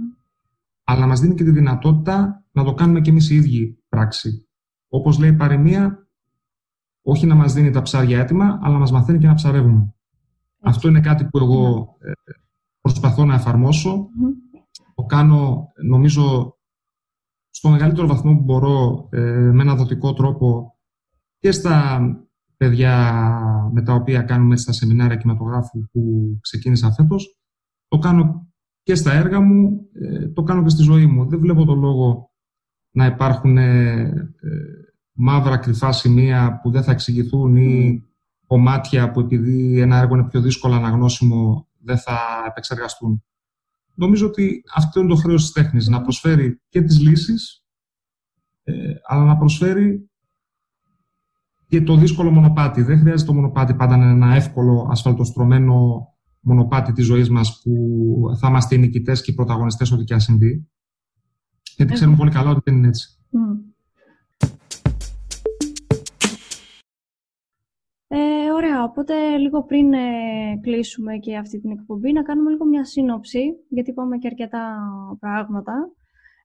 αλλά 0.83 0.99
να 0.99 1.07
μας 1.07 1.19
δίνει 1.19 1.35
και 1.35 1.43
τη 1.43 1.51
δυνατότητα 1.51 2.43
να 2.59 2.65
το 2.65 2.73
κάνουμε 2.73 3.01
κι 3.01 3.09
εμείς 3.09 3.29
οι 3.29 3.35
ίδιοι 3.35 3.83
πράξη. 3.89 4.47
Όπως 4.89 5.19
λέει 5.19 5.29
η 5.29 5.35
παροιμία, 5.35 6.07
όχι 7.01 7.25
να 7.25 7.35
μας 7.35 7.53
δίνει 7.53 7.69
τα 7.69 7.81
ψάρια 7.81 8.19
έτοιμα, 8.19 8.59
αλλά 8.61 8.73
να 8.73 8.79
μας 8.79 8.91
μαθαίνει 8.91 9.19
και 9.19 9.27
να 9.27 9.33
ψαρεύουμε. 9.33 9.93
Αυτό 10.61 10.87
είναι 10.87 10.99
κάτι 10.99 11.25
που 11.25 11.37
εγώ 11.37 11.95
ε, 11.99 12.11
προσπαθώ 12.81 13.25
να 13.25 13.33
εφαρμόσω. 13.33 14.09
Το 14.95 15.03
κάνω, 15.03 15.71
νομίζω, 15.85 16.57
στο 17.49 17.69
μεγαλύτερο 17.69 18.07
βαθμό 18.07 18.35
που 18.35 18.43
μπορώ, 18.43 19.07
ε, 19.11 19.51
με 19.53 19.61
ένα 19.61 19.75
δοτικό 19.75 20.13
τρόπο 20.13 20.77
και 21.37 21.51
στα 21.51 21.99
παιδιά 22.57 22.93
με 23.73 23.81
τα 23.81 23.93
οποία 23.93 24.21
κάνουμε 24.21 24.57
στα 24.57 24.71
σεμινάρια 24.71 25.15
κινηματογράφου 25.15 25.89
που 25.91 26.37
ξεκίνησα 26.41 26.91
φέτος. 26.91 27.37
Το 27.87 27.97
κάνω 27.97 28.47
και 28.83 28.95
στα 28.95 29.13
έργα 29.13 29.39
μου, 29.39 29.87
ε, 29.93 30.27
το 30.27 30.43
κάνω 30.43 30.63
και 30.63 30.69
στη 30.69 30.83
ζωή 30.83 31.05
μου. 31.05 31.29
Δεν 31.29 31.39
βλέπω 31.39 31.65
το 31.65 31.75
λόγο 31.75 32.28
να 32.99 33.05
υπάρχουν 33.05 33.57
ε, 33.57 34.11
μαύρα 35.13 35.57
κρυφά 35.57 35.91
σημεία 35.91 36.59
που 36.61 36.71
δεν 36.71 36.83
θα 36.83 36.91
εξηγηθούν 36.91 37.55
ή 37.55 38.03
κομμάτια 38.47 39.11
που 39.11 39.19
επειδή 39.19 39.79
ένα 39.79 39.97
έργο 39.97 40.15
είναι 40.15 40.27
πιο 40.27 40.41
δύσκολο 40.41 40.75
αναγνώσιμο 40.75 41.67
δεν 41.79 41.97
θα 41.97 42.19
επεξεργαστούν. 42.47 43.23
Νομίζω 43.93 44.27
ότι 44.27 44.63
αυτό 44.75 44.99
είναι 44.99 45.09
το 45.09 45.15
χρέος 45.15 45.41
της 45.41 45.51
τέχνης, 45.51 45.87
να 45.87 46.01
προσφέρει 46.01 46.61
και 46.69 46.81
τις 46.81 46.99
λύσεις, 46.99 47.63
ε, 48.63 48.73
αλλά 49.03 49.23
να 49.23 49.37
προσφέρει 49.37 50.09
και 51.67 51.81
το 51.81 51.95
δύσκολο 51.95 52.31
μονοπάτι. 52.31 52.81
Δεν 52.81 52.99
χρειάζεται 52.99 53.31
το 53.31 53.35
μονοπάτι 53.35 53.73
πάντα 53.73 53.97
να 53.97 54.03
είναι 54.03 54.25
ένα 54.25 54.35
εύκολο, 54.35 54.87
ασφαλτοστρωμένο 54.91 56.07
μονοπάτι 56.39 56.91
της 56.91 57.05
ζωής 57.05 57.29
μας 57.29 57.61
που 57.61 57.73
θα 58.39 58.47
είμαστε 58.47 58.75
οι 58.75 58.77
νικητές 58.77 59.21
και 59.21 59.31
οι 59.31 59.33
πρωταγωνιστές 59.33 59.91
ό,τι 59.91 60.03
και 60.03 60.13
αν 60.13 60.19
συμβεί. 60.19 60.69
Γιατί 61.79 61.93
ξέρουμε 61.93 62.17
πολύ 62.17 62.31
καλά 62.31 62.49
ότι 62.49 62.61
δεν 62.63 62.75
είναι 62.75 62.87
έτσι. 62.87 63.17
Ε, 68.07 68.51
ωραία, 68.51 68.83
οπότε 68.83 69.37
λίγο 69.37 69.63
πριν 69.63 69.93
ε, 69.93 70.59
κλείσουμε 70.61 71.17
και 71.17 71.37
αυτή 71.37 71.59
την 71.59 71.71
εκπομπή, 71.71 72.11
να 72.11 72.21
κάνουμε 72.21 72.49
λίγο 72.49 72.65
μια 72.65 72.85
σύνοψη, 72.85 73.39
γιατί 73.69 73.89
είπαμε 73.89 74.17
και 74.17 74.27
αρκετά 74.27 74.77
πράγματα. 75.19 75.91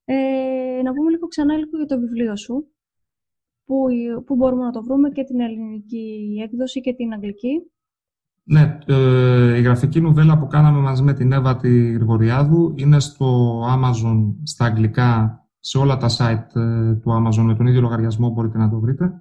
Ε, 0.04 0.80
να 0.84 0.92
πούμε 0.92 1.10
λίγο 1.10 1.26
ξανά 1.26 1.56
λίγο 1.56 1.76
για 1.76 1.86
το 1.86 1.98
βιβλίο 1.98 2.36
σου, 2.36 2.66
που, 3.64 3.86
που 4.26 4.34
μπορούμε 4.34 4.64
να 4.64 4.72
το 4.72 4.82
βρούμε 4.82 5.10
και 5.10 5.24
την 5.24 5.40
ελληνική 5.40 6.40
έκδοση 6.42 6.80
και 6.80 6.94
την 6.94 7.12
αγγλική. 7.12 7.73
Ναι, 8.46 8.78
ε, 8.86 9.56
η 9.56 9.62
γραφική 9.62 10.00
νουβέλα 10.00 10.38
που 10.38 10.46
κάναμε 10.46 10.78
μαζί 10.78 11.02
με 11.02 11.12
την 11.14 11.32
Εύα 11.32 11.56
τη 11.56 11.92
Γρηγοριάδου 11.92 12.74
είναι 12.76 13.00
στο 13.00 13.60
Amazon 13.68 14.34
στα 14.42 14.64
αγγλικά, 14.64 15.38
σε 15.60 15.78
όλα 15.78 15.96
τα 15.96 16.08
site 16.18 16.60
ε, 16.60 16.94
του 16.94 17.10
Amazon 17.12 17.42
με 17.42 17.54
τον 17.54 17.66
ίδιο 17.66 17.80
λογαριασμό 17.80 18.30
μπορείτε 18.30 18.58
να 18.58 18.70
το 18.70 18.80
βρείτε. 18.80 19.12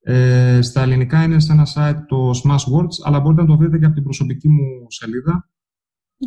Ε, 0.00 0.62
στα 0.62 0.82
ελληνικά 0.82 1.22
είναι 1.22 1.40
σε 1.40 1.52
ένα 1.52 1.66
site 1.74 1.98
το 2.06 2.30
Smash 2.30 2.74
Words, 2.74 3.04
αλλά 3.04 3.20
μπορείτε 3.20 3.42
να 3.42 3.48
το 3.48 3.56
βρείτε 3.56 3.78
και 3.78 3.84
από 3.84 3.94
την 3.94 4.02
προσωπική 4.02 4.48
μου 4.48 4.86
σελίδα 4.88 5.48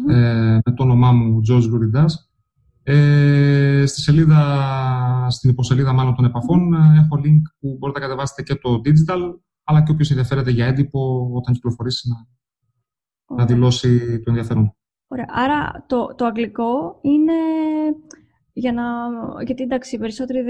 ε, 0.09 0.59
με 0.65 0.73
το 0.75 0.83
όνομά 0.83 1.11
μου 1.11 1.41
George 1.49 1.63
Luridas. 1.63 2.09
Ε, 2.83 3.83
στη 3.85 4.01
σελίδα, 4.01 5.27
στην 5.29 5.49
υποσελίδα 5.49 5.93
μάλλον 5.93 6.15
των 6.15 6.25
επαφών 6.25 6.73
έχω 6.73 7.21
link 7.23 7.41
που 7.59 7.75
μπορείτε 7.79 7.99
να 7.99 8.05
κατεβάσετε 8.05 8.41
και 8.41 8.55
το 8.55 8.81
digital 8.85 9.19
αλλά 9.71 9.83
και 9.83 9.91
όποιος 9.91 10.09
ενδιαφέρεται 10.09 10.51
για 10.51 10.65
έντυπο 10.65 11.29
όταν 11.33 11.53
κυκλοφορήσει 11.53 12.09
να, 12.09 12.17
να 13.35 13.45
δηλώσει 13.45 14.19
το 14.19 14.29
ενδιαφέρον. 14.29 14.75
Ωραία. 15.07 15.25
Άρα 15.29 15.85
το, 15.87 16.15
το 16.15 16.25
αγγλικό 16.25 16.99
είναι 17.01 17.33
για 18.53 18.73
να. 18.73 18.83
Γιατί 19.43 19.63
εντάξει, 19.63 19.95
οι 19.95 19.99
περισσότεροι 19.99 20.41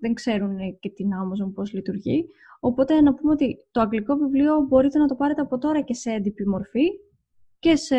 δεν, 0.00 0.14
ξέρουν 0.14 0.56
και 0.80 0.90
την 0.90 1.06
Amazon 1.06 1.52
πώς 1.54 1.72
λειτουργεί. 1.72 2.26
Οπότε 2.60 3.00
να 3.00 3.14
πούμε 3.14 3.32
ότι 3.32 3.56
το 3.70 3.80
αγγλικό 3.80 4.16
βιβλίο 4.16 4.60
μπορείτε 4.68 4.98
να 4.98 5.06
το 5.06 5.14
πάρετε 5.14 5.40
από 5.40 5.58
τώρα 5.58 5.80
και 5.80 5.94
σε 5.94 6.10
έντυπη 6.10 6.48
μορφή 6.48 6.84
και 7.58 7.76
σε 7.76 7.96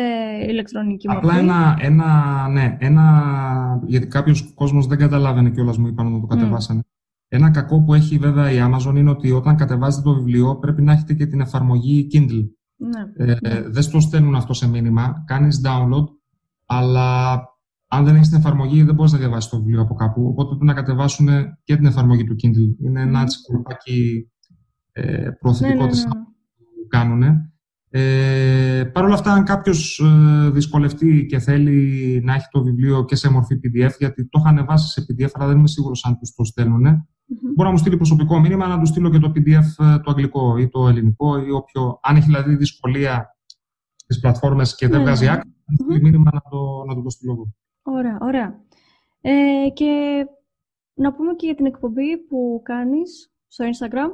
ηλεκτρονική 0.48 1.08
μορφή. 1.08 1.26
Απλά 1.26 1.38
ένα, 1.38 1.76
ένα, 1.80 2.48
ναι, 2.48 2.76
ένα, 2.80 3.82
γιατί 3.86 4.06
κάποιος 4.06 4.52
κόσμος 4.54 4.86
δεν 4.86 4.98
καταλάβαινε 4.98 5.50
κιόλας 5.50 5.78
μου 5.78 5.86
είπαν 5.86 6.12
να 6.12 6.20
το 6.20 6.26
κατεβάσανε. 6.26 6.82
Ένα 7.28 7.50
κακό 7.50 7.82
που 7.82 7.94
έχει 7.94 8.18
βέβαια 8.18 8.50
η 8.50 8.56
Amazon 8.60 8.96
είναι 8.96 9.10
ότι 9.10 9.30
όταν 9.30 9.56
κατεβάζετε 9.56 10.02
το 10.02 10.14
βιβλίο 10.14 10.56
πρέπει 10.56 10.82
να 10.82 10.92
έχετε 10.92 11.14
και 11.14 11.26
την 11.26 11.40
εφαρμογή 11.40 12.08
Kindle. 12.12 12.48
Ναι. 12.76 13.24
Ε, 13.24 13.36
ναι. 13.42 13.60
Δεν 13.68 13.82
στο 13.82 14.00
στέλνουν 14.00 14.34
αυτό 14.34 14.52
σε 14.52 14.68
μήνυμα, 14.68 15.24
κάνεις 15.26 15.60
download, 15.64 16.04
αλλά 16.66 17.38
αν 17.88 18.04
δεν 18.04 18.14
έχεις 18.14 18.28
την 18.28 18.38
εφαρμογή 18.38 18.82
δεν 18.82 18.94
μπορείς 18.94 19.12
να 19.12 19.18
διαβάσεις 19.18 19.50
το 19.50 19.58
βιβλίο 19.58 19.80
από 19.80 19.94
κάπου, 19.94 20.26
οπότε 20.26 20.48
πρέπει 20.48 20.64
να 20.64 20.74
κατεβάσουν 20.74 21.28
και 21.64 21.76
την 21.76 21.86
εφαρμογή 21.86 22.24
του 22.24 22.36
Kindle. 22.42 22.84
Είναι 22.84 23.00
ένα 23.00 23.20
έτσι 23.20 23.38
κολπάκι 23.42 24.30
ε, 24.92 25.28
προωθητικότητας 25.40 26.04
ναι, 26.04 26.08
ναι, 26.08 26.18
ναι. 26.18 26.24
που 26.24 26.86
κάνουν. 26.88 27.22
Ε, 27.90 28.84
Παρ' 28.92 29.04
όλα 29.04 29.14
αυτά, 29.14 29.32
αν 29.32 29.44
κάποιος 29.44 29.98
ε, 29.98 30.50
δυσκολευτεί 30.50 31.26
και 31.28 31.38
θέλει 31.38 32.20
να 32.24 32.34
έχει 32.34 32.46
το 32.50 32.62
βιβλίο 32.62 33.04
και 33.04 33.16
σε 33.16 33.30
μορφή 33.30 33.54
PDF, 33.54 33.92
γιατί 33.98 34.28
το 34.28 34.38
είχα 34.38 34.48
ανεβάσει 34.48 34.88
σε 34.88 35.06
PDF, 35.08 35.30
αλλά 35.32 35.46
δεν 35.46 35.58
είμαι 35.58 35.68
σίγουρος 35.68 36.04
αν 36.04 36.18
τους 36.18 36.34
το 36.34 36.44
στέλνουν, 36.44 37.08
Mm-hmm. 37.28 37.52
Μπορώ 37.54 37.68
να 37.68 37.74
μου 37.74 37.80
στείλει 37.80 37.96
προσωπικό 37.96 38.40
μήνυμα, 38.40 38.66
να 38.66 38.78
του 38.78 38.86
στείλω 38.86 39.10
και 39.10 39.18
το 39.18 39.32
PDF 39.34 39.84
ε, 39.84 39.98
το 39.98 40.10
αγγλικό 40.10 40.56
ή 40.56 40.68
το 40.68 40.88
ελληνικό 40.88 41.38
ή 41.38 41.50
όποιο. 41.50 41.98
Αν 42.02 42.16
έχει 42.16 42.26
δηλαδή 42.26 42.54
δυσκολία 42.54 43.36
στις 43.96 44.20
πλατφόρμες 44.20 44.74
και 44.74 44.88
δεν 44.88 44.98
ναι, 44.98 45.04
βγάζει 45.04 45.24
ναι. 45.24 45.30
άκρη, 45.30 45.48
να 45.66 45.74
στείλει 45.74 46.00
μήνυμα 46.02 46.30
να 46.32 46.40
το, 46.50 46.84
να 46.86 47.02
το, 47.02 47.10
στείλω 47.10 47.32
εγώ. 47.32 47.54
Ωραία, 47.82 48.18
ωραία. 48.20 48.60
Ε, 49.20 49.68
και 49.74 50.24
να 50.94 51.12
πούμε 51.12 51.34
και 51.34 51.46
για 51.46 51.54
την 51.54 51.66
εκπομπή 51.66 52.16
που 52.28 52.60
κάνεις 52.64 53.32
στο 53.46 53.64
Instagram. 53.64 54.10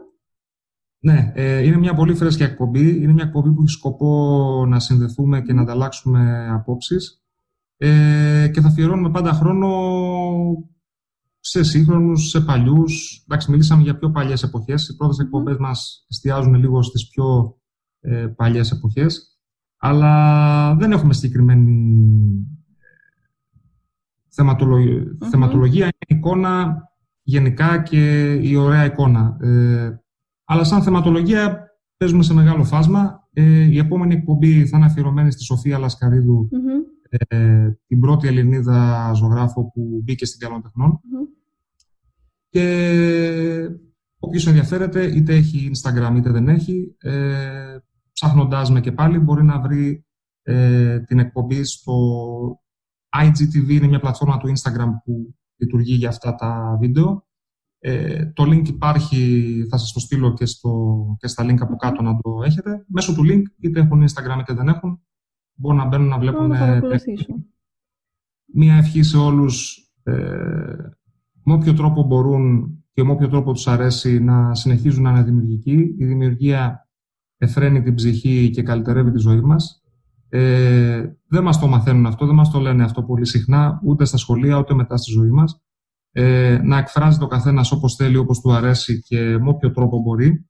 Ναι, 0.99 1.33
ε, 1.35 1.63
είναι 1.63 1.77
μια 1.77 1.95
πολύ 1.95 2.15
φρέσκια 2.15 2.47
εκπομπή. 2.47 3.03
Είναι 3.03 3.13
μια 3.13 3.25
εκπομπή 3.25 3.53
που 3.53 3.61
έχει 3.61 3.71
σκοπό 3.71 4.65
να 4.69 4.81
συνδεθούμε 4.81 5.43
και 5.43 5.53
να 5.53 5.63
ανταλλάξουμε 5.63 6.49
απόψεις. 6.51 7.25
Ε, 7.77 8.49
και 8.53 8.61
θα 8.61 8.69
αφιερώνουμε 8.69 9.11
πάντα 9.11 9.33
χρόνο 9.33 9.69
σε 11.47 11.63
σύγχρονους, 11.63 12.29
σε 12.29 12.41
παλιούς. 12.41 13.23
Εντάξει, 13.25 13.51
μιλήσαμε 13.51 13.83
για 13.83 13.99
πιο 13.99 14.11
παλιές 14.11 14.43
εποχές. 14.43 14.89
Οι 14.89 14.97
πρώτες 14.97 15.19
εκπομπές 15.19 15.57
μας 15.57 16.07
εστιάζουν 16.09 16.55
λίγο 16.55 16.83
στις 16.83 17.09
πιο 17.09 17.57
ε, 18.01 18.27
παλιές 18.37 18.71
εποχές. 18.71 19.39
Αλλά 19.77 20.75
δεν 20.75 20.93
έχουμε 20.93 21.13
συγκεκριμένη 21.13 21.97
θεματολογία. 24.29 25.03
Mm-hmm. 25.03 25.27
Θεματολογία 25.31 25.85
είναι 25.85 26.19
εικόνα 26.19 26.83
γενικά 27.23 27.83
και 27.83 28.33
η 28.33 28.57
ωραία 28.57 28.85
εικόνα. 28.85 29.37
Ε, 29.41 29.99
αλλά 30.45 30.65
σαν 30.65 30.83
θεματολογία 30.83 31.69
παίζουμε 31.97 32.23
σε 32.23 32.35
μεγάλο 32.35 32.65
φάσμα. 32.65 33.29
Ε, 33.33 33.65
η 33.65 33.79
επόμενη 33.79 34.15
εκπομπή 34.15 34.67
θα 34.67 34.77
είναι 34.77 34.87
αφιερωμένη 34.87 35.31
στη 35.31 35.43
Σοφία 35.43 35.79
Λασκαρίδου, 35.79 36.49
ε, 37.09 37.71
την 37.87 38.01
πρώτη 38.01 38.27
Ελληνίδα 38.27 39.13
ζωγράφο 39.15 39.71
που 39.71 40.01
μπήκε 40.05 40.27
στην 40.27 40.41
καλών 40.41 40.63
τεχνών. 40.63 41.01
Και 42.55 43.71
όποιος 44.19 44.47
ενδιαφέρεται, 44.47 45.05
είτε 45.05 45.35
έχει 45.35 45.71
Instagram 45.75 46.15
είτε 46.17 46.31
δεν 46.31 46.49
έχει, 46.49 46.97
ε, 46.99 47.79
ψάχνοντάς 48.13 48.71
με 48.71 48.81
και 48.81 48.93
πάλι 48.93 49.19
μπορεί 49.19 49.45
να 49.45 49.61
βρει 49.61 50.07
ε, 50.43 51.01
την 51.01 51.19
εκπομπή 51.19 51.65
στο 51.65 51.93
IGTV, 53.17 53.69
είναι 53.69 53.87
μια 53.87 54.01
πλατφόρμα 54.01 54.37
του 54.37 54.49
Instagram 54.49 54.89
που 55.05 55.35
λειτουργεί 55.57 55.95
για 55.95 56.09
αυτά 56.09 56.35
τα 56.35 56.77
βίντεο. 56.81 57.27
Ε, 57.79 58.27
το 58.27 58.45
link 58.45 58.69
υπάρχει, 58.69 59.67
θα 59.71 59.79
σας 59.79 59.93
το 59.93 60.01
στείλω 60.01 60.33
και, 60.35 60.47
στο, 60.47 61.07
και 61.19 61.27
στα 61.27 61.45
link 61.45 61.59
από 61.61 61.77
κάτω 61.77 62.03
να 62.03 62.17
το 62.17 62.43
έχετε. 62.45 62.85
Μέσω 62.89 63.15
του 63.15 63.23
link, 63.23 63.43
είτε 63.61 63.81
έχουν 63.81 64.03
Instagram 64.03 64.41
είτε 64.41 64.55
δεν 64.55 64.69
έχουν, 64.69 65.03
μπορούν 65.55 65.79
να 65.79 65.87
μπαίνουν 65.87 66.09
να 66.09 66.19
βλέπουν... 66.19 66.53
Μία 68.57 68.75
ευχή 68.75 69.03
σε 69.03 69.17
όλους 69.17 69.79
ε, 70.03 70.15
με 71.45 71.53
όποιο 71.53 71.75
τρόπο 71.75 72.03
μπορούν 72.03 72.79
και 72.93 73.05
με 73.05 73.13
όποιο 73.13 73.29
τρόπο 73.29 73.53
τους 73.53 73.67
αρέσει 73.67 74.21
να 74.21 74.55
συνεχίζουν 74.55 75.03
να 75.03 75.11
είναι 75.11 75.23
δημιουργικοί. 75.23 75.95
Η 75.99 76.05
δημιουργία 76.05 76.89
εφραίνει 77.39 77.83
την 77.83 77.95
ψυχή 77.95 78.51
και 78.51 78.63
καλυτερεύει 78.63 79.11
τη 79.11 79.19
ζωή 79.19 79.41
μας. 79.41 79.83
Ε, 80.29 81.05
δεν 81.29 81.43
μας 81.43 81.59
το 81.59 81.67
μαθαίνουν 81.67 82.07
αυτό, 82.07 82.27
δεν 82.27 82.35
μας 82.35 82.51
το 82.51 82.59
λένε 82.59 82.85
αυτό 82.85 83.03
πολύ 83.03 83.27
συχνά, 83.27 83.81
ούτε 83.85 84.05
στα 84.05 84.17
σχολεία, 84.17 84.59
ούτε 84.59 84.75
μετά 84.75 84.97
στη 84.97 85.11
ζωή 85.13 85.31
μας. 85.31 85.63
Ε, 86.13 86.61
να 86.63 86.79
εκφράζει 86.79 87.19
το 87.19 87.27
καθένας 87.27 87.73
όπως 87.73 87.95
θέλει, 87.95 88.17
όπως 88.17 88.41
του 88.41 88.53
αρέσει 88.53 89.03
και 89.03 89.39
με 89.39 89.49
όποιο 89.49 89.71
τρόπο 89.71 90.01
μπορεί. 90.01 90.47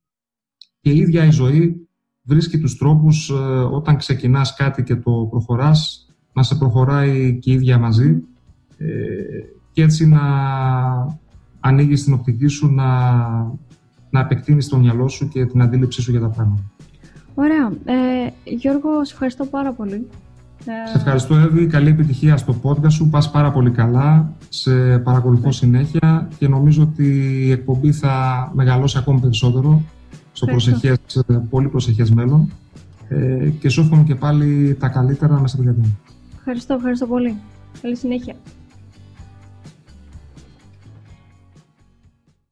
Και 0.79 0.91
η 0.91 0.97
ίδια 0.97 1.25
η 1.25 1.31
ζωή 1.31 1.87
βρίσκει 2.21 2.59
τους 2.59 2.77
τρόπους 2.77 3.29
ε, 3.29 3.33
όταν 3.71 3.97
ξεκινάς 3.97 4.55
κάτι 4.55 4.83
και 4.83 4.95
το 4.95 5.27
προχωράς, 5.29 6.09
να 6.33 6.43
σε 6.43 6.55
προχωράει 6.55 7.39
και 7.39 7.51
η 7.51 7.53
ίδια 7.53 7.77
μαζί. 7.77 8.23
Ε, 8.77 8.85
και 9.75 9.81
έτσι 9.81 10.07
να 10.07 10.21
ανοίγεις 11.59 12.03
την 12.03 12.13
οπτική 12.13 12.47
σου, 12.47 12.71
να, 12.71 13.11
να 14.09 14.19
επεκτείνεις 14.19 14.67
το 14.67 14.77
μυαλό 14.77 15.07
σου 15.07 15.27
και 15.27 15.45
την 15.45 15.61
αντίληψή 15.61 16.01
σου 16.01 16.11
για 16.11 16.19
τα 16.19 16.27
πράγματα. 16.27 16.63
Ωραία. 17.33 17.71
Ε, 17.85 18.29
Γιώργο, 18.43 19.05
σε 19.05 19.13
ευχαριστώ 19.13 19.45
πάρα 19.45 19.71
πολύ. 19.71 20.07
Ε, 20.65 20.89
σε 20.89 20.97
ευχαριστώ, 20.97 21.35
Εύη. 21.35 21.67
Καλή 21.67 21.89
επιτυχία 21.89 22.37
στο 22.37 22.55
podcast 22.63 22.91
σου. 22.91 23.09
Πας 23.09 23.31
πάρα 23.31 23.51
πολύ 23.51 23.71
καλά. 23.71 24.33
Σε 24.49 24.97
παρακολουθώ 24.97 25.51
συνέχεια 25.51 26.29
και 26.37 26.47
νομίζω 26.47 26.83
ότι 26.83 27.07
η 27.45 27.51
εκπομπή 27.51 27.91
θα 27.91 28.51
μεγαλώσει 28.53 28.97
ακόμη 28.97 29.19
περισσότερο 29.19 29.81
στο 30.31 30.45
προσεχές, 30.45 30.97
πολύ 31.49 31.67
προσεχές 31.67 32.11
μέλλον. 32.11 32.51
Ε, 33.09 33.49
και 33.59 33.69
σου 33.69 33.81
εύχομαι 33.81 34.03
και 34.03 34.15
πάλι 34.15 34.75
τα 34.79 34.87
καλύτερα 34.87 35.39
μέσα 35.39 35.55
από 35.55 35.71
την 35.71 35.83
Ευχαριστώ, 36.37 36.73
ευχαριστώ 36.73 37.05
πολύ. 37.05 37.35
Καλή 37.81 37.95
συνέχεια. 37.95 38.35